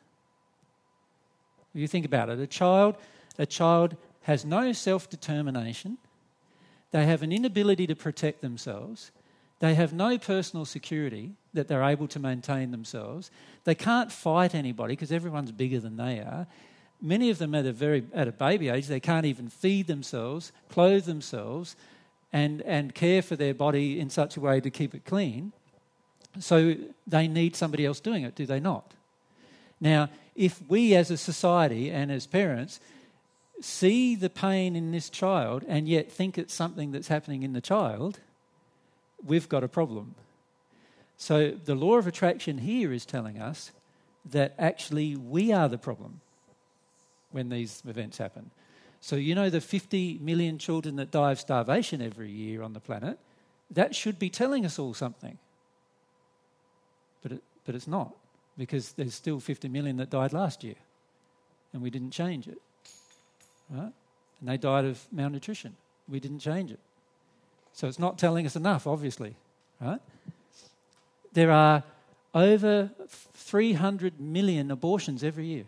[1.73, 2.37] You think about it.
[2.37, 2.97] A child,
[3.39, 5.97] a child has no self-determination.
[6.91, 9.09] They have an inability to protect themselves.
[9.61, 13.31] They have no personal security that they're able to maintain themselves.
[13.63, 16.45] They can't fight anybody because everyone's bigger than they are
[17.01, 20.51] many of them at a very at a baby age they can't even feed themselves
[20.69, 21.75] clothe themselves
[22.33, 25.51] and and care for their body in such a way to keep it clean.
[26.39, 26.75] So
[27.07, 28.93] they need somebody else doing it do they not?
[29.79, 32.79] Now if we as a society and as parents
[33.59, 37.61] see the pain in this child and yet think it's something that's happening in the
[37.61, 38.19] child
[39.25, 40.13] we've got a problem.
[41.17, 43.71] So the law of attraction here is telling us
[44.23, 46.21] that actually we are the problem
[47.37, 48.49] when these events happen.
[48.99, 52.79] So, you know, the 50 million children that die of starvation every year on the
[52.79, 53.19] planet,
[53.69, 55.37] that should be telling us all something.
[57.21, 58.15] But, it, but it's not,
[58.57, 60.79] because there's still 50 million that died last year,
[61.73, 62.59] and we didn't change it.
[63.69, 63.93] Right?
[64.39, 65.75] And they died of malnutrition.
[66.09, 66.79] We didn't change it.
[67.73, 69.35] So it's not telling us enough, obviously.
[69.79, 70.01] Right?
[71.33, 71.83] There are
[72.33, 75.65] over 300 million abortions every year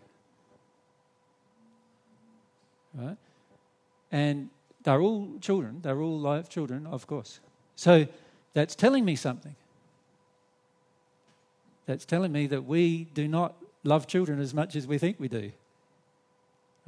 [3.00, 3.18] right?
[4.12, 4.50] And
[4.84, 7.40] they're all children, they're all live children, of course.
[7.76, 8.08] So
[8.54, 9.56] that's telling me something.
[11.86, 15.28] That's telling me that we do not love children as much as we think we
[15.28, 15.52] do.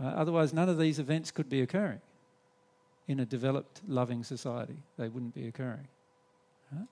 [0.01, 2.01] Uh, otherwise, none of these events could be occurring
[3.07, 4.77] in a developed, loving society.
[4.97, 5.87] They wouldn't be occurring.
[6.71, 6.87] Right?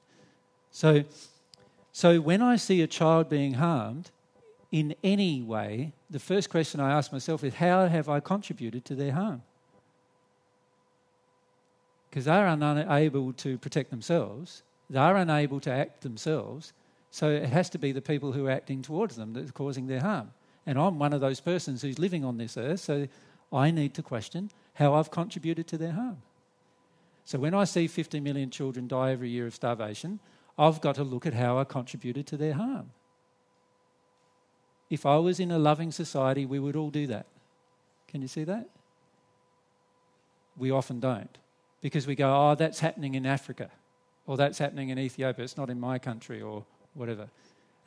[0.72, 1.04] So,
[1.92, 4.12] so when I see a child being harmed,
[4.72, 8.96] in any way, the first question I ask myself is how have I contributed to
[8.96, 9.42] their harm?
[12.10, 16.74] Because they're unable to protect themselves, they're unable to act themselves,
[17.12, 20.02] so it has to be the people who are acting towards them that's causing their
[20.02, 20.32] harm.
[20.66, 23.08] And I'm one of those persons who's living on this earth, so
[23.52, 26.22] I need to question how I've contributed to their harm.
[27.26, 30.20] So when I see 50 million children die every year of starvation,
[30.58, 32.92] I've got to look at how I contributed to their harm.
[34.90, 37.26] If I was in a loving society, we would all do that.
[38.08, 38.70] Can you see that?
[40.58, 41.38] We often don't
[41.82, 43.70] because we go, oh, that's happening in Africa
[44.30, 46.64] or that's happening in Ethiopia, it's not in my country or
[46.94, 47.30] whatever.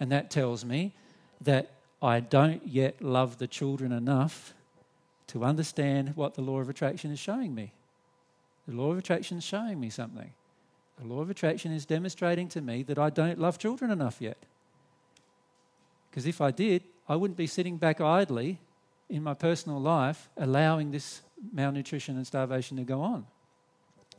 [0.00, 0.92] And that tells me
[1.40, 1.70] that
[2.02, 4.54] I don't yet love the children enough
[5.28, 7.72] to understand what the law of attraction is showing me.
[8.66, 10.32] The law of attraction is showing me something.
[11.00, 14.38] The law of attraction is demonstrating to me that I don't love children enough yet.
[16.10, 18.58] Because if I did, I wouldn't be sitting back idly
[19.08, 21.20] in my personal life allowing this
[21.52, 23.26] malnutrition and starvation to go on.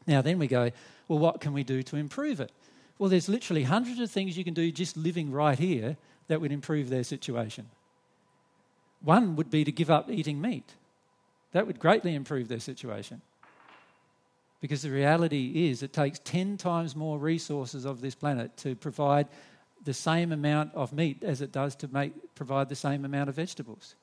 [0.06, 0.72] Now, then we go,
[1.08, 2.52] well, what can we do to improve it?
[3.00, 5.98] Well, there's literally hundreds of things you can do just living right here
[6.28, 7.70] that would improve their situation.
[9.02, 10.74] One would be to give up eating meat.
[11.52, 13.22] That would greatly improve their situation.
[14.62, 19.28] Because the reality is, it takes 10 times more resources of this planet to provide
[19.84, 23.36] the same amount of meat as it does to make, provide the same amount of
[23.36, 23.96] vegetables.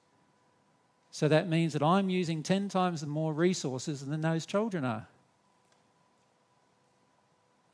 [1.11, 5.07] So that means that I'm using 10 times more resources than those children are.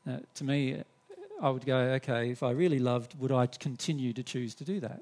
[0.09, 0.81] Uh, to me,
[1.41, 4.79] I would go, okay, if I really loved, would I continue to choose to do
[4.79, 5.01] that?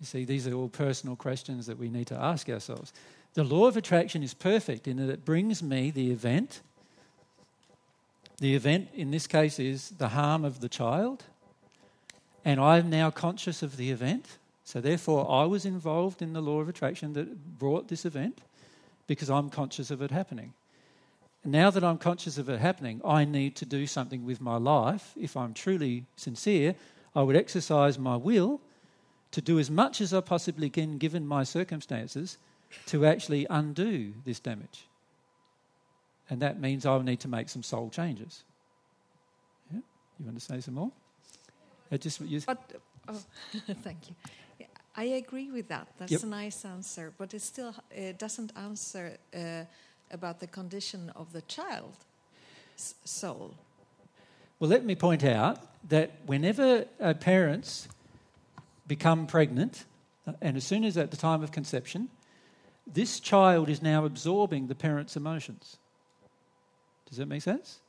[0.00, 2.92] You see, these are all personal questions that we need to ask ourselves.
[3.34, 6.60] The law of attraction is perfect in that it brings me the event.
[8.42, 11.22] The event in this case is the harm of the child,
[12.44, 14.26] and I'm now conscious of the event.
[14.64, 18.40] So, therefore, I was involved in the law of attraction that brought this event
[19.06, 20.54] because I'm conscious of it happening.
[21.44, 25.12] Now that I'm conscious of it happening, I need to do something with my life.
[25.16, 26.74] If I'm truly sincere,
[27.14, 28.60] I would exercise my will
[29.30, 32.38] to do as much as I possibly can, given my circumstances,
[32.86, 34.88] to actually undo this damage.
[36.30, 38.44] And that means I'll need to make some soul changes.
[39.70, 39.80] Yeah?
[40.18, 40.92] You want to say some more?
[41.90, 42.72] I just you but
[43.08, 43.22] oh,
[43.82, 44.66] thank you.
[44.96, 45.88] I agree with that.
[45.98, 46.22] That's yep.
[46.22, 49.64] a nice answer, but it still it doesn't answer uh,
[50.10, 51.96] about the condition of the child's
[53.04, 53.54] soul.
[54.58, 55.58] Well, let me point out
[55.88, 57.88] that whenever uh, parents
[58.86, 59.84] become pregnant,
[60.26, 62.08] uh, and as soon as at the time of conception,
[62.86, 65.78] this child is now absorbing the parent's emotions.
[67.12, 67.80] Does that make sense?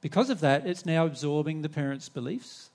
[0.00, 2.70] Because of that, it's now absorbing the parent's beliefs,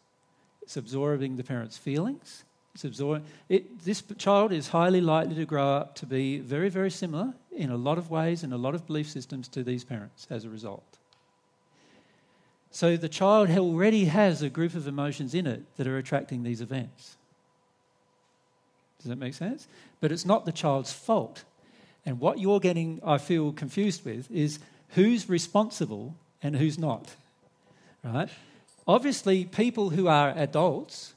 [0.61, 2.45] it's absorbing the parent's feelings.
[2.73, 3.26] It's absorbing.
[3.49, 7.69] It, this child is highly likely to grow up to be very, very similar in
[7.69, 10.49] a lot of ways and a lot of belief systems to these parents as a
[10.49, 10.98] result.
[12.72, 16.61] So the child already has a group of emotions in it that are attracting these
[16.61, 17.18] events.
[18.99, 19.68] Does that make sense?
[19.99, 21.44] But it's not the child's fault.
[22.06, 27.15] And what you're getting, I feel, confused with is who's responsible and who's not.
[28.03, 28.30] Right?
[28.88, 31.14] Obviously, people who are adults,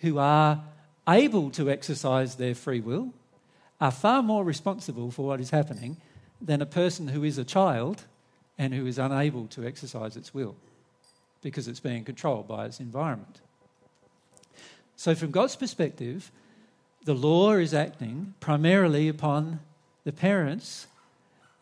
[0.00, 0.62] who are
[1.08, 3.12] able to exercise their free will,
[3.80, 5.96] are far more responsible for what is happening
[6.40, 8.04] than a person who is a child
[8.58, 10.54] and who is unable to exercise its will
[11.42, 13.40] because it's being controlled by its environment.
[14.96, 16.30] So, from God's perspective,
[17.04, 19.60] the law is acting primarily upon
[20.04, 20.86] the parents,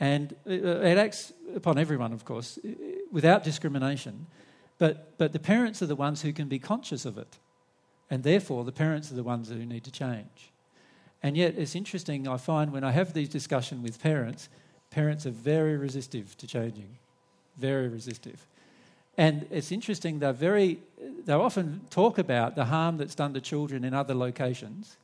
[0.02, 2.58] and uh, it acts upon everyone, of course,
[3.12, 4.26] without discrimination.
[4.78, 7.38] But, but the parents are the ones who can be conscious of it,
[8.10, 10.50] and therefore the parents are the ones who need to change.
[11.22, 14.48] And yet, it's interesting, I find when I have these discussions with parents,
[14.90, 16.98] parents are very resistive to changing,
[17.56, 18.44] very resistive.
[19.16, 20.80] And it's interesting, they're very,
[21.24, 24.96] they often talk about the harm that's done to children in other locations,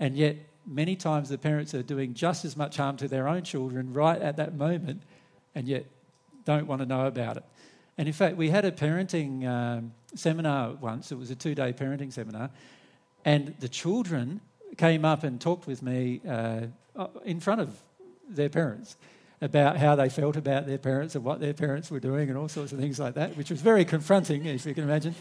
[0.00, 3.42] and yet, many times the parents are doing just as much harm to their own
[3.42, 5.02] children right at that moment,
[5.54, 5.86] and yet
[6.44, 7.44] don't want to know about it.
[7.98, 11.72] And in fact, we had a parenting um, seminar once, it was a two day
[11.72, 12.50] parenting seminar,
[13.24, 14.40] and the children
[14.76, 16.62] came up and talked with me uh,
[17.24, 17.78] in front of
[18.28, 18.96] their parents
[19.40, 22.48] about how they felt about their parents and what their parents were doing and all
[22.48, 25.14] sorts of things like that, which was very confronting, if you can imagine,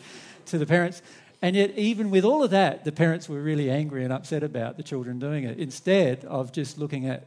[0.46, 1.02] to the parents.
[1.42, 4.78] And yet, even with all of that, the parents were really angry and upset about
[4.78, 5.58] the children doing it.
[5.58, 7.26] Instead of just looking at,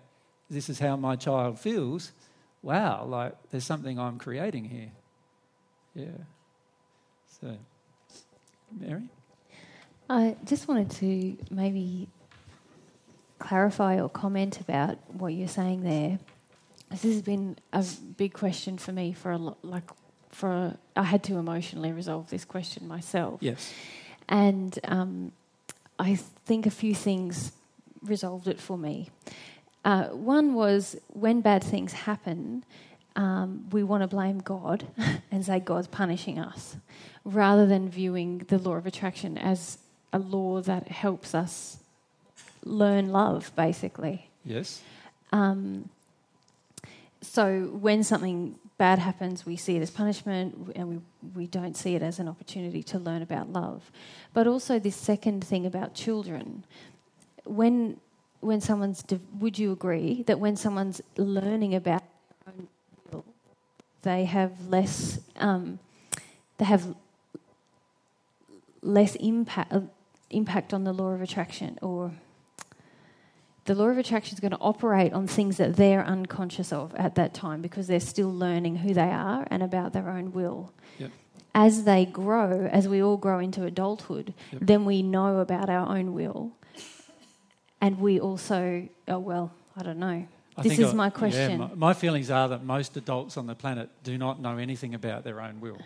[0.48, 2.12] this is how my child feels,
[2.62, 4.92] wow, like there's something I'm creating here.
[5.94, 6.24] Yeah.
[7.40, 7.56] So,
[8.78, 9.02] Mary?
[10.08, 12.08] I just wanted to maybe
[13.38, 16.18] clarify or comment about what you're saying there.
[16.90, 17.84] This has been a
[18.16, 19.90] big question for me for a lot, like
[20.30, 23.40] for a, I had to emotionally resolve this question myself.
[23.42, 23.72] Yes.
[24.28, 25.32] And um,
[25.98, 27.52] I think a few things
[28.02, 29.10] resolved it for me.
[29.84, 32.64] Uh, one was when bad things happen,
[33.16, 34.86] um, we want to blame God
[35.30, 36.76] and say God's punishing us,
[37.24, 39.78] rather than viewing the law of attraction as
[40.12, 41.78] a law that helps us
[42.64, 44.30] learn love, basically.
[44.44, 44.82] Yes.
[45.32, 45.90] Um,
[47.20, 51.00] so when something bad happens, we see it as punishment and we,
[51.34, 53.90] we don't see it as an opportunity to learn about love.
[54.32, 56.64] But also, this second thing about children,
[57.44, 58.00] when,
[58.40, 62.02] when someone's, de- would you agree that when someone's learning about
[62.44, 62.68] their own
[63.12, 63.24] will,
[64.02, 65.78] they have less, um,
[66.58, 66.94] they have
[68.82, 69.80] less impact, uh,
[70.30, 72.12] impact on the law of attraction or
[73.64, 77.14] the law of attraction is going to operate on things that they're unconscious of at
[77.14, 80.72] that time because they're still learning who they are and about their own will.
[80.98, 81.10] Yep.
[81.54, 84.60] As they grow, as we all grow into adulthood, Yep.
[84.64, 86.52] then we know about our own will.
[87.80, 90.26] And we also, oh, well, I don't know.
[90.56, 91.58] I this is I- my yeah, question.
[91.58, 95.24] my, my feelings are that most adults on the planet do not know anything about
[95.24, 95.78] their own will.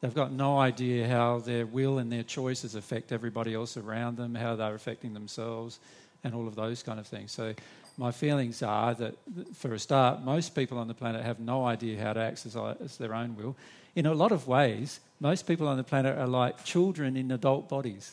[0.00, 4.34] They've got no idea how their will and their choices affect everybody else around them,
[4.34, 5.80] how they're affecting themselves,
[6.24, 7.32] and all of those kind of things.
[7.32, 7.54] So,
[7.98, 9.14] my feelings are that,
[9.54, 13.14] for a start, most people on the planet have no idea how to exercise their
[13.14, 13.56] own will.
[13.94, 17.70] In a lot of ways, most people on the planet are like children in adult
[17.70, 18.12] bodies.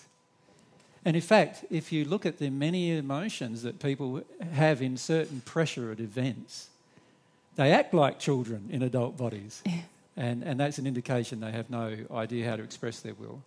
[1.05, 4.23] And in fact, if you look at the many emotions that people
[4.53, 6.69] have in certain pressured events,
[7.55, 9.61] they act like children in adult bodies.
[10.15, 13.41] And, and that's an indication they have no idea how to express their will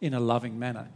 [0.00, 0.86] in a loving manner.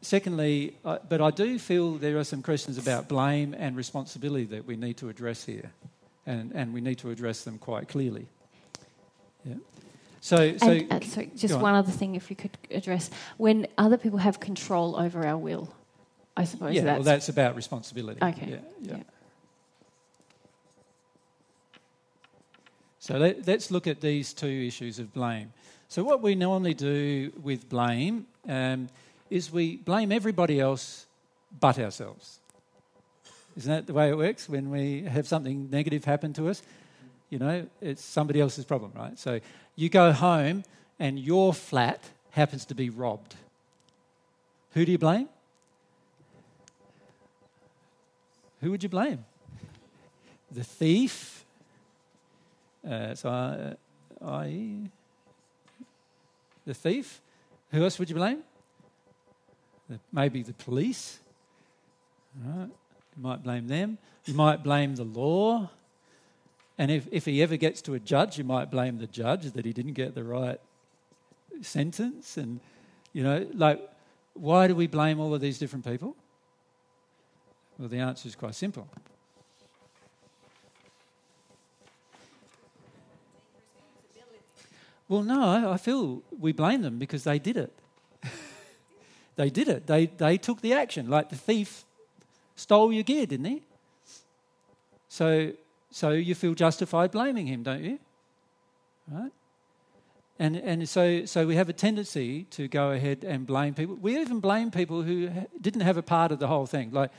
[0.00, 4.64] Secondly, uh, but I do feel there are some questions about blame and responsibility that
[4.66, 5.72] we need to address here.
[6.24, 8.26] And, and we need to address them quite clearly.
[9.44, 9.54] Yeah.
[10.20, 11.60] So, so, and, uh, sorry, just on.
[11.62, 15.72] one other thing, if you could address when other people have control over our will,
[16.36, 18.20] I suppose yeah, that's, well, that's about responsibility.
[18.22, 18.46] Okay.
[18.50, 18.96] Yeah, yeah.
[18.96, 19.02] Yeah.
[22.98, 25.52] So let, us look at these two issues of blame.
[25.88, 28.88] So, what we normally do with blame um,
[29.30, 31.06] is we blame everybody else
[31.60, 32.40] but ourselves.
[33.56, 36.62] Isn't that the way it works when we have something negative happen to us?
[37.30, 39.18] You know, it's somebody else's problem, right?
[39.18, 39.40] So,
[39.74, 40.64] you go home
[40.98, 43.34] and your flat happens to be robbed.
[44.72, 45.28] Who do you blame?
[48.60, 49.24] Who would you blame?
[50.50, 51.44] The thief?
[52.88, 53.74] Uh, so, uh,
[54.24, 54.88] I,
[56.64, 57.20] the thief.
[57.72, 58.42] Who else would you blame?
[60.12, 61.18] Maybe the police.
[62.44, 62.68] Right.
[63.16, 63.98] You might blame them.
[64.26, 65.70] You might blame the law.
[66.76, 69.64] And if, if he ever gets to a judge, you might blame the judge that
[69.64, 70.60] he didn't get the right
[71.62, 72.36] sentence.
[72.36, 72.60] And,
[73.12, 73.80] you know, like,
[74.34, 76.14] why do we blame all of these different people?
[77.78, 78.86] Well, the answer is quite simple.
[85.08, 87.72] Well, no, I feel we blame them because they did it.
[89.38, 89.86] They did it.
[89.86, 91.08] They, they took the action.
[91.08, 91.84] Like the thief
[92.56, 93.62] stole your gear, didn't he?
[95.08, 95.52] So,
[95.92, 98.00] so you feel justified blaming him, don't you?
[99.08, 99.30] Right?
[100.40, 103.94] And, and so, so we have a tendency to go ahead and blame people.
[103.94, 106.90] We even blame people who didn't have a part of the whole thing.
[106.90, 107.12] Like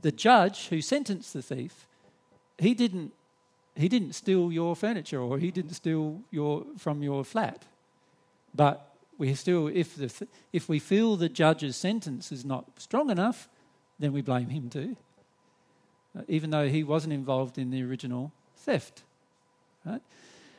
[0.00, 1.86] the judge who sentenced the thief,
[2.58, 3.12] he didn't
[3.74, 7.64] he didn't steal your furniture or he didn't steal your from your flat.
[8.54, 13.48] But we still, if the if we feel the judge's sentence is not strong enough,
[13.98, 14.96] then we blame him too,
[16.18, 19.02] uh, even though he wasn't involved in the original theft.
[19.84, 20.02] Right?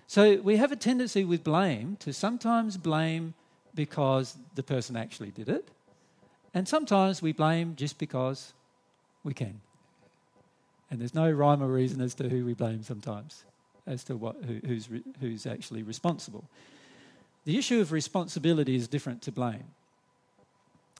[0.08, 3.34] So we have a tendency with blame to sometimes blame
[3.76, 5.68] because the person actually did it,
[6.54, 8.54] and sometimes we blame just because
[9.24, 9.62] we can.
[10.90, 13.44] And there's no rhyme or reason as to who we blame sometimes,
[13.86, 14.88] as to what, who, who's,
[15.20, 16.46] who's actually responsible.
[17.48, 19.64] The issue of responsibility is different to blame.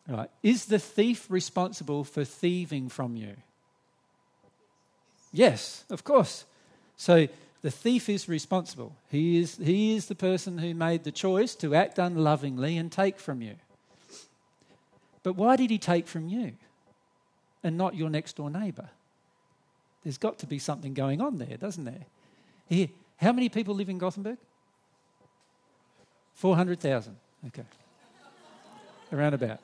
[0.07, 0.30] Right.
[0.41, 3.36] Is the thief responsible for thieving from you?
[5.34, 6.45] Yes, of course.
[6.95, 7.28] So
[7.64, 8.95] the thief is responsible.
[9.11, 13.19] He is, he is the person who made the choice to act unlovingly and take
[13.19, 13.56] from you.
[15.24, 16.53] But why did he take from you
[17.61, 18.90] and not your next door neighbour?
[20.06, 22.06] There's got to be something going on there, doesn't there?
[22.69, 22.88] Here,
[23.18, 24.38] how many people live in Gothenburg?
[26.38, 27.15] 400,000.
[27.47, 27.64] Okay.
[29.11, 29.59] Around about.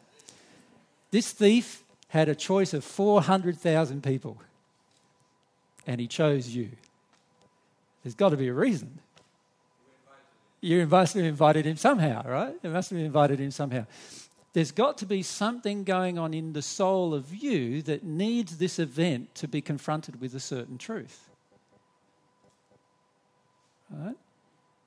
[1.11, 4.37] This thief had a choice of 400,000 people,
[5.85, 6.69] and he chose you.
[8.03, 8.99] There's got to be a reason.
[10.61, 12.55] You must have invited him somehow, right?
[12.63, 13.85] You must have invited him somehow.
[14.53, 18.79] There's got to be something going on in the soul of you that needs this
[18.79, 21.29] event to be confronted with a certain truth.
[23.91, 24.15] Right?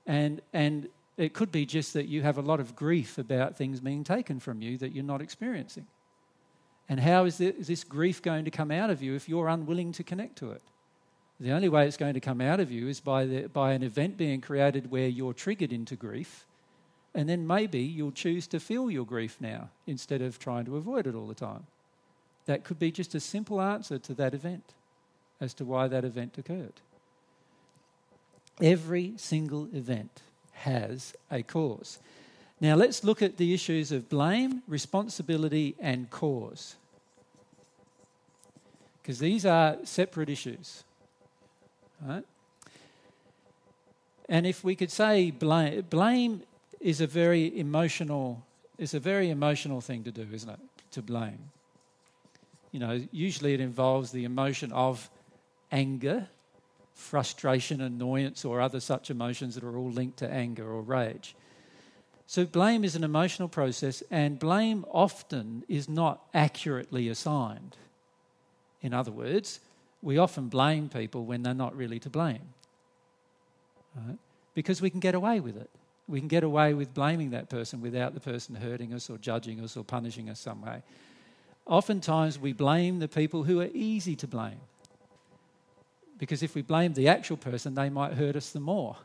[0.07, 3.81] And, and it could be just that you have a lot of grief about things
[3.81, 5.87] being taken from you that you're not experiencing.
[6.89, 10.05] And how is this grief going to come out of you if you're unwilling to
[10.05, 10.63] connect to it?
[11.41, 13.83] The only way it's going to come out of you is by, the, by an
[13.83, 16.47] event being created where you're triggered into grief,
[17.15, 21.07] and then maybe you'll choose to feel your grief now instead of trying to avoid
[21.07, 21.67] it all the time.
[22.47, 24.75] That could be just a simple answer to that event
[25.41, 26.81] as to why that event occurred.
[28.63, 30.23] Every single event
[30.57, 31.99] has a cause.
[32.61, 36.77] Now let's look at the issues of blame, responsibility, and cause.
[39.03, 40.83] Because these are separate issues.
[42.05, 42.25] Right?
[44.29, 46.43] And if we could say blame, blame
[46.81, 48.43] is a very emotional
[48.79, 50.59] is a very emotional thing to do, isn't it?
[50.93, 51.51] To blame.
[52.73, 55.09] You know, usually it involves the emotion of
[55.73, 56.29] anger,
[56.97, 61.37] frustration, annoyance, or other such emotions that are all linked to anger or rage.
[62.27, 67.77] So, blame is an emotional process, and blame often is not accurately assigned.
[68.83, 69.61] In other words,
[70.03, 72.55] we often blame people when they're not really to blame.
[73.95, 74.19] Right?
[74.55, 75.71] Because we can get away with it.
[76.09, 79.61] We can get away with blaming that person without the person hurting us or judging
[79.61, 80.83] us or punishing us some way.
[81.67, 84.61] Oftentimes, we blame the people who are easy to blame.
[86.19, 88.97] Because if we blame the actual person, they might hurt us the more.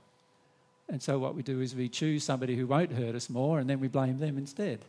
[0.90, 3.70] And so, what we do is we choose somebody who won't hurt us more and
[3.70, 4.80] then we blame them instead.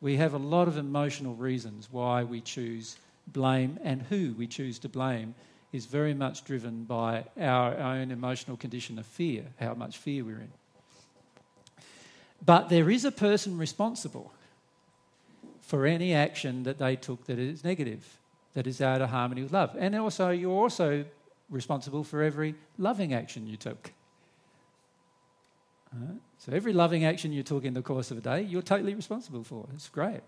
[0.00, 2.96] We have a lot of emotional reasons why we choose
[3.26, 5.34] blame, and who we choose to blame
[5.72, 10.38] is very much driven by our own emotional condition of fear, how much fear we're
[10.38, 10.52] in.
[12.44, 14.32] But there is a person responsible
[15.60, 18.18] for any action that they took that is negative,
[18.54, 19.74] that is out of harmony with love.
[19.78, 21.04] And also, you're also
[21.50, 23.92] responsible for every loving action you took.
[25.92, 26.18] Right?
[26.38, 29.44] So, every loving action you took in the course of a day, you're totally responsible
[29.44, 29.66] for.
[29.74, 30.20] It's great.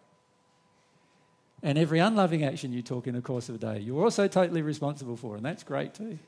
[1.62, 4.62] And every unloving action you took in the course of a day, you're also totally
[4.62, 6.18] responsible for, and that's great too.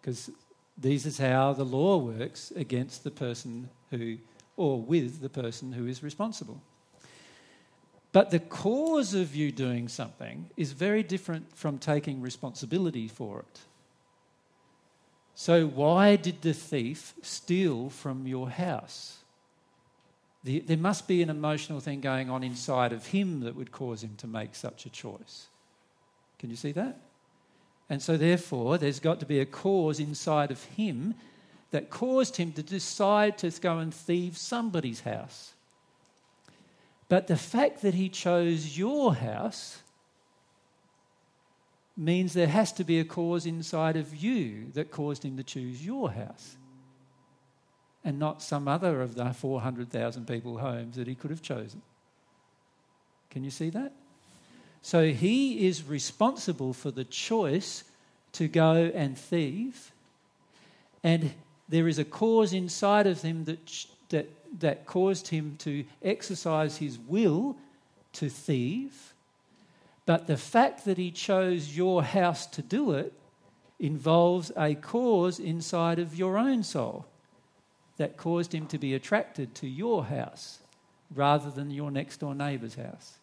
[0.00, 0.30] Because
[0.76, 4.18] this is how the law works against the person who,
[4.56, 6.62] or with the person who is responsible.
[8.18, 13.60] But the cause of you doing something is very different from taking responsibility for it.
[15.36, 19.18] So, why did the thief steal from your house?
[20.42, 24.02] The, there must be an emotional thing going on inside of him that would cause
[24.02, 25.46] him to make such a choice.
[26.40, 27.00] Can you see that?
[27.88, 31.14] And so, therefore, there's got to be a cause inside of him
[31.70, 35.52] that caused him to decide to go and thieve somebody's house.
[37.08, 39.78] But the fact that he chose your house
[41.96, 45.84] means there has to be a cause inside of you that caused him to choose
[45.84, 46.56] your house
[48.04, 51.82] and not some other of the 400,000 people homes that he could have chosen.
[53.30, 53.92] Can you see that?
[54.80, 57.84] So he is responsible for the choice
[58.32, 59.92] to go and thieve,
[61.02, 61.34] and
[61.68, 66.98] there is a cause inside of him that, that, that caused him to exercise his
[66.98, 67.56] will
[68.12, 69.14] to thieve
[70.08, 73.12] but the fact that he chose your house to do it
[73.78, 77.04] involves a cause inside of your own soul
[77.98, 80.60] that caused him to be attracted to your house
[81.14, 83.18] rather than your next door neighbour's house.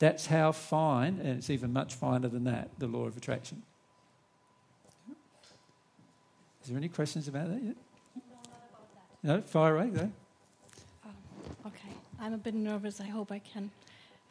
[0.00, 3.62] That's how fine, and it's even much finer than that, the law of attraction.
[6.62, 7.76] Is there any questions about that yet?
[9.26, 10.10] No, fire away, though.
[12.26, 13.00] I'm a bit nervous.
[13.00, 13.70] I hope I can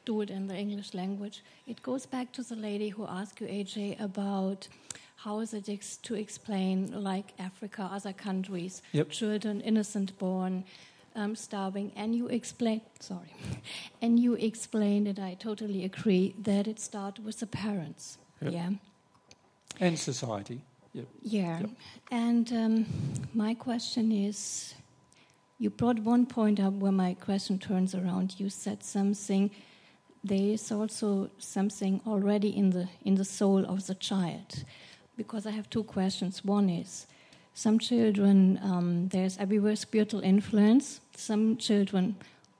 [0.04, 1.44] do it in the English language.
[1.66, 4.68] It goes back to the lady who asked you, AJ, about
[5.16, 9.10] how is it ex- to explain, like Africa, other countries, yep.
[9.10, 10.66] children innocent born,
[11.16, 13.34] um, starving, and you explain, sorry,
[14.02, 15.18] and you explained it.
[15.18, 18.52] I totally agree that it starts with the parents, yep.
[18.52, 18.70] yeah,
[19.80, 20.60] and society,
[20.94, 21.06] yep.
[21.22, 21.62] yeah.
[22.12, 22.86] And um,
[23.34, 24.74] my question is
[25.58, 28.40] you brought one point up where my question turns around.
[28.40, 29.52] You said something.
[30.24, 34.66] There is also something already in the in the soul of the child,
[35.16, 36.44] because I have two questions.
[36.44, 37.08] One is,
[37.54, 41.00] some children um, there's everywhere spiritual influence.
[41.16, 42.16] Some children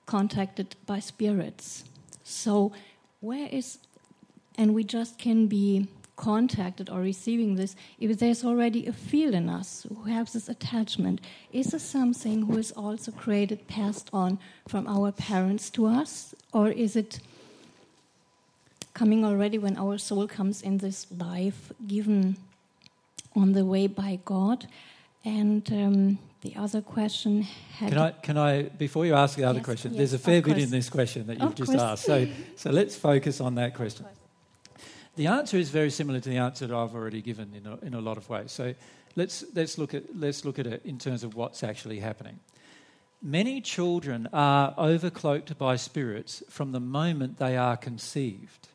[0.06, 1.84] contacted by spirits.
[2.24, 2.72] So
[3.20, 3.80] where is,
[4.58, 9.50] and we just can be contacted or receiving this, if there's already a field in
[9.50, 11.22] us who has this attachment,
[11.52, 16.70] is this something who is also created, passed on from our parents to us, or
[16.70, 17.20] is it
[18.96, 22.38] coming already when our soul comes in this life, given
[23.36, 24.66] on the way by God.
[25.24, 27.90] And um, the other question had.
[27.90, 30.42] Can I, can I, before you ask the other Yes, question, yes, there's a fair
[30.42, 32.06] bit in this question that you've just asked.
[32.06, 34.06] So, so let's focus on that question.
[35.16, 37.94] The answer is very similar to the answer that I've already given in a, in
[37.94, 38.52] a lot of ways.
[38.52, 38.74] So
[39.16, 42.40] let's, let's, look at, let's look at it in terms of what's actually happening.
[43.22, 48.68] Many children are overcloaked by spirits from the moment they are conceived.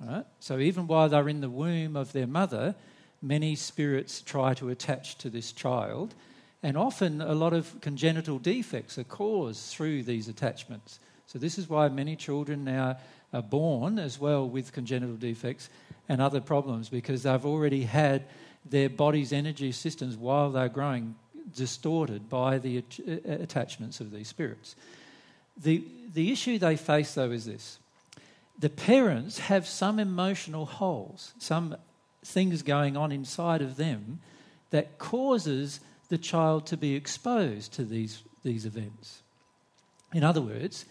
[0.00, 0.24] Right?
[0.40, 2.74] So even while they're in the womb of their mother,
[3.20, 6.14] many spirits try to attach to this child,
[6.62, 10.98] and often a lot of congenital defects are caused through these attachments.
[11.26, 12.96] So this is why many children now
[13.32, 15.68] are born as well with congenital defects
[16.08, 18.24] and other problems because they've already had
[18.68, 21.14] their body's energy systems while they're growing
[21.54, 24.76] distorted by the uh, attachments of these spirits.
[25.56, 25.84] The,
[26.14, 27.78] the issue they face, though, is this
[28.58, 31.76] the parents have some emotional holes, some
[32.24, 34.20] things going on inside of them
[34.70, 39.22] that causes the child to be exposed to these, these events.
[40.12, 40.84] In other words,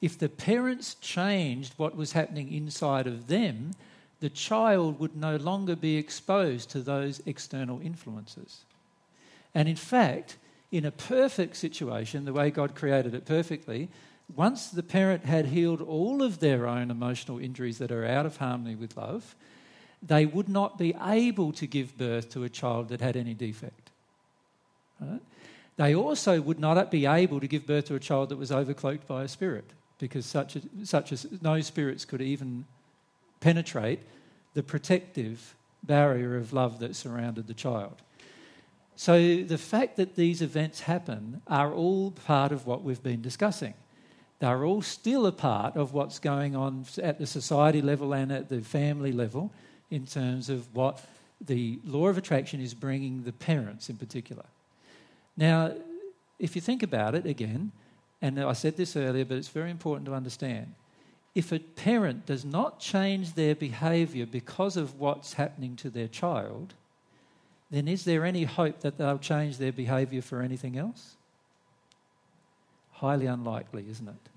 [0.00, 3.72] if the parents changed what was happening inside of them,
[4.20, 8.60] the child would no longer be exposed to those external influences.
[9.54, 10.36] And in fact,
[10.70, 13.88] in a perfect situation, the way God created it perfectly,
[14.36, 18.36] once the parent had healed all of their own emotional injuries that are out of
[18.36, 19.34] harmony with love,
[20.02, 23.90] they would not be able to give birth to a child that had any defect.
[25.00, 25.20] Right?
[25.76, 29.06] They also would not be able to give birth to a child that was overcloaked
[29.06, 29.64] by a spirit,
[29.98, 32.64] because such such as no spirits could even
[33.40, 34.00] penetrate
[34.54, 38.02] the protective barrier of love that surrounded the child.
[38.96, 43.74] So the fact that these events happen are all part of what we've been discussing.
[44.40, 48.48] They're all still a part of what's going on at the society level and at
[48.48, 49.52] the family level
[49.90, 51.04] in terms of what
[51.40, 54.44] the law of attraction is bringing the parents in particular.
[55.36, 55.74] Now,
[56.38, 57.72] if you think about it again,
[58.20, 60.74] and I said this earlier, but it's very important to understand.
[61.34, 66.74] If a parent does not change their behaviour because of what's happening to their child,
[67.70, 71.16] then is there any hope that they'll change their behaviour for anything else?
[72.92, 74.28] Highly unlikely, isn't it?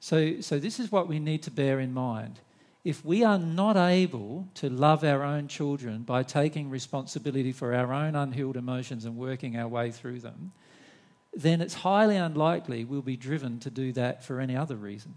[0.00, 2.40] So, so this is what we need to bear in mind.
[2.84, 7.92] If we are not able to love our own children by taking responsibility for our
[7.92, 10.52] own unhealed emotions and working our way through them,
[11.38, 15.14] then it's highly unlikely we'll be driven to do that for any other reason.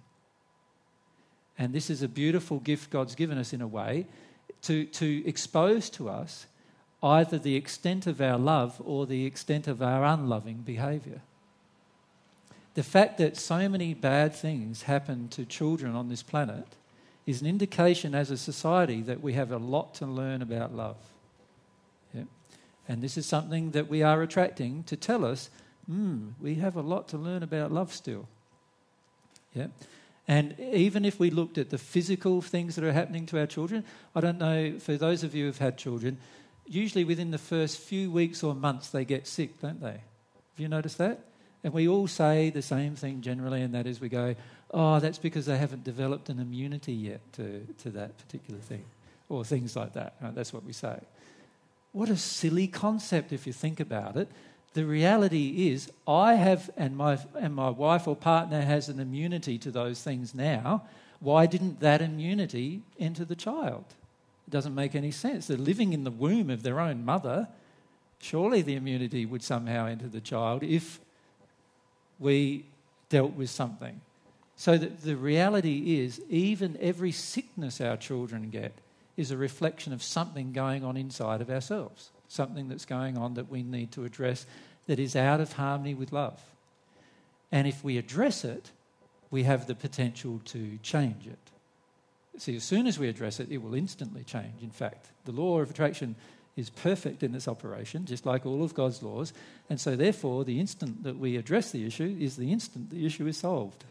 [1.58, 4.06] And this is a beautiful gift God's given us in a way
[4.64, 6.46] to, to expose to us
[7.02, 11.22] either the extent of our love or the extent of our unloving behaviour.
[12.76, 16.68] The fact that so many bad things happen to children on this planet
[17.26, 20.98] is an indication as a society that we have a lot to learn about love.
[22.14, 22.24] Yeah?
[22.88, 25.50] And this is something that we are attracting to tell us,
[25.92, 28.28] hmm, we have a lot to learn about love still.
[29.54, 29.68] Yeah?
[30.28, 33.84] And even if we looked at the physical things that are happening to our children,
[34.16, 36.18] I don't know, for those of you who've had children,
[36.66, 39.88] usually within the first few weeks or months they get sick, don't they?
[39.88, 41.20] Have you noticed that?
[41.64, 44.36] And we all say the same thing generally, and that is we go,
[44.74, 48.86] oh, that's because they haven't developed an immunity yet to, to that particular thing,
[49.28, 50.16] or things like that.
[50.34, 50.98] That's what we say.
[51.92, 54.30] What a silly concept if you think about it.
[54.74, 59.58] The reality is, I have, and my, and my wife or partner has an immunity
[59.60, 60.84] to those things now.
[61.20, 63.84] Why didn't that immunity enter the child?
[64.48, 65.48] It doesn't make any sense.
[65.48, 67.50] They're living in the womb of their own mother.
[68.20, 71.00] Surely the immunity would somehow enter the child if
[72.20, 72.66] we
[73.10, 74.00] dealt with something.
[74.56, 78.74] So that the reality is, even every sickness our children get
[79.18, 83.50] is a reflection of something going on inside of ourselves, something that's going on that
[83.50, 84.46] we need to address
[84.88, 86.40] that is out of harmony with love.
[87.52, 88.72] And if we address it,
[89.30, 91.38] we have the potential to change it.
[92.38, 94.64] See, as soon as we address it, it will instantly change.
[94.64, 96.16] In fact, the law of attraction
[96.56, 99.34] is perfect in its operation, just like all of God's laws.
[99.70, 103.28] And so, therefore, the instant that we address the issue is the instant the issue
[103.28, 103.84] is solved.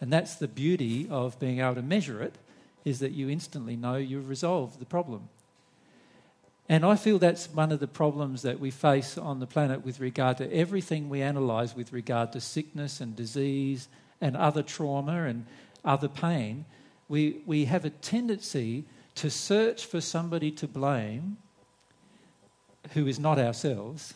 [0.00, 2.34] And that's the beauty of being able to measure it,
[2.84, 5.28] is that you instantly know you've resolved the problem.
[6.68, 10.00] And I feel that's one of the problems that we face on the planet with
[10.00, 13.88] regard to everything we analyse with regard to sickness and disease
[14.20, 15.44] and other trauma and
[15.84, 16.64] other pain.
[17.08, 18.84] We, we have a tendency
[19.16, 21.36] to search for somebody to blame
[22.92, 24.14] who is not ourselves.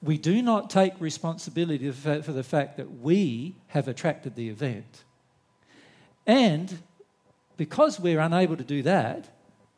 [0.00, 5.04] We do not take responsibility for the fact that we have attracted the event.
[6.26, 6.78] And
[7.56, 9.28] because we're unable to do that,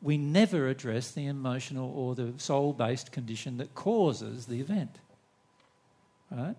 [0.04, 4.96] we never address the emotional or the soul based condition that causes the event.
[6.30, 6.54] Right?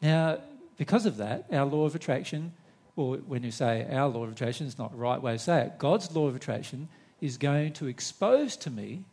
[0.00, 0.38] Now,
[0.78, 2.54] because of that, our law of attraction,
[2.96, 5.66] or when you say our law of attraction, is not the right way to say
[5.66, 6.88] it, God's law of attraction
[7.20, 9.04] is going to expose to me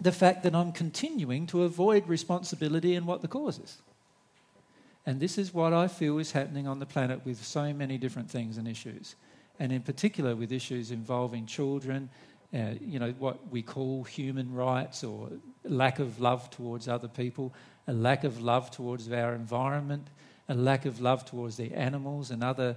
[0.00, 3.78] the fact that I'm continuing to avoid responsibility and what the cause is.
[5.06, 8.30] And this is what I feel is happening on the planet with so many different
[8.30, 9.14] things and issues.
[9.60, 12.10] And in particular with issues involving children,
[12.54, 15.28] uh, you know, what we call human rights or
[15.64, 17.52] lack of love towards other people,
[17.86, 20.08] a lack of love towards our environment,
[20.48, 22.76] a lack of love towards the animals and other,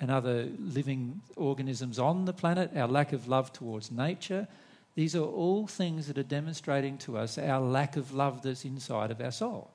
[0.00, 4.48] and other living organisms on the planet, our lack of love towards nature.
[4.94, 9.10] These are all things that are demonstrating to us our lack of love that's inside
[9.10, 9.70] of our soul.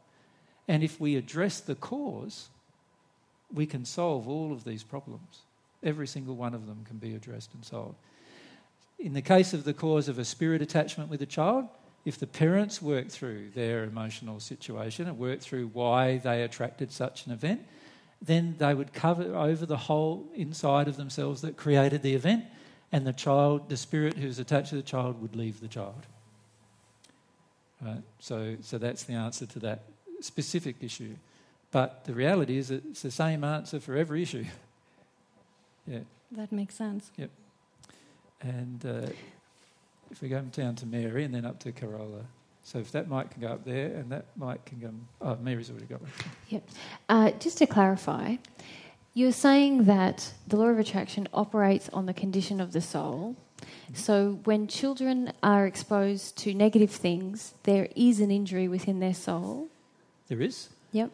[0.67, 2.49] And if we address the cause,
[3.53, 5.41] we can solve all of these problems.
[5.83, 7.95] Every single one of them can be addressed and solved.
[8.99, 11.67] In the case of the cause of a spirit attachment with a child,
[12.05, 17.25] if the parents work through their emotional situation and work through why they attracted such
[17.25, 17.61] an event,
[18.21, 22.45] then they would cover over the hole inside of themselves that created the event,
[22.91, 26.05] and the child, the spirit who's attached to the child, would leave the child.
[27.81, 28.01] Right?
[28.19, 29.83] So, so that's the answer to that
[30.21, 31.15] specific issue.
[31.71, 34.45] But the reality is it's the same answer for every issue.
[35.87, 35.99] yeah.
[36.31, 37.11] That makes sense.
[37.17, 37.29] Yep.
[38.45, 39.09] And uh,
[40.11, 42.21] if we go down to Mary and then up to Carola.
[42.63, 44.91] So if that mic can go up there and that mic can go.
[45.21, 46.11] Oh, Mary's already got one.
[46.49, 46.69] Yep.
[47.09, 48.37] Uh, just to clarify,
[49.13, 53.35] you're saying that the law of attraction operates on the condition of the soul.
[53.93, 59.69] So when children are exposed to negative things, there is an injury within their soul.
[60.27, 60.69] There is.
[60.91, 61.11] Yep.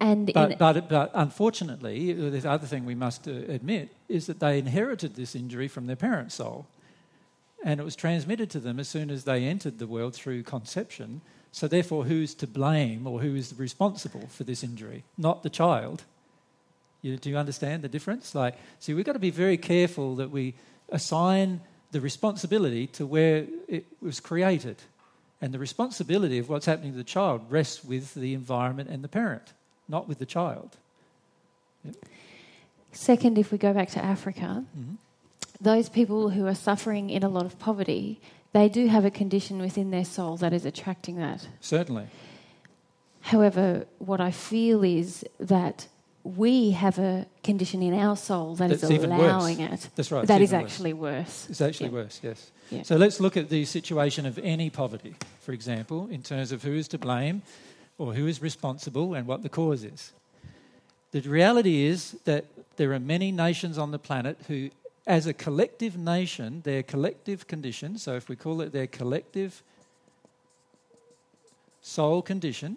[0.00, 4.58] And but, but, but unfortunately, the other thing we must uh, admit is that they
[4.58, 6.66] inherited this injury from their parents' soul.
[7.64, 11.20] And it was transmitted to them as soon as they entered the world through conception.
[11.52, 15.04] So, therefore, who's to blame or who is responsible for this injury?
[15.16, 16.02] Not the child.
[17.02, 18.34] You, do you understand the difference?
[18.34, 20.54] Like, see, we've got to be very careful that we
[20.88, 21.60] assign
[21.92, 24.76] the responsibility to where it was created.
[25.40, 29.08] And the responsibility of what's happening to the child rests with the environment and the
[29.08, 29.52] parent,
[29.92, 30.70] not with the child.
[31.84, 31.96] Yep.
[32.92, 34.94] Second, if we go back to Africa, mm-hmm.
[35.60, 38.20] those people who are suffering in a lot of poverty,
[38.52, 41.46] they do have a condition within their soul that is attracting that.
[41.60, 42.06] Certainly.
[43.22, 45.86] However, what I feel is that
[46.24, 49.88] we have a condition in our soul that That's is allowing it.
[49.96, 50.26] That's right.
[50.26, 51.46] That is actually worse.
[51.50, 51.94] It's actually yeah.
[51.94, 52.50] worse, yes.
[52.70, 52.82] Yeah.
[52.82, 56.74] So let's look at the situation of any poverty, for example, in terms of who
[56.74, 57.42] is to blame
[58.02, 60.12] or who is responsible and what the cause is.
[61.12, 62.46] The reality is that
[62.76, 64.70] there are many nations on the planet who,
[65.06, 69.62] as a collective nation, their collective condition, so if we call it their collective
[71.80, 72.76] soul condition,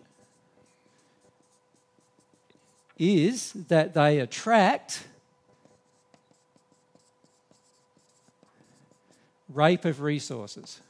[2.99, 5.07] is that they attract
[9.49, 10.81] rape of resources.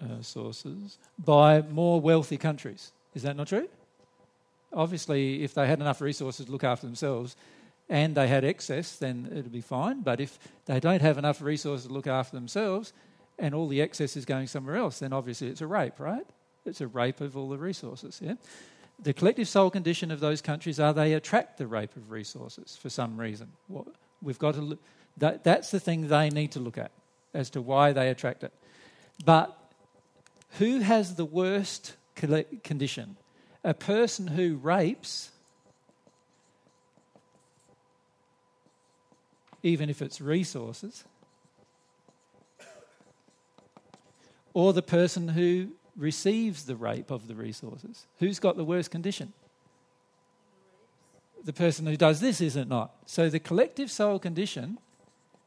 [0.00, 2.90] Uh, sources by more wealthy countries.
[3.14, 3.68] Is that not true?
[4.72, 7.36] Obviously, if they had enough resources to look after themselves
[7.90, 10.00] and they had excess, then it'd be fine.
[10.00, 12.94] But if they don't have enough resources to look after themselves
[13.38, 16.24] and all the excess is going somewhere else, then obviously it's a rape, right?
[16.64, 18.36] It's a rape of all the resources, yeah?
[19.02, 22.88] The collective soul condition of those countries are they attract the rape of resources for
[22.88, 23.48] some reason.
[24.22, 24.82] We've got to look,
[25.18, 26.90] that, that's the thing they need to look at
[27.34, 28.52] as to why they attract it.
[29.26, 29.58] But
[30.58, 33.16] who has the worst condition?
[33.62, 35.30] A person who rapes,
[39.62, 41.04] even if it's resources,
[44.54, 48.06] or the person who receives the rape of the resources?
[48.18, 49.32] Who's got the worst condition?
[51.44, 52.92] The person who does this, is it not?
[53.06, 54.78] So the collective soul condition,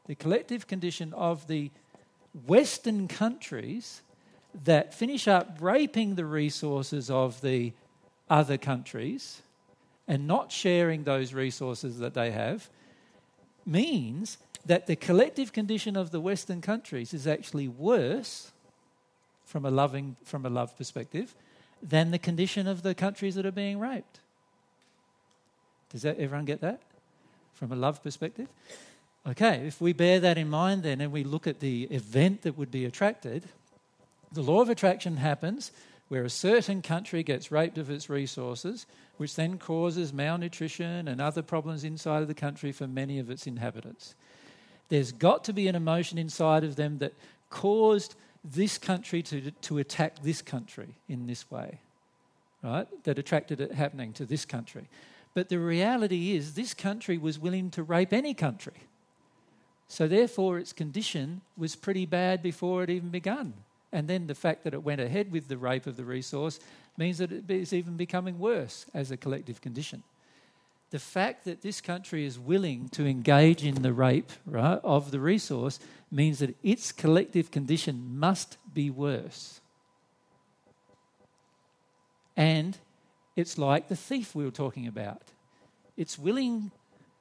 [0.06, 1.70] the collective condition of the
[2.46, 4.02] Western countries
[4.62, 7.72] that finish up raping the resources of the
[8.30, 9.42] other countries
[10.06, 12.68] and not sharing those resources that they have
[13.66, 18.52] means that the collective condition of the Western countries is actually worse
[19.44, 21.34] from a loving from a love perspective
[21.82, 24.20] than the condition of the countries that are being raped.
[25.90, 26.80] Does that everyone get that?
[27.52, 28.48] From a love perspective?
[29.26, 32.58] Okay, if we bear that in mind then and we look at the event that
[32.58, 33.44] would be attracted,
[34.34, 35.72] the law of attraction happens
[36.08, 38.86] where a certain country gets raped of its resources,
[39.16, 43.46] which then causes malnutrition and other problems inside of the country for many of its
[43.46, 44.14] inhabitants.
[44.90, 47.14] There's got to be an emotion inside of them that
[47.48, 51.78] caused this country to, to attack this country in this way,
[52.62, 52.86] right?
[53.04, 54.88] That attracted it happening to this country.
[55.32, 58.74] But the reality is, this country was willing to rape any country.
[59.88, 63.54] So, therefore, its condition was pretty bad before it even begun.
[63.94, 66.58] And then the fact that it went ahead with the rape of the resource
[66.98, 70.02] means that it is even becoming worse as a collective condition.
[70.90, 75.20] The fact that this country is willing to engage in the rape right, of the
[75.20, 75.78] resource
[76.10, 79.60] means that its collective condition must be worse.
[82.36, 82.76] And
[83.36, 85.22] it's like the thief we were talking about.
[85.96, 86.72] It's willing,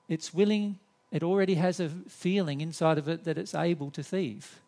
[0.10, 0.80] it's willing,
[1.12, 4.60] it already has a feeling inside of it that it's able to thieve.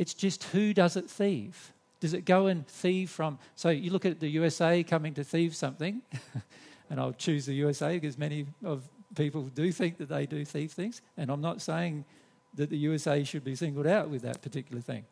[0.00, 1.74] It's just who does it thieve?
[2.00, 3.38] Does it go and thieve from?
[3.54, 6.00] So you look at the USA coming to thieve something,
[6.90, 10.72] and I'll choose the USA because many of people do think that they do thieve
[10.72, 12.06] things, and I'm not saying
[12.54, 15.04] that the USA should be singled out with that particular thing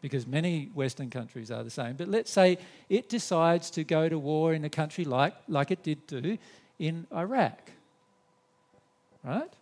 [0.00, 1.96] because many Western countries are the same.
[1.96, 2.58] But let's say
[2.88, 6.38] it decides to go to war in a country like, like it did do
[6.78, 7.72] in Iraq.
[9.24, 9.52] Right?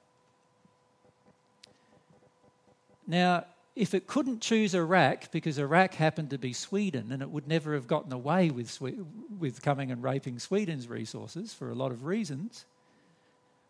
[3.07, 3.47] Now,
[3.77, 7.75] if it couldn't choose Iraq because Iraq happened to be Sweden and it would never
[7.75, 8.81] have gotten away with,
[9.39, 12.65] with coming and raping Sweden's resources for a lot of reasons,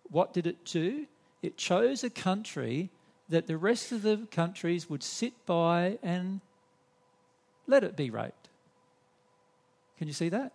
[0.09, 1.07] what did it do?
[1.43, 2.89] It chose a country
[3.29, 6.41] that the rest of the countries would sit by and
[7.67, 8.49] let it be raped.
[9.99, 10.53] Can you see that?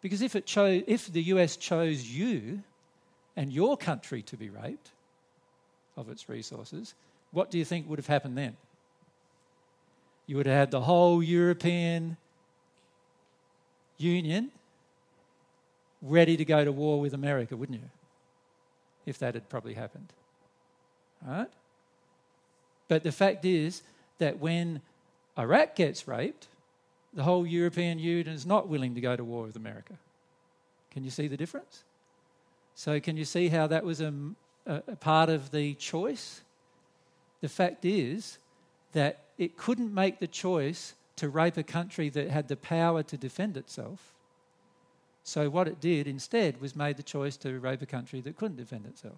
[0.00, 2.62] Because if, it chose, if the US chose you
[3.36, 4.88] and your country to be raped
[5.98, 6.94] of its resources,
[7.30, 8.56] what do you think would have happened then?
[10.30, 12.16] You would have had the whole European
[13.98, 14.52] Union
[16.00, 17.90] ready to go to war with America, wouldn't you?
[19.06, 20.12] If that had probably happened.
[21.26, 21.48] Right?
[22.86, 23.82] But the fact is
[24.18, 24.82] that when
[25.36, 26.46] Iraq gets raped,
[27.12, 29.94] the whole European Union is not willing to go to war with America.
[30.92, 31.82] Can you see the difference?
[32.76, 34.14] So, can you see how that was a,
[34.64, 36.42] a, part of the choice?
[37.40, 38.38] The fact is
[38.92, 43.16] that it couldn't make the choice to rape a country that had the power to
[43.16, 44.12] defend itself.
[45.24, 48.58] So, what it did instead was made the choice to rape a country that couldn't
[48.58, 49.16] defend itself.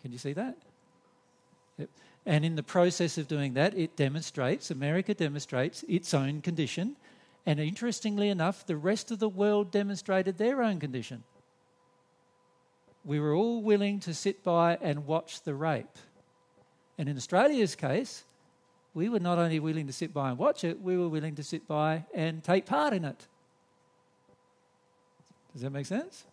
[0.00, 0.56] Can you see that?
[1.78, 1.88] Yep.
[2.26, 6.94] And in the process of doing that, it demonstrates, America demonstrates its own condition.
[7.44, 11.24] And interestingly enough, the rest of the world demonstrated their own condition.
[13.04, 15.98] We were all willing to sit by and watch the rape.
[16.98, 18.24] And in Australia's case,
[18.92, 21.42] we were not only willing to sit by and watch it, we were willing to
[21.42, 23.26] sit by and take part in it.
[25.52, 26.24] Does that make sense?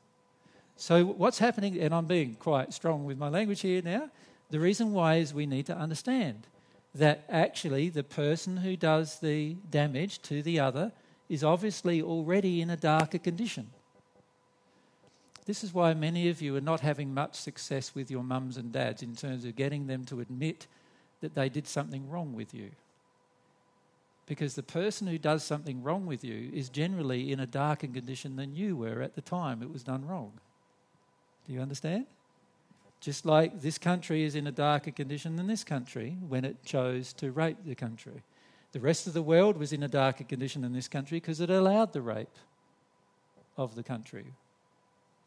[0.76, 4.10] So, what's happening, and I'm being quite strong with my language here now,
[4.50, 6.48] the reason why is we need to understand
[6.96, 10.92] that actually the person who does the damage to the other
[11.30, 13.70] is obviously already in a darker condition.
[15.45, 18.72] This is why many of you are not having much success with your mums and
[18.72, 20.67] dads in terms of getting them to admit
[21.22, 22.72] that they did something wrong with you.
[24.26, 28.38] Because the person who does something wrong with you is generally in a darker condition
[28.38, 30.34] than you were at the time it was done wrong.
[31.45, 32.07] Do you understand?
[32.99, 37.13] Just like this country is in a darker condition than this country when it chose
[37.13, 38.23] to rape the country.
[38.72, 41.51] The rest of the world was in a darker condition than this country because it
[41.51, 42.35] allowed the rape
[43.57, 44.34] of the country.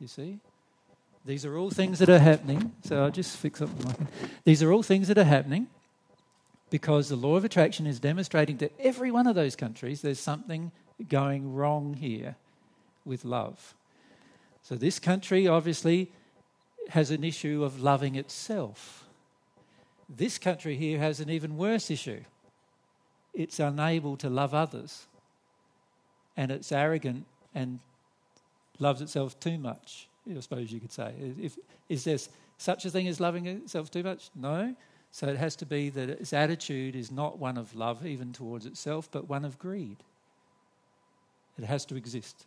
[0.01, 0.39] You see?
[1.25, 2.73] These are all things that are happening.
[2.85, 3.95] So I'll just fix up my.
[4.45, 5.67] These are all things that are happening
[6.71, 10.71] because the law of attraction is demonstrating to every one of those countries there's something
[11.09, 12.37] going wrong here
[13.05, 13.75] with love.
[14.63, 16.11] So this country obviously
[16.91, 19.05] has an issue of loving itself.
[20.09, 22.21] This country here has an even worse issue.
[23.35, 25.07] It's unable to love others.
[26.37, 27.81] And it's arrogant and
[28.79, 31.13] loves itself too much, I suppose you could say.
[31.41, 31.57] If,
[31.89, 32.19] is there
[32.59, 34.31] such a thing as loving itself too much?
[34.35, 34.75] No.
[35.11, 38.67] So it has to be that its attitude is not one of love, even towards
[38.67, 39.97] itself, but one of greed.
[41.59, 42.47] It has to exist.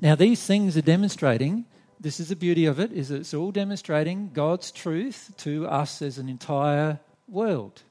[0.00, 1.64] Now, these things are demonstrating
[2.02, 6.18] this is the beauty of it, is it's all demonstrating God's truth to us as
[6.18, 6.98] an entire
[7.28, 7.82] world.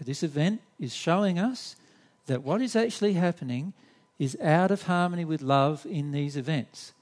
[0.00, 1.74] This event is showing us
[2.26, 3.72] that what is actually happening
[4.18, 6.92] is out of harmony with love in these events.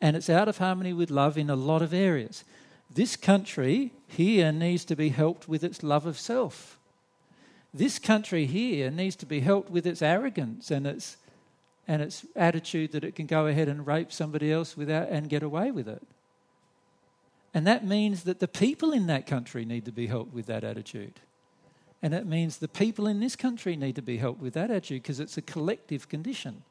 [0.00, 2.44] And it's out of harmony with love in a lot of areas.
[2.90, 6.78] This country here needs to be helped with its love of self.
[7.74, 11.16] This country here needs to be helped with its arrogance and its
[11.90, 15.42] and its attitude that it can go ahead and rape somebody else without and get
[15.42, 16.02] away with it.
[17.54, 20.64] And that means that the people in that country need to be helped with that
[20.64, 21.14] attitude.
[22.02, 25.02] And it means the people in this country need to be helped with that attitude
[25.02, 26.62] because it's a collective condition,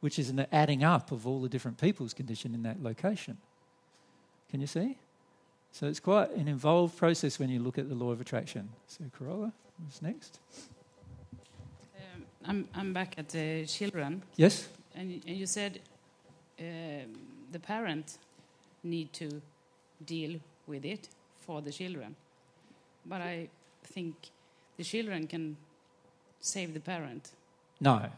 [0.00, 3.36] which is an adding up of all the different people's condition in that location.
[4.50, 4.96] Can you see?
[5.72, 8.68] So it's quite an involved process when you look at the law of attraction.
[8.86, 9.52] So Carola,
[9.82, 10.38] what's next?
[11.96, 14.22] Um, I'm, I'm back at the children.
[14.36, 14.68] Yes?
[14.94, 15.80] And, and you said
[16.58, 16.62] uh,
[17.50, 18.18] the parent
[18.82, 19.40] need to
[20.04, 21.08] deal with it
[21.40, 22.16] for the children.
[23.06, 23.48] But I
[23.92, 24.14] think
[24.76, 25.56] the children can
[26.40, 27.30] save the parent.
[27.80, 28.10] No.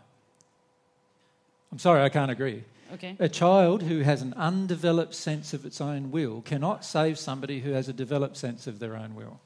[1.72, 2.62] I'm sorry, I can't agree.
[2.92, 3.16] Okay.
[3.18, 7.72] A child who has an undeveloped sense of its own will cannot save somebody who
[7.72, 9.40] has a developed sense of their own will.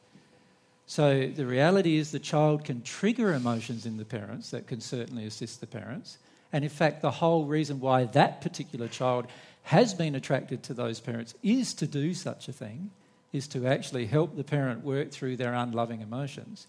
[0.86, 5.26] So the reality is the child can trigger emotions in the parents that can certainly
[5.26, 6.18] assist the parents.
[6.52, 9.26] And in fact, the whole reason why that particular child
[9.64, 12.90] has been attracted to those parents is to do such a thing,
[13.32, 16.66] is to actually help the parent work through their unloving emotions.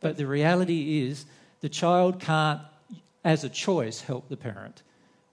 [0.00, 1.26] But the reality is
[1.60, 2.60] the child can't,
[3.24, 4.82] as a choice, help the parent.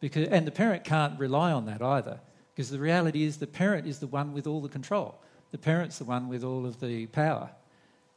[0.01, 2.19] Because, and the parent can't rely on that either,
[2.53, 5.15] because the reality is the parent is the one with all the control.
[5.51, 7.49] The parent's the one with all of the power.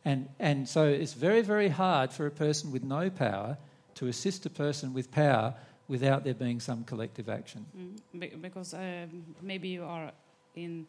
[0.05, 3.59] And, and so it's very, very hard for a person with no power
[3.97, 5.55] to assist a person with power
[5.86, 7.64] without there being some collective action.
[8.14, 10.12] Mm, because um, maybe you are
[10.55, 10.86] in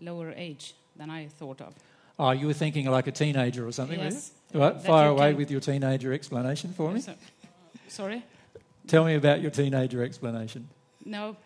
[0.00, 1.74] lower age than I thought of.
[2.18, 4.32] Oh, you were thinking like a teenager or something, yes.
[4.52, 4.64] were you?
[4.64, 7.02] Right, fire away with your teenager explanation for me.
[7.88, 8.24] Sorry?
[8.86, 10.68] Tell me about your teenager explanation.
[11.04, 11.36] No,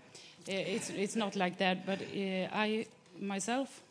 [0.47, 2.87] it's, it's not like that, but uh, I
[3.21, 3.83] myself,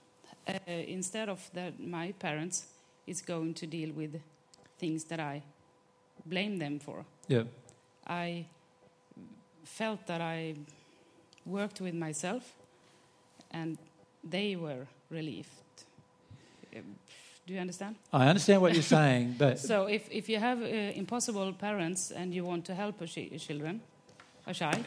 [0.47, 2.65] uh, instead of that, my parents
[3.05, 4.19] is going to deal with
[4.79, 5.43] things that I
[6.25, 7.05] blame them for.
[7.27, 7.43] Yeah.
[8.07, 8.45] I
[9.63, 10.55] felt that I
[11.45, 12.53] worked with myself
[13.51, 13.77] and
[14.23, 15.49] they were relieved.
[17.47, 17.95] Do you understand?
[18.13, 22.33] I understand what you're saying, but so if, if you have uh, impossible parents and
[22.33, 23.81] you want to help a children,
[24.47, 24.85] a child,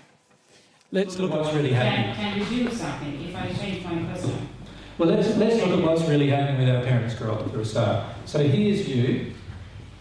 [0.92, 2.14] let's look at what's really happening.
[2.14, 4.48] Can, can you do something if I change my question?
[4.96, 8.06] Well, let's, let's look at what's really happening with our parents, Carola, for a start.
[8.26, 9.34] So here's you,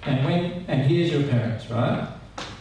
[0.04, 2.08] and when and here's your parents, right?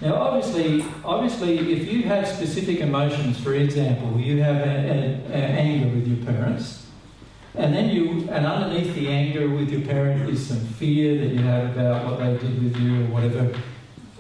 [0.01, 6.09] Now, obviously, obviously, if you have specific emotions, for example, you have an anger with
[6.09, 6.87] your parents,
[7.55, 11.41] and then you, and underneath the anger with your parent is some fear that you
[11.41, 13.53] have about what they did with you or whatever,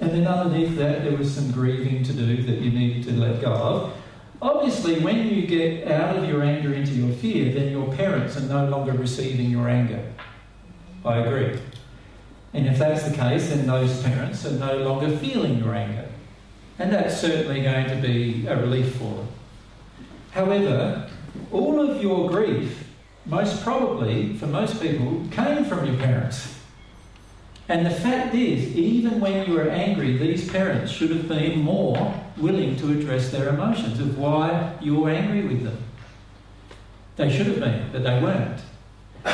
[0.00, 3.40] and then underneath that there was some grieving to do that you needed to let
[3.40, 3.96] go of.
[4.42, 8.40] Obviously, when you get out of your anger into your fear, then your parents are
[8.40, 10.12] no longer receiving your anger.
[11.04, 11.60] I agree.
[12.52, 16.08] And if that's the case, then those parents are no longer feeling your anger.
[16.78, 19.28] And that's certainly going to be a relief for them.
[20.32, 21.08] However,
[21.52, 22.81] all of your grief,
[23.26, 26.58] most probably, for most people, came from your parents.
[27.68, 32.20] And the fact is, even when you were angry, these parents should have been more
[32.36, 35.78] willing to address their emotions of why you were angry with them.
[37.16, 38.60] They should have been, but they weren't.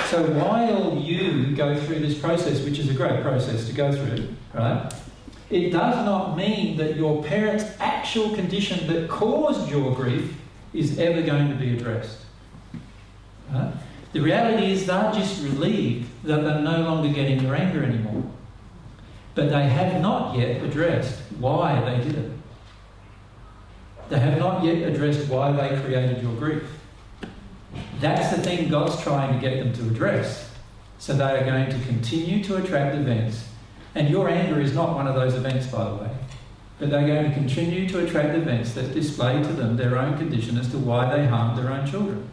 [0.07, 4.29] So while you go through this process, which is a great process to go through,
[4.53, 4.93] right,
[5.49, 10.35] it does not mean that your parents' actual condition that caused your grief
[10.75, 12.19] is ever going to be addressed.
[14.13, 18.25] The reality is they're just relieved that they're no longer getting your anger anymore.
[19.35, 22.33] But they have not yet addressed why they did it.
[24.09, 26.65] They have not yet addressed why they created your grief.
[28.01, 30.51] That's the thing God's trying to get them to address.
[30.99, 33.49] So they are going to continue to attract events.
[33.95, 36.11] And your anger is not one of those events, by the way.
[36.79, 40.57] But they're going to continue to attract events that display to them their own condition
[40.59, 42.29] as to why they harmed their own children.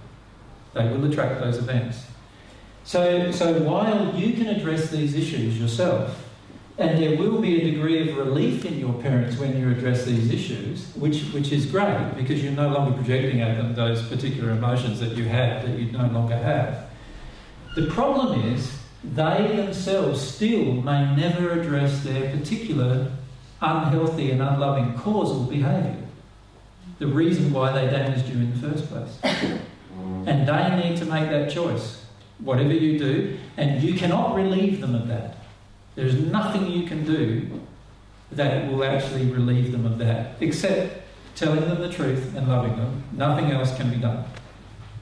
[0.76, 2.06] They will attract those events.
[2.84, 6.22] So, so while you can address these issues yourself,
[6.78, 10.30] and there will be a degree of relief in your parents when you address these
[10.32, 15.00] issues, which, which is great because you're no longer projecting at them those particular emotions
[15.00, 16.90] that you had that you no longer have.
[17.76, 23.12] The problem is they themselves still may never address their particular
[23.62, 26.04] unhealthy and unloving causal behaviour,
[27.00, 29.60] the reason why they damaged you in the first place.
[30.28, 32.06] And they need to make that choice,
[32.40, 35.38] whatever you do, and you cannot relieve them of that.
[35.96, 37.62] There's nothing you can do
[38.32, 41.04] that will actually relieve them of that, except
[41.36, 43.04] telling them the truth and loving them.
[43.14, 44.26] Nothing else can be done.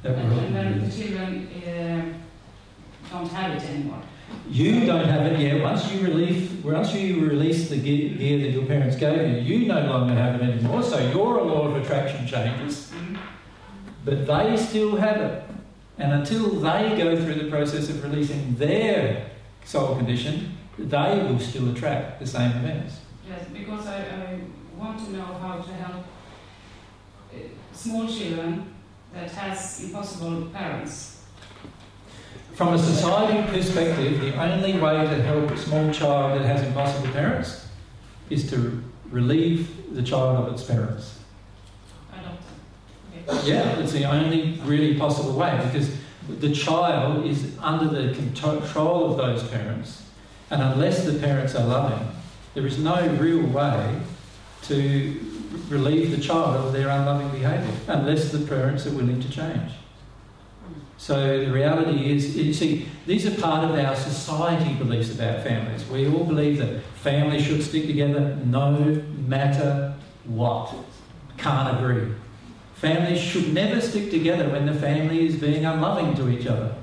[0.04, 2.14] That and, and then the children uh,
[3.12, 4.02] don't have it anymore.
[4.50, 5.62] You don't have it yet.
[5.62, 9.82] Once you release, once you release the gear that your parents gave you, you no
[9.86, 10.84] longer have it anymore.
[10.84, 12.92] So your law of attraction changes,
[14.06, 15.44] but they still have it.
[15.98, 19.30] And until they go through the process of releasing their
[19.64, 23.00] soul condition, they will still attract the same events.
[23.28, 24.40] Yes, because I, I
[24.78, 26.04] want to know how to help
[27.34, 27.38] uh,
[27.72, 28.74] small children
[29.14, 31.22] that has impossible parents.
[32.56, 37.12] From a society perspective, the only way to help a small child that has impossible
[37.14, 37.68] parents
[38.30, 41.20] is to relieve the child of its parents.
[43.44, 45.96] Yeah, it's the only really possible way because
[46.40, 50.04] the child is under the control of those parents,
[50.50, 52.08] and unless the parents are loving,
[52.54, 54.00] there is no real way
[54.64, 55.20] to
[55.70, 59.72] relieve the child of their unloving behaviour unless the parents are willing to change.
[60.98, 65.86] So the reality is, you see, these are part of our society beliefs about families.
[65.90, 68.72] We all believe that families should stick together no
[69.28, 70.74] matter what.
[71.38, 72.14] Can't agree.
[72.84, 76.76] Families should never stick together when the family is being unloving to each other.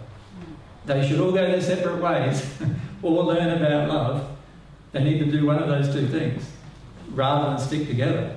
[0.86, 2.42] They should all go their separate ways
[3.02, 4.38] or learn about love.
[4.92, 6.50] They need to do one of those two things
[7.10, 8.34] rather than stick together.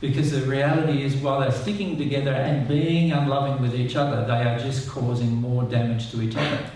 [0.00, 4.48] Because the reality is, while they're sticking together and being unloving with each other, they
[4.48, 6.70] are just causing more damage to each other.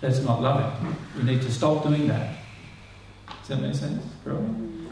[0.00, 0.96] That's not loving.
[1.18, 2.36] We need to stop doing that.
[3.40, 4.04] Does that make sense?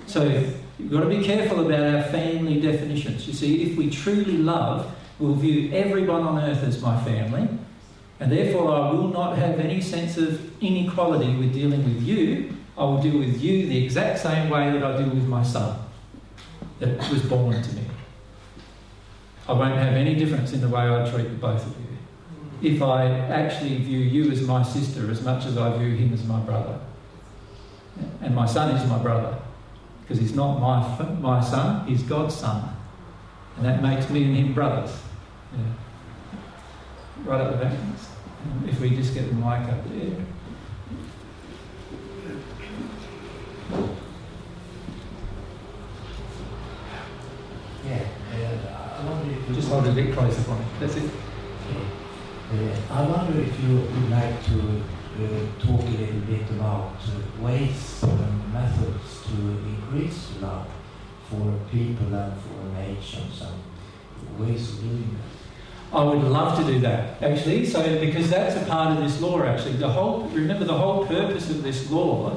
[0.06, 0.44] So
[0.78, 3.26] you've got to be careful about our family definitions.
[3.26, 7.48] You see, if we truly love, we'll view everyone on earth as my family,
[8.20, 12.56] and therefore I will not have any sense of inequality with dealing with you.
[12.76, 15.78] I will deal with you the exact same way that I deal with my son
[16.80, 17.82] that was born to me.
[19.46, 22.72] I won't have any difference in the way I treat the both of you.
[22.74, 26.24] If I actually view you as my sister as much as I view him as
[26.24, 26.80] my brother.
[28.22, 29.38] And my son is my brother.
[30.04, 32.76] Because he's not my, my son, he's God's son.
[33.56, 34.94] And that makes me and him brothers.
[35.56, 37.30] Yeah.
[37.30, 37.78] Right up the back.
[38.68, 40.26] If we just get the mic up there.
[47.86, 48.06] Yeah,
[48.98, 50.64] I wonder if you Just hold it a bit closer for me.
[50.80, 51.10] That's it.
[52.52, 54.82] Uh, I wonder if you would like to
[55.16, 60.66] uh, talk a little bit about uh, ways and methods to increase love
[61.28, 65.96] for people and for nations and ways of doing that.
[65.96, 67.64] I would love to do that, actually.
[67.66, 69.74] So, because that's a part of this law, actually.
[69.74, 72.36] The whole, remember, the whole purpose of this law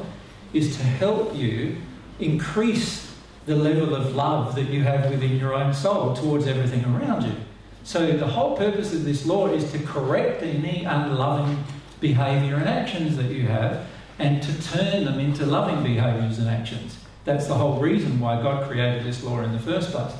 [0.53, 1.77] is to help you
[2.19, 3.15] increase
[3.47, 7.35] the level of love that you have within your own soul towards everything around you.
[7.84, 11.64] So, the whole purpose of this law is to correct any unloving
[11.99, 13.88] behaviour and actions that you have
[14.19, 16.98] and to turn them into loving behaviours and actions.
[17.26, 20.14] That's the whole reason why God created this law in the first place.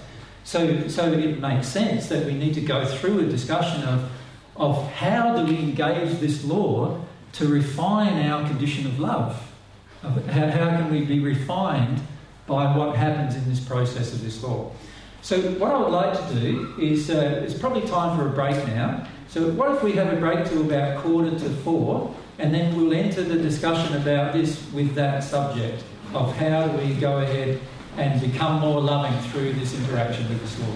[0.44, 4.10] So, so it makes sense that we need to go through a discussion of,
[4.56, 7.02] of how do we engage this law
[7.34, 9.52] to refine our condition of love?
[10.02, 10.10] How,
[10.50, 12.02] how can we be refined
[12.46, 14.72] by what happens in this process of this law?
[15.22, 18.56] So, what I would like to do is uh, it's probably time for a break
[18.68, 19.06] now.
[19.28, 22.94] So, what if we have a break to about quarter to four, and then we'll
[22.94, 25.84] enter the discussion about this with that subject
[26.14, 27.60] of how do we go ahead
[27.98, 30.76] and become more loving through this interaction with this law.